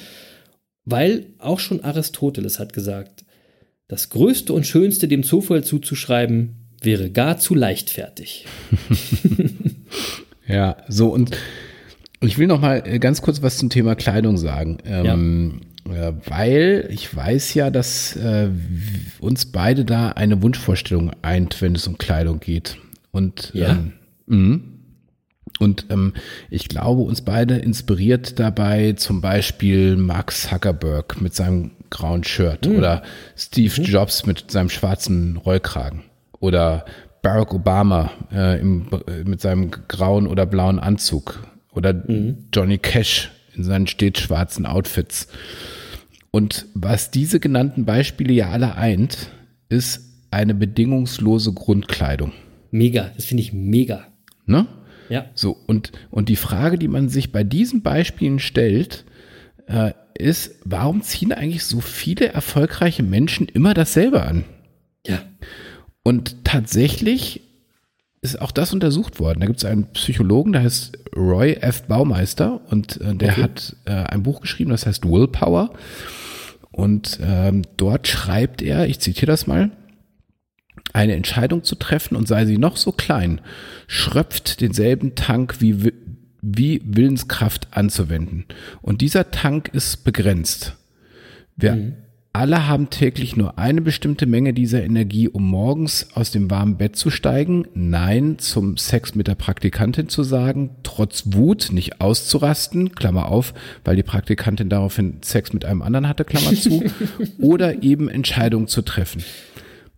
weil 0.86 1.26
auch 1.38 1.60
schon 1.60 1.84
Aristoteles 1.84 2.60
hat 2.60 2.72
gesagt, 2.72 3.26
das 3.90 4.10
Größte 4.10 4.54
und 4.54 4.66
Schönste 4.66 5.10
dem 5.10 5.24
Zufall 5.24 5.66
zuzuschreiben, 5.66 6.56
wäre 6.82 7.10
gar 7.10 7.40
zu 7.40 7.56
leichtfertig. 7.56 8.46
Ja, 10.48 10.78
so 10.88 11.08
und 11.08 11.32
ich 12.28 12.38
will 12.38 12.48
noch 12.48 12.62
mal 12.62 12.84
äh, 12.86 13.00
ganz 13.00 13.22
kurz 13.22 13.42
was 13.42 13.58
zum 13.58 13.70
Thema 13.70 13.96
Kleidung 13.96 14.38
sagen. 14.38 14.78
Ähm, 14.86 15.62
äh, 15.90 16.14
weil 16.26 16.88
ich 16.92 17.14
weiß 17.16 17.54
ja, 17.56 17.70
dass 17.70 18.16
äh, 18.16 18.50
uns 19.20 19.46
beide 19.46 19.86
da 19.86 20.10
eine 20.10 20.42
Wunschvorstellung 20.42 21.12
eint, 21.22 21.62
wenn 21.62 21.76
es 21.76 21.88
um 21.88 21.98
Kleidung 21.98 22.40
geht. 22.40 22.78
Und 23.12 23.52
Ja. 23.54 23.72
ähm, 23.72 23.94
mhm. 24.28 24.64
Und 25.60 25.86
ähm, 25.92 26.14
ich 26.50 26.68
glaube, 26.68 27.04
uns 27.04 27.22
beide 27.22 27.58
inspiriert 27.58 28.40
dabei 28.40 28.94
zum 28.94 29.22
Beispiel 29.22 29.96
Mark 29.98 30.32
Zuckerberg 30.34 31.22
mit 31.22 31.36
seinem 31.36 31.72
grauen 31.92 32.24
Shirt 32.24 32.66
oder 32.68 33.04
Steve 33.38 33.82
Jobs 33.84 34.26
mit 34.26 34.50
seinem 34.50 34.70
schwarzen 34.70 35.38
Rollkragen 35.38 36.02
oder 36.40 36.86
Barack 37.22 37.54
Obama 37.54 38.12
äh, 38.34 38.60
im, 38.60 38.88
äh, 39.08 39.24
mit 39.24 39.42
seinem 39.42 39.70
grauen 39.88 40.26
oder 40.28 40.48
blauen 40.48 40.80
Anzug 40.80 41.40
oder 41.76 42.04
Johnny 42.54 42.78
Cash 42.78 43.32
in 43.56 43.64
seinen 43.64 43.88
stets 43.88 44.22
schwarzen 44.22 44.66
Outfits. 44.66 45.28
Und 46.32 46.66
was 46.74 47.12
diese 47.12 47.40
genannten 47.40 47.86
Beispiele 47.86 48.34
ja 48.34 48.50
alle 48.50 48.76
eint, 48.76 49.30
ist 49.70 50.02
eine 50.32 50.56
bedingungslose 50.56 51.54
Grundkleidung. 51.54 52.32
Mega, 52.72 53.12
das 53.16 53.26
finde 53.26 53.44
ich 53.44 53.54
mega. 53.54 54.08
Ne? 54.48 54.66
Ja. 55.10 55.26
So, 55.36 55.56
und, 55.68 55.92
und 56.10 56.30
die 56.30 56.36
Frage, 56.36 56.80
die 56.80 56.88
man 56.88 57.10
sich 57.10 57.32
bei 57.32 57.44
diesen 57.44 57.84
Beispielen 57.84 58.40
stellt, 58.40 59.06
äh, 59.68 59.92
ist, 60.16 60.56
warum 60.66 61.02
ziehen 61.02 61.32
eigentlich 61.32 61.66
so 61.66 61.82
viele 61.82 62.28
erfolgreiche 62.30 63.04
Menschen 63.04 63.48
immer 63.48 63.74
dasselbe 63.74 64.24
an? 64.24 64.44
Ja. 65.06 65.22
Und 66.04 66.44
tatsächlich 66.44 67.42
ist 68.24 68.42
auch 68.42 68.52
das 68.52 68.74
untersucht 68.74 69.20
worden. 69.20 69.42
Da 69.42 69.46
gibt 69.46 69.60
es 69.60 69.66
einen 69.66 69.92
Psychologen, 69.94 70.54
der 70.54 70.64
heißt 70.64 70.98
Roy 71.16 71.54
F. 71.54 71.84
Baumeister 71.84 72.62
und 72.70 73.00
äh, 73.02 73.14
der 73.16 73.34
Okay. 73.34 73.42
hat 73.44 73.76
äh, 73.86 73.92
ein 73.92 74.24
Buch 74.24 74.42
geschrieben, 74.42 74.72
das 74.72 74.86
heißt 74.86 75.06
Willpower. 75.08 75.74
Und 76.72 77.20
ähm, 77.22 77.62
dort 77.78 78.08
schreibt 78.08 78.62
er, 78.64 78.88
ich 78.88 79.00
zitiere 79.00 79.28
das 79.32 79.46
mal, 79.46 79.70
eine 80.92 81.14
Entscheidung 81.14 81.64
zu 81.64 81.76
treffen 81.76 82.16
und 82.16 82.28
sei 82.28 82.46
sie 82.46 82.58
noch 82.58 82.78
so 82.78 82.92
klein, 82.92 83.42
schröpft 83.88 84.62
denselben 84.62 85.16
Tank 85.16 85.60
wie, 85.60 85.84
Wi- 85.84 85.94
wie 86.42 86.82
Willenskraft 86.86 87.68
anzuwenden. 87.72 88.46
Und 88.82 89.02
dieser 89.02 89.32
Tank 89.32 89.70
ist 89.74 90.04
begrenzt. 90.04 90.76
Wir 91.56 91.94
alle 92.34 92.68
haben 92.68 92.90
täglich 92.90 93.36
nur 93.36 93.60
eine 93.60 93.80
bestimmte 93.80 94.26
Menge 94.26 94.54
dieser 94.54 94.84
Energie, 94.84 95.30
um 95.30 95.48
morgens 95.48 96.08
aus 96.16 96.32
dem 96.32 96.50
warmen 96.50 96.78
Bett 96.78 96.96
zu 96.96 97.12
steigen, 97.12 97.68
Nein 97.76 98.40
zum 98.40 98.78
Sex 98.78 99.14
mit 99.14 99.28
der 99.28 99.36
Praktikantin 99.36 100.10
zu 100.10 100.24
sagen, 100.24 100.72
trotz 100.82 101.26
Wut 101.28 101.70
nicht 101.72 102.02
auszurasten, 102.02 102.96
Klammer 102.96 103.28
auf, 103.28 103.54
weil 103.86 103.96
die 103.96 104.04
Praktikantin 104.04 104.68
daraufhin 104.68 105.18
Sex 105.22 105.54
mit 105.54 105.64
einem 105.64 105.84
anderen 105.84 106.08
hatte, 106.08 106.26
Klammer 106.26 106.56
zu, 106.56 106.84
oder 107.38 107.84
eben 107.84 108.10
Entscheidungen 108.10 108.68
zu 108.68 108.82
treffen. 108.82 109.24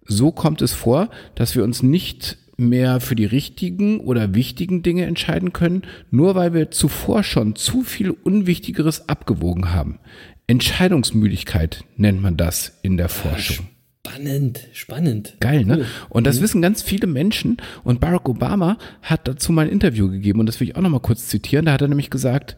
So 0.05 0.33
kommt 0.33 0.61
es 0.61 0.73
vor, 0.73 1.09
dass 1.35 1.55
wir 1.55 1.63
uns 1.63 1.83
nicht 1.83 2.37
mehr 2.57 2.99
für 2.99 3.15
die 3.15 3.25
richtigen 3.25 3.99
oder 3.99 4.33
wichtigen 4.33 4.83
Dinge 4.83 5.05
entscheiden 5.05 5.53
können, 5.53 5.83
nur 6.11 6.35
weil 6.35 6.53
wir 6.53 6.71
zuvor 6.71 7.23
schon 7.23 7.55
zu 7.55 7.81
viel 7.81 8.11
Unwichtigeres 8.11 9.09
abgewogen 9.09 9.73
haben. 9.73 9.99
Entscheidungsmüdigkeit 10.47 11.83
nennt 11.97 12.21
man 12.21 12.37
das 12.37 12.77
in 12.81 12.97
der 12.97 13.09
Forschung. 13.09 13.67
Spannend, 14.05 14.67
spannend. 14.73 15.35
Geil, 15.39 15.65
ne? 15.65 15.77
Cool. 15.77 15.85
Und 16.09 16.27
das 16.27 16.39
wissen 16.39 16.61
ganz 16.61 16.83
viele 16.83 17.07
Menschen. 17.07 17.57
Und 17.83 17.99
Barack 17.99 18.29
Obama 18.29 18.77
hat 19.01 19.27
dazu 19.27 19.51
mal 19.51 19.65
ein 19.65 19.71
Interview 19.71 20.09
gegeben 20.09 20.39
und 20.39 20.45
das 20.45 20.59
will 20.59 20.69
ich 20.69 20.75
auch 20.75 20.81
noch 20.81 20.91
mal 20.91 20.99
kurz 20.99 21.27
zitieren. 21.27 21.65
Da 21.65 21.71
hat 21.71 21.81
er 21.81 21.87
nämlich 21.87 22.11
gesagt, 22.11 22.55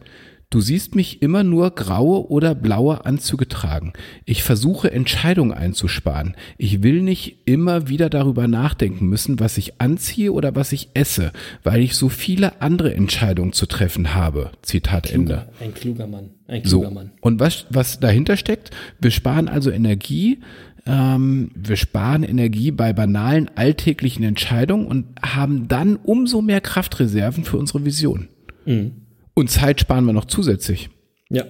du 0.50 0.60
siehst 0.60 0.94
mich 0.94 1.20
immer 1.20 1.44
nur 1.44 1.70
graue 1.70 2.30
oder 2.30 2.54
blaue 2.54 3.04
Anzüge 3.04 3.48
tragen. 3.48 3.92
Ich 4.24 4.42
versuche 4.42 4.90
Entscheidungen 4.90 5.52
einzusparen. 5.52 6.34
Ich 6.56 6.82
will 6.82 7.02
nicht 7.02 7.42
immer 7.44 7.88
wieder 7.88 8.08
darüber 8.08 8.48
nachdenken 8.48 9.06
müssen, 9.08 9.40
was 9.40 9.58
ich 9.58 9.80
anziehe 9.80 10.32
oder 10.32 10.54
was 10.54 10.72
ich 10.72 10.90
esse, 10.94 11.32
weil 11.62 11.82
ich 11.82 11.94
so 11.94 12.08
viele 12.08 12.62
andere 12.62 12.94
Entscheidungen 12.94 13.52
zu 13.52 13.66
treffen 13.66 14.14
habe. 14.14 14.52
Zitat 14.62 15.10
Ende. 15.10 15.48
Ein 15.60 15.74
kluger 15.74 16.06
Mann. 16.06 16.30
Ein 16.46 16.62
kluger 16.62 16.88
So. 16.88 16.94
Mann. 16.94 17.10
Und 17.20 17.40
was, 17.40 17.66
was 17.70 18.00
dahinter 18.00 18.36
steckt, 18.36 18.70
wir 19.00 19.10
sparen 19.10 19.48
also 19.48 19.70
Energie, 19.70 20.38
ähm, 20.86 21.50
wir 21.54 21.76
sparen 21.76 22.22
Energie 22.22 22.70
bei 22.70 22.94
banalen 22.94 23.50
alltäglichen 23.54 24.24
Entscheidungen 24.24 24.86
und 24.86 25.06
haben 25.20 25.68
dann 25.68 25.96
umso 25.96 26.40
mehr 26.40 26.62
Kraftreserven 26.62 27.44
für 27.44 27.58
unsere 27.58 27.84
Vision. 27.84 28.28
Mhm. 28.64 28.92
Und 29.38 29.50
Zeit 29.50 29.80
sparen 29.80 30.04
wir 30.04 30.12
noch 30.12 30.24
zusätzlich. 30.24 30.90
Ja. 31.30 31.44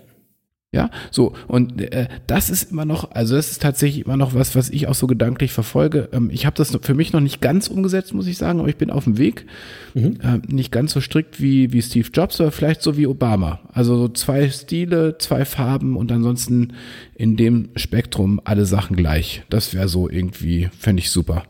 Ja, 0.70 0.90
so 1.10 1.32
und 1.46 1.80
äh, 1.80 2.08
das 2.26 2.50
ist 2.50 2.70
immer 2.70 2.84
noch, 2.84 3.12
also 3.12 3.34
das 3.34 3.50
ist 3.50 3.62
tatsächlich 3.62 4.04
immer 4.04 4.18
noch 4.18 4.34
was, 4.34 4.54
was 4.54 4.68
ich 4.68 4.86
auch 4.86 4.94
so 4.94 5.06
gedanklich 5.06 5.52
verfolge. 5.52 6.10
Ähm, 6.12 6.28
ich 6.30 6.44
habe 6.44 6.54
das 6.54 6.76
für 6.82 6.92
mich 6.92 7.14
noch 7.14 7.20
nicht 7.20 7.40
ganz 7.40 7.68
umgesetzt, 7.68 8.12
muss 8.12 8.26
ich 8.26 8.36
sagen, 8.36 8.60
aber 8.60 8.68
ich 8.68 8.76
bin 8.76 8.90
auf 8.90 9.04
dem 9.04 9.16
Weg. 9.16 9.46
Mhm. 9.94 10.18
Ähm, 10.22 10.42
nicht 10.46 10.70
ganz 10.70 10.92
so 10.92 11.00
strikt 11.00 11.40
wie 11.40 11.72
wie 11.72 11.80
Steve 11.80 12.10
Jobs, 12.12 12.38
aber 12.42 12.50
vielleicht 12.50 12.82
so 12.82 12.98
wie 12.98 13.06
Obama. 13.06 13.60
Also 13.72 13.96
so 13.96 14.08
zwei 14.08 14.50
Stile, 14.50 15.16
zwei 15.16 15.46
Farben 15.46 15.96
und 15.96 16.12
ansonsten 16.12 16.74
in 17.14 17.38
dem 17.38 17.70
Spektrum 17.74 18.38
alle 18.44 18.66
Sachen 18.66 18.96
gleich. 18.96 19.44
Das 19.48 19.72
wäre 19.72 19.88
so 19.88 20.10
irgendwie, 20.10 20.68
fände 20.78 21.00
ich 21.00 21.08
super. 21.08 21.44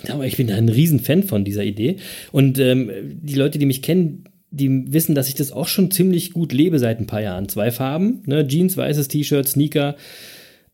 Genau, 0.00 0.22
ich 0.22 0.38
bin 0.38 0.46
da 0.46 0.56
ein 0.56 0.70
Riesenfan 0.70 1.24
von 1.24 1.44
dieser 1.44 1.64
Idee. 1.64 1.96
Und 2.32 2.58
ähm, 2.58 2.90
die 3.22 3.34
Leute, 3.34 3.58
die 3.58 3.66
mich 3.66 3.82
kennen, 3.82 4.24
die 4.54 4.92
wissen, 4.92 5.14
dass 5.14 5.28
ich 5.28 5.34
das 5.34 5.52
auch 5.52 5.68
schon 5.68 5.90
ziemlich 5.90 6.32
gut 6.32 6.52
lebe 6.52 6.78
seit 6.78 7.00
ein 7.00 7.06
paar 7.06 7.20
Jahren. 7.22 7.48
Zwei 7.48 7.70
Farben, 7.70 8.22
ne? 8.26 8.46
Jeans, 8.46 8.76
weißes 8.76 9.08
T-Shirt, 9.08 9.48
Sneaker, 9.48 9.96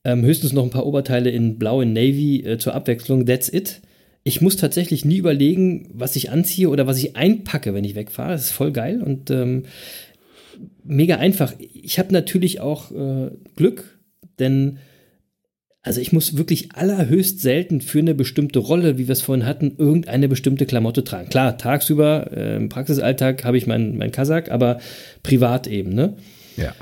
ähm, 0.04 0.22
höchstens 0.24 0.52
noch 0.52 0.64
ein 0.64 0.70
paar 0.70 0.86
Oberteile 0.86 1.30
in 1.30 1.58
Blau, 1.58 1.80
in 1.80 1.92
Navy 1.92 2.44
äh, 2.44 2.58
zur 2.58 2.74
Abwechslung. 2.74 3.26
That's 3.26 3.52
it. 3.52 3.80
Ich 4.22 4.40
muss 4.40 4.56
tatsächlich 4.56 5.04
nie 5.04 5.16
überlegen, 5.16 5.88
was 5.94 6.14
ich 6.16 6.30
anziehe 6.30 6.68
oder 6.68 6.86
was 6.86 6.98
ich 6.98 7.16
einpacke, 7.16 7.72
wenn 7.72 7.84
ich 7.84 7.94
wegfahre. 7.94 8.32
Das 8.32 8.42
ist 8.42 8.50
voll 8.50 8.72
geil 8.72 9.02
und 9.02 9.30
ähm, 9.30 9.64
mega 10.84 11.16
einfach. 11.16 11.54
Ich 11.58 11.98
habe 11.98 12.12
natürlich 12.12 12.60
auch 12.60 12.90
äh, 12.92 13.30
Glück, 13.56 13.98
denn 14.38 14.78
also 15.82 16.00
ich 16.00 16.12
muss 16.12 16.36
wirklich 16.36 16.74
allerhöchst 16.74 17.40
selten 17.40 17.80
für 17.80 18.00
eine 18.00 18.14
bestimmte 18.14 18.58
Rolle, 18.58 18.98
wie 18.98 19.08
wir 19.08 19.12
es 19.12 19.22
vorhin 19.22 19.46
hatten, 19.46 19.76
irgendeine 19.78 20.28
bestimmte 20.28 20.66
Klamotte 20.66 21.04
tragen. 21.04 21.30
Klar, 21.30 21.56
tagsüber 21.56 22.30
äh, 22.32 22.56
im 22.56 22.68
Praxisalltag 22.68 23.44
habe 23.44 23.56
ich 23.56 23.66
meinen 23.66 23.96
mein 23.96 24.12
Kasach, 24.12 24.50
aber 24.50 24.78
privat 25.22 25.66
eben, 25.66 25.94
ne? 25.94 26.16
Ja. 26.56 26.74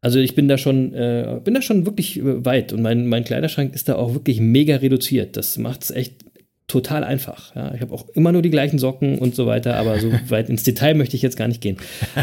Also 0.00 0.20
ich 0.20 0.36
bin 0.36 0.46
da 0.46 0.58
schon, 0.58 0.94
äh, 0.94 1.40
bin 1.42 1.54
da 1.54 1.62
schon 1.62 1.86
wirklich 1.86 2.18
äh, 2.18 2.44
weit 2.44 2.72
und 2.72 2.82
mein, 2.82 3.08
mein 3.08 3.24
Kleiderschrank 3.24 3.74
ist 3.74 3.88
da 3.88 3.96
auch 3.96 4.14
wirklich 4.14 4.40
mega 4.40 4.76
reduziert. 4.76 5.36
Das 5.36 5.58
macht 5.58 5.82
es 5.82 5.90
echt 5.90 6.25
total 6.68 7.04
einfach. 7.04 7.54
Ja, 7.54 7.72
ich 7.74 7.80
habe 7.80 7.94
auch 7.94 8.08
immer 8.10 8.32
nur 8.32 8.42
die 8.42 8.50
gleichen 8.50 8.78
Socken 8.78 9.18
und 9.18 9.36
so 9.36 9.46
weiter, 9.46 9.76
aber 9.76 10.00
so 10.00 10.10
weit 10.28 10.48
ins 10.48 10.64
Detail 10.64 10.94
möchte 10.94 11.14
ich 11.14 11.22
jetzt 11.22 11.36
gar 11.36 11.46
nicht 11.46 11.60
gehen. 11.60 11.76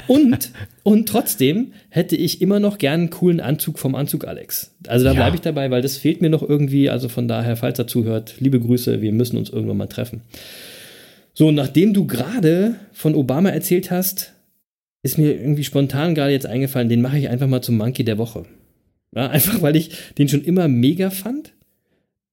Und, 0.08 0.52
und 0.84 1.08
trotzdem 1.08 1.74
hätte 1.90 2.16
ich 2.16 2.42
immer 2.42 2.60
noch 2.60 2.78
gern 2.78 3.02
einen 3.02 3.10
coolen 3.10 3.40
Anzug 3.40 3.80
vom 3.80 3.96
Anzug 3.96 4.26
Alex. 4.28 4.76
Also 4.88 5.06
da 5.06 5.12
ja. 5.12 5.16
bleibe 5.16 5.36
ich 5.38 5.42
dabei, 5.42 5.72
weil 5.72 5.82
das 5.82 5.98
fehlt 5.98 6.22
mir 6.22 6.30
noch 6.30 6.48
irgendwie. 6.48 6.90
Also 6.90 7.08
von 7.08 7.28
daher, 7.28 7.56
falls 7.56 7.80
er 7.80 7.88
zuhört, 7.88 8.36
liebe 8.40 8.60
Grüße, 8.60 9.02
wir 9.02 9.14
müssen 9.14 9.38
uns 9.38 9.50
irgendwann 9.50 9.78
mal 9.78 9.88
treffen. 9.88 10.22
So, 11.34 11.52
nachdem 11.52 11.94
du 11.94 12.06
gerade 12.06 12.76
von 12.92 13.16
Obama 13.16 13.50
erzählt 13.50 13.92
hast, 13.92 14.34
ist 15.04 15.18
mir 15.18 15.34
irgendwie 15.34 15.64
spontan 15.64 16.16
gerade 16.16 16.32
jetzt 16.32 16.46
eingefallen, 16.46 16.90
den 16.90 17.02
mache 17.02 17.18
ich 17.18 17.30
einfach 17.30 17.48
mal 17.48 17.62
zum 17.62 17.78
Monkey 17.78 18.04
der 18.04 18.18
Woche. 18.18 18.46
Ja, 19.16 19.30
einfach 19.30 19.62
weil 19.62 19.76
ich 19.76 19.92
den 20.18 20.28
schon 20.28 20.44
immer 20.44 20.68
mega 20.68 21.10
fand 21.10 21.54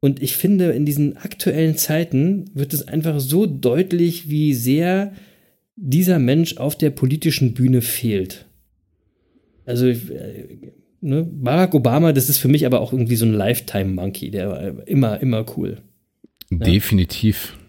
und 0.00 0.22
ich 0.22 0.36
finde, 0.36 0.72
in 0.72 0.86
diesen 0.86 1.16
aktuellen 1.18 1.76
Zeiten 1.76 2.50
wird 2.54 2.72
es 2.72 2.88
einfach 2.88 3.20
so 3.20 3.46
deutlich, 3.46 4.30
wie 4.30 4.54
sehr 4.54 5.12
dieser 5.76 6.18
Mensch 6.18 6.56
auf 6.56 6.76
der 6.76 6.90
politischen 6.90 7.52
Bühne 7.54 7.82
fehlt. 7.82 8.46
Also, 9.66 9.86
äh, 9.86 10.58
ne, 11.00 11.28
Barack 11.30 11.74
Obama, 11.74 12.12
das 12.12 12.28
ist 12.28 12.38
für 12.38 12.48
mich 12.48 12.64
aber 12.64 12.80
auch 12.80 12.92
irgendwie 12.92 13.16
so 13.16 13.26
ein 13.26 13.34
Lifetime-Monkey, 13.34 14.30
der 14.30 14.48
war 14.48 14.88
immer, 14.88 15.20
immer 15.20 15.44
cool. 15.56 15.78
Definitiv. 16.50 17.54
Ja, 17.54 17.59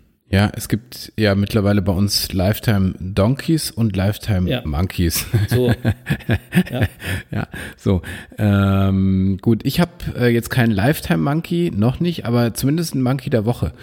es 0.55 0.69
gibt 0.69 1.11
ja 1.17 1.35
mittlerweile 1.35 1.81
bei 1.81 1.91
uns 1.91 2.31
Lifetime 2.31 2.93
Donkeys 2.99 3.69
und 3.69 3.97
Lifetime 3.97 4.49
ja. 4.49 4.61
Monkeys. 4.65 5.25
So. 5.49 5.67
ja. 6.71 6.87
ja, 7.31 7.47
so. 7.75 8.01
Ähm, 8.37 9.39
gut, 9.41 9.65
ich 9.65 9.81
habe 9.81 9.91
äh, 10.17 10.29
jetzt 10.29 10.49
keinen 10.49 10.71
Lifetime 10.71 11.21
Monkey, 11.21 11.69
noch 11.75 11.99
nicht, 11.99 12.25
aber 12.25 12.53
zumindest 12.53 12.95
ein 12.95 13.01
Monkey 13.01 13.29
der 13.29 13.43
Woche. 13.43 13.73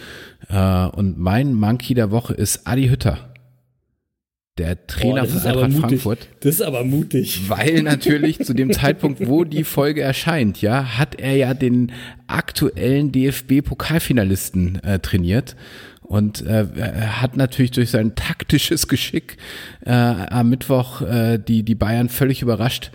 Äh, 0.49 0.86
und 0.86 1.18
mein 1.18 1.53
Monkey 1.53 1.92
der 1.92 2.11
Woche 2.11 2.32
ist 2.32 2.66
Adi 2.66 2.88
Hütter. 2.88 3.18
Der 4.57 4.86
Trainer 4.86 5.24
Boah, 5.24 5.28
von 5.28 5.64
Eintracht 5.64 5.80
Frankfurt. 5.80 6.28
Das 6.40 6.55
ist 6.55 6.62
aber 6.62 6.82
mutig. 6.82 7.42
Weil 7.49 7.82
natürlich 7.82 8.38
zu 8.40 8.55
dem 8.55 8.72
Zeitpunkt, 8.72 9.28
wo 9.28 9.44
die 9.44 9.64
Folge 9.64 10.01
erscheint, 10.01 10.62
ja, 10.62 10.96
hat 10.99 11.14
er 11.20 11.36
ja 11.36 11.53
den 11.53 11.92
aktuellen 12.26 13.12
DFB-Pokalfinalisten 13.12 14.82
äh, 14.82 14.99
trainiert 14.99 15.55
und 16.09 16.45
äh, 16.47 16.67
hat 17.07 17.37
natürlich 17.37 17.71
durch 17.71 17.91
sein 17.91 18.15
taktisches 18.15 18.89
Geschick 18.89 19.37
äh, 19.85 19.93
am 19.93 20.49
Mittwoch 20.49 21.03
äh, 21.03 21.39
die, 21.39 21.63
die 21.63 21.75
Bayern 21.75 22.09
völlig 22.09 22.43
überrascht. 22.43 22.91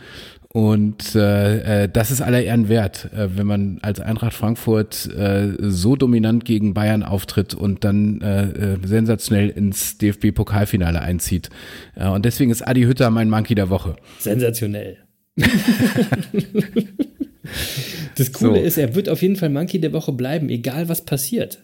Und 0.53 1.16
äh, 1.16 1.84
äh, 1.84 1.89
das 1.91 2.11
ist 2.11 2.22
aller 2.22 2.43
Ehren 2.43 2.70
wert, 2.70 3.09
äh, 3.11 3.38
wenn 3.38 3.47
man 3.47 3.80
als 3.82 3.99
Eintracht 3.99 4.34
Frankfurt 4.34 5.09
äh, 5.16 5.53
so 5.59 5.95
dominant 5.95 6.45
gegen 6.45 6.76
Bayern 6.76 7.01
auftritt 7.01 7.55
und 7.55 7.84
dann 7.84 8.22
äh, 8.22 8.74
äh, 8.74 8.78
sensationell 8.84 9.49
ins 9.49 9.97
DFB-Pokalfinale 9.97 11.01
einzieht. 11.01 11.49
Äh, 11.95 12.07
und 12.07 12.26
deswegen 12.26 12.51
ist 12.51 12.61
Adi 12.61 12.84
Hütter 12.84 13.09
mein 13.09 13.32
Monkey 13.32 13.55
der 13.55 13.72
Woche. 13.72 13.95
Sensationell. 14.20 14.97
das 18.16 18.32
Coole 18.34 18.59
so. 18.59 18.61
ist, 18.61 18.78
er 18.78 18.93
wird 18.93 19.09
auf 19.09 19.24
jeden 19.24 19.36
Fall 19.38 19.49
Monkey 19.49 19.82
der 19.82 19.91
Woche 19.91 20.11
bleiben, 20.11 20.49
egal 20.49 20.88
was 20.88 21.03
passiert. 21.03 21.64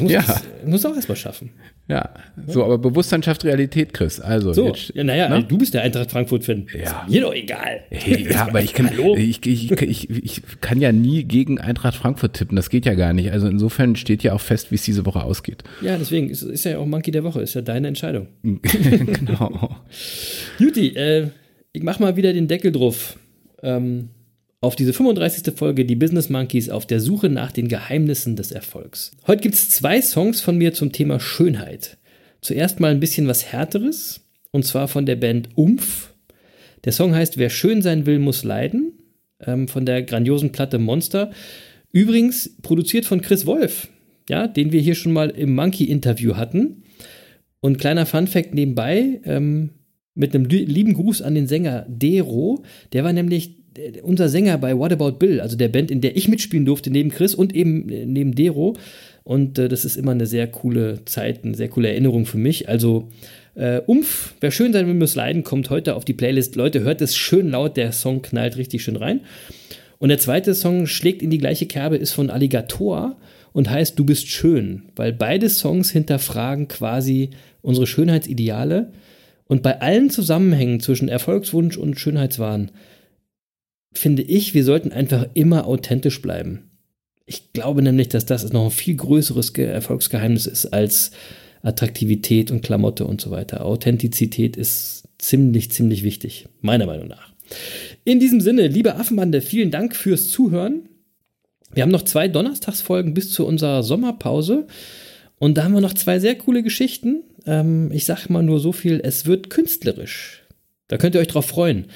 Muss 0.00 0.10
ja. 0.10 0.22
Das, 0.22 0.42
muss 0.64 0.84
auch 0.84 0.94
erstmal 0.96 1.16
schaffen. 1.16 1.50
Ja, 1.88 2.10
so, 2.48 2.64
aber 2.64 2.78
Bewusstsein 2.78 3.22
schafft 3.22 3.44
Realität, 3.44 3.94
Chris. 3.94 4.18
Also, 4.18 4.52
so, 4.52 4.66
jetzt, 4.66 4.92
ja, 4.94 5.04
naja, 5.04 5.28
ne? 5.28 5.44
du 5.44 5.56
bist 5.56 5.72
der 5.74 5.82
Eintracht 5.82 6.10
Frankfurt-Fan. 6.10 6.66
Ja. 6.74 7.02
Ist 7.02 7.10
mir 7.10 7.20
doch 7.20 7.32
egal. 7.32 7.82
Hey, 7.90 8.26
ja, 8.28 8.46
aber 8.48 8.60
ich 8.62 8.74
kann, 8.74 8.90
ich, 9.16 9.46
ich, 9.46 9.70
ich, 9.70 10.10
ich, 10.10 10.42
kann 10.60 10.80
ja 10.80 10.90
nie 10.90 11.22
gegen 11.22 11.60
Eintracht 11.60 11.94
Frankfurt 11.94 12.34
tippen. 12.34 12.56
Das 12.56 12.70
geht 12.70 12.84
ja 12.86 12.94
gar 12.94 13.12
nicht. 13.12 13.30
Also 13.30 13.46
insofern 13.46 13.94
steht 13.94 14.24
ja 14.24 14.32
auch 14.32 14.40
fest, 14.40 14.72
wie 14.72 14.74
es 14.74 14.82
diese 14.82 15.06
Woche 15.06 15.22
ausgeht. 15.22 15.62
Ja, 15.80 15.96
deswegen 15.96 16.28
ist, 16.30 16.42
ist 16.42 16.64
ja 16.64 16.78
auch 16.78 16.86
Monkey 16.86 17.12
der 17.12 17.22
Woche. 17.22 17.40
Ist 17.40 17.54
ja 17.54 17.62
deine 17.62 17.86
Entscheidung. 17.86 18.26
genau. 18.42 19.76
Juti, 20.58 20.88
äh, 20.96 21.28
ich 21.72 21.84
mach 21.84 22.00
mal 22.00 22.16
wieder 22.16 22.32
den 22.32 22.48
Deckel 22.48 22.72
drauf. 22.72 23.16
Ähm, 23.62 24.08
auf 24.66 24.74
diese 24.74 24.92
35. 24.92 25.54
Folge 25.54 25.84
Die 25.84 25.94
Business 25.94 26.28
Monkeys 26.28 26.70
auf 26.70 26.86
der 26.86 26.98
Suche 26.98 27.28
nach 27.28 27.52
den 27.52 27.68
Geheimnissen 27.68 28.34
des 28.34 28.50
Erfolgs. 28.50 29.12
Heute 29.28 29.42
gibt 29.42 29.54
es 29.54 29.70
zwei 29.70 30.02
Songs 30.02 30.40
von 30.40 30.58
mir 30.58 30.74
zum 30.74 30.90
Thema 30.90 31.20
Schönheit. 31.20 31.98
Zuerst 32.40 32.80
mal 32.80 32.90
ein 32.90 32.98
bisschen 32.98 33.28
was 33.28 33.52
Härteres, 33.52 34.26
und 34.50 34.64
zwar 34.64 34.88
von 34.88 35.06
der 35.06 35.14
Band 35.14 35.50
Umf. 35.54 36.12
Der 36.84 36.90
Song 36.90 37.14
heißt 37.14 37.38
Wer 37.38 37.48
schön 37.48 37.80
sein 37.80 38.06
will, 38.06 38.18
muss 38.18 38.42
leiden, 38.42 38.94
ähm, 39.38 39.68
von 39.68 39.86
der 39.86 40.02
grandiosen 40.02 40.50
Platte 40.50 40.80
Monster. 40.80 41.30
Übrigens 41.92 42.56
produziert 42.60 43.04
von 43.04 43.20
Chris 43.20 43.46
Wolf, 43.46 43.86
ja, 44.28 44.48
den 44.48 44.72
wir 44.72 44.80
hier 44.80 44.96
schon 44.96 45.12
mal 45.12 45.30
im 45.30 45.54
Monkey-Interview 45.54 46.34
hatten. 46.34 46.82
Und 47.60 47.78
kleiner 47.78 48.04
Fun-Fact 48.04 48.52
nebenbei, 48.52 49.20
ähm, 49.22 49.70
mit 50.16 50.34
einem 50.34 50.46
lieben 50.46 50.94
Gruß 50.94 51.22
an 51.22 51.36
den 51.36 51.46
Sänger 51.46 51.86
Dero, 51.88 52.64
der 52.92 53.04
war 53.04 53.12
nämlich 53.12 53.55
unser 54.02 54.28
Sänger 54.28 54.58
bei 54.58 54.76
What 54.76 54.92
About 54.92 55.12
Bill, 55.12 55.40
also 55.40 55.56
der 55.56 55.68
Band, 55.68 55.90
in 55.90 56.00
der 56.00 56.16
ich 56.16 56.28
mitspielen 56.28 56.64
durfte, 56.64 56.90
neben 56.90 57.10
Chris 57.10 57.34
und 57.34 57.54
eben 57.54 57.88
äh, 57.88 58.06
neben 58.06 58.34
Dero. 58.34 58.76
Und 59.24 59.58
äh, 59.58 59.68
das 59.68 59.84
ist 59.84 59.96
immer 59.96 60.12
eine 60.12 60.26
sehr 60.26 60.46
coole 60.46 61.04
Zeit, 61.04 61.44
eine 61.44 61.54
sehr 61.54 61.68
coole 61.68 61.88
Erinnerung 61.88 62.26
für 62.26 62.38
mich. 62.38 62.68
Also, 62.68 63.08
äh, 63.54 63.80
Umf, 63.86 64.34
wer 64.40 64.50
schön 64.50 64.72
sein 64.72 64.86
will, 64.86 64.94
muss 64.94 65.14
leiden, 65.14 65.42
kommt 65.42 65.70
heute 65.70 65.96
auf 65.96 66.04
die 66.04 66.12
Playlist. 66.12 66.56
Leute, 66.56 66.80
hört 66.80 67.00
es 67.00 67.16
schön 67.16 67.50
laut, 67.50 67.76
der 67.76 67.92
Song 67.92 68.22
knallt 68.22 68.56
richtig 68.56 68.84
schön 68.84 68.96
rein. 68.96 69.20
Und 69.98 70.10
der 70.10 70.18
zweite 70.18 70.54
Song 70.54 70.86
schlägt 70.86 71.22
in 71.22 71.30
die 71.30 71.38
gleiche 71.38 71.66
Kerbe, 71.66 71.96
ist 71.96 72.12
von 72.12 72.30
Alligator 72.30 73.16
und 73.52 73.70
heißt 73.70 73.98
Du 73.98 74.04
bist 74.04 74.28
schön, 74.28 74.82
weil 74.94 75.12
beide 75.12 75.48
Songs 75.48 75.90
hinterfragen 75.90 76.68
quasi 76.68 77.30
unsere 77.62 77.86
Schönheitsideale. 77.86 78.92
Und 79.48 79.62
bei 79.62 79.80
allen 79.80 80.10
Zusammenhängen 80.10 80.80
zwischen 80.80 81.08
Erfolgswunsch 81.08 81.76
und 81.76 81.98
Schönheitswahn 81.98 82.70
finde 83.98 84.22
ich, 84.22 84.54
wir 84.54 84.64
sollten 84.64 84.92
einfach 84.92 85.26
immer 85.34 85.66
authentisch 85.66 86.20
bleiben. 86.22 86.70
Ich 87.26 87.52
glaube 87.52 87.82
nämlich, 87.82 88.08
dass 88.08 88.26
das 88.26 88.52
noch 88.52 88.66
ein 88.66 88.70
viel 88.70 88.96
größeres 88.96 89.50
Erfolgsgeheimnis 89.50 90.46
ist 90.46 90.66
als 90.66 91.10
Attraktivität 91.62 92.50
und 92.50 92.62
Klamotte 92.62 93.04
und 93.04 93.20
so 93.20 93.30
weiter. 93.30 93.64
Authentizität 93.64 94.56
ist 94.56 95.08
ziemlich, 95.18 95.72
ziemlich 95.72 96.04
wichtig, 96.04 96.46
meiner 96.60 96.86
Meinung 96.86 97.08
nach. 97.08 97.32
In 98.04 98.20
diesem 98.20 98.40
Sinne, 98.40 98.68
liebe 98.68 98.94
Affenbande, 98.96 99.40
vielen 99.40 99.70
Dank 99.70 99.96
fürs 99.96 100.28
Zuhören. 100.28 100.88
Wir 101.72 101.82
haben 101.82 101.90
noch 101.90 102.02
zwei 102.02 102.28
Donnerstagsfolgen 102.28 103.14
bis 103.14 103.32
zu 103.32 103.44
unserer 103.46 103.82
Sommerpause. 103.82 104.66
Und 105.38 105.58
da 105.58 105.64
haben 105.64 105.74
wir 105.74 105.80
noch 105.80 105.94
zwei 105.94 106.18
sehr 106.18 106.36
coole 106.36 106.62
Geschichten. 106.62 107.24
Ähm, 107.44 107.90
ich 107.92 108.04
sage 108.04 108.32
mal 108.32 108.42
nur 108.42 108.60
so 108.60 108.72
viel, 108.72 109.00
es 109.02 109.26
wird 109.26 109.50
künstlerisch. 109.50 110.44
Da 110.88 110.98
könnt 110.98 111.14
ihr 111.14 111.20
euch 111.20 111.28
drauf 111.28 111.46
freuen. 111.46 111.86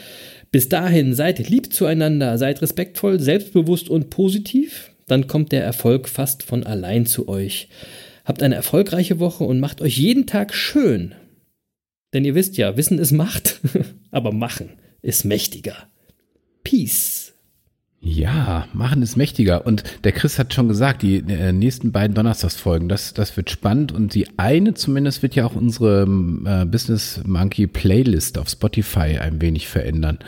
Bis 0.52 0.68
dahin 0.68 1.14
seid 1.14 1.48
lieb 1.48 1.72
zueinander, 1.72 2.36
seid 2.36 2.60
respektvoll, 2.60 3.20
selbstbewusst 3.20 3.88
und 3.88 4.10
positiv. 4.10 4.90
dann 5.06 5.26
kommt 5.26 5.50
der 5.50 5.64
Erfolg 5.64 6.08
fast 6.08 6.44
von 6.44 6.64
allein 6.64 7.04
zu 7.04 7.28
euch. 7.28 7.68
Habt 8.24 8.44
eine 8.44 8.54
erfolgreiche 8.54 9.18
Woche 9.18 9.42
und 9.42 9.58
macht 9.58 9.80
euch 9.80 9.98
jeden 9.98 10.26
Tag 10.26 10.54
schön. 10.54 11.16
Denn 12.14 12.24
ihr 12.24 12.36
wisst 12.36 12.56
ja, 12.56 12.76
Wissen 12.76 12.98
ist 12.98 13.10
Macht, 13.10 13.60
aber 14.12 14.32
Machen 14.32 14.70
ist 15.02 15.24
mächtiger. 15.24 15.88
Peace. 16.62 17.29
Ja, 18.02 18.66
machen 18.72 19.02
ist 19.02 19.16
mächtiger. 19.16 19.66
Und 19.66 19.84
der 20.04 20.12
Chris 20.12 20.38
hat 20.38 20.54
schon 20.54 20.68
gesagt, 20.68 21.02
die 21.02 21.18
äh, 21.18 21.52
nächsten 21.52 21.92
beiden 21.92 22.14
Donnerstagsfolgen, 22.14 22.88
das, 22.88 23.12
das 23.12 23.36
wird 23.36 23.50
spannend. 23.50 23.92
Und 23.92 24.14
die 24.14 24.26
eine 24.38 24.72
zumindest 24.72 25.22
wird 25.22 25.34
ja 25.34 25.44
auch 25.44 25.54
unsere 25.54 26.04
äh, 26.04 26.64
Business 26.64 27.20
Monkey 27.26 27.66
Playlist 27.66 28.38
auf 28.38 28.48
Spotify 28.48 29.18
ein 29.18 29.42
wenig 29.42 29.68
verändern. 29.68 30.18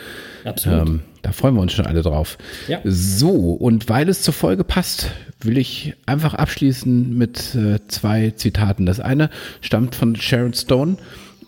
Absolut. 0.44 0.86
Ähm, 0.86 1.00
da 1.22 1.32
freuen 1.32 1.54
wir 1.54 1.62
uns 1.62 1.72
schon 1.72 1.86
alle 1.86 2.02
drauf. 2.02 2.36
Ja. 2.68 2.80
So, 2.84 3.52
und 3.52 3.88
weil 3.88 4.08
es 4.10 4.20
zur 4.20 4.34
Folge 4.34 4.64
passt, 4.64 5.10
will 5.40 5.56
ich 5.56 5.94
einfach 6.04 6.34
abschließen 6.34 7.16
mit 7.16 7.54
äh, 7.54 7.78
zwei 7.88 8.32
Zitaten. 8.32 8.84
Das 8.84 9.00
eine 9.00 9.30
stammt 9.62 9.94
von 9.94 10.14
Sharon 10.14 10.52
Stone. 10.52 10.98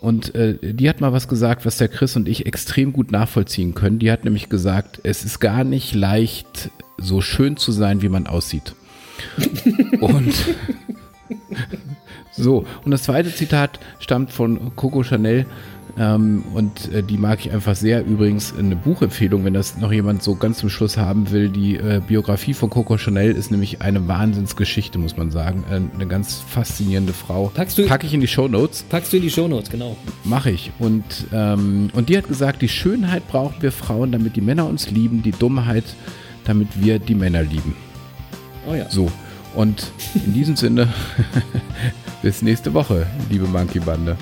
Und 0.05 0.35
äh, 0.35 0.59
die 0.61 0.87
hat 0.87 1.01
mal 1.01 1.13
was 1.13 1.27
gesagt, 1.27 1.65
was 1.65 1.77
der 1.77 1.87
Chris 1.87 2.15
und 2.15 2.29
ich 2.29 2.45
extrem 2.45 2.93
gut 2.93 3.11
nachvollziehen 3.11 3.73
können. 3.73 3.97
Die 3.97 4.11
hat 4.11 4.23
nämlich 4.23 4.49
gesagt, 4.49 4.99
es 5.01 5.25
ist 5.25 5.39
gar 5.39 5.63
nicht 5.63 5.95
leicht, 5.95 6.69
so 6.99 7.21
schön 7.21 7.57
zu 7.57 7.71
sein, 7.71 8.03
wie 8.03 8.09
man 8.09 8.27
aussieht. 8.27 8.75
und 10.01 10.31
so, 12.33 12.67
und 12.83 12.91
das 12.91 13.01
zweite 13.01 13.33
Zitat 13.33 13.79
stammt 13.97 14.29
von 14.29 14.75
Coco 14.75 15.01
Chanel. 15.01 15.47
Ähm, 15.97 16.43
und 16.53 16.91
äh, 16.91 17.03
die 17.03 17.17
mag 17.17 17.39
ich 17.45 17.51
einfach 17.51 17.75
sehr. 17.75 18.05
Übrigens 18.05 18.53
eine 18.57 18.75
Buchempfehlung, 18.75 19.45
wenn 19.45 19.53
das 19.53 19.77
noch 19.77 19.91
jemand 19.91 20.23
so 20.23 20.35
ganz 20.35 20.57
zum 20.57 20.69
Schluss 20.69 20.97
haben 20.97 21.31
will. 21.31 21.49
Die 21.49 21.77
äh, 21.77 22.01
Biografie 22.05 22.53
von 22.53 22.69
Coco 22.69 22.97
Chanel 22.97 23.31
ist 23.31 23.49
nämlich 23.49 23.81
eine 23.81 24.07
Wahnsinnsgeschichte, 24.07 24.97
muss 24.99 25.15
man 25.15 25.31
sagen. 25.31 25.63
Äh, 25.69 25.75
eine 25.95 26.07
ganz 26.07 26.41
faszinierende 26.47 27.13
Frau. 27.13 27.51
Packst 27.53 27.77
du, 27.77 27.85
Pack 27.87 28.03
ich 28.03 28.13
in 28.13 28.19
die 28.19 28.27
Show 28.27 28.47
Notes. 28.47 28.83
Packst 28.83 29.13
du 29.13 29.17
in 29.17 29.23
die 29.23 29.29
Show 29.29 29.47
Notes, 29.47 29.69
genau. 29.69 29.95
Mache 30.25 30.51
ich. 30.51 30.71
Und, 30.79 31.03
ähm, 31.31 31.89
und 31.93 32.09
die 32.09 32.17
hat 32.17 32.27
gesagt, 32.27 32.61
die 32.61 32.69
Schönheit 32.69 33.27
brauchen 33.27 33.61
wir 33.61 33.71
Frauen, 33.71 34.11
damit 34.11 34.35
die 34.35 34.41
Männer 34.41 34.67
uns 34.67 34.91
lieben, 34.91 35.23
die 35.23 35.31
Dummheit, 35.31 35.85
damit 36.43 36.67
wir 36.81 36.99
die 36.99 37.15
Männer 37.15 37.43
lieben. 37.43 37.75
Oh 38.67 38.73
ja. 38.73 38.89
So. 38.89 39.09
Und 39.55 39.91
in 40.25 40.33
diesem 40.33 40.57
Sinne, 40.57 40.89
bis 42.21 42.41
nächste 42.41 42.73
Woche, 42.73 43.07
liebe 43.29 43.47
Monkey 43.47 43.79
Bande. 43.79 44.17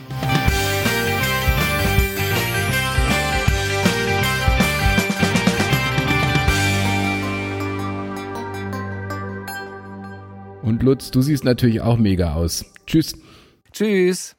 Lutz, 10.83 11.11
du 11.11 11.21
siehst 11.21 11.45
natürlich 11.45 11.79
auch 11.79 11.97
mega 11.97 12.33
aus. 12.33 12.65
Tschüss. 12.85 13.13
Tschüss. 13.71 14.35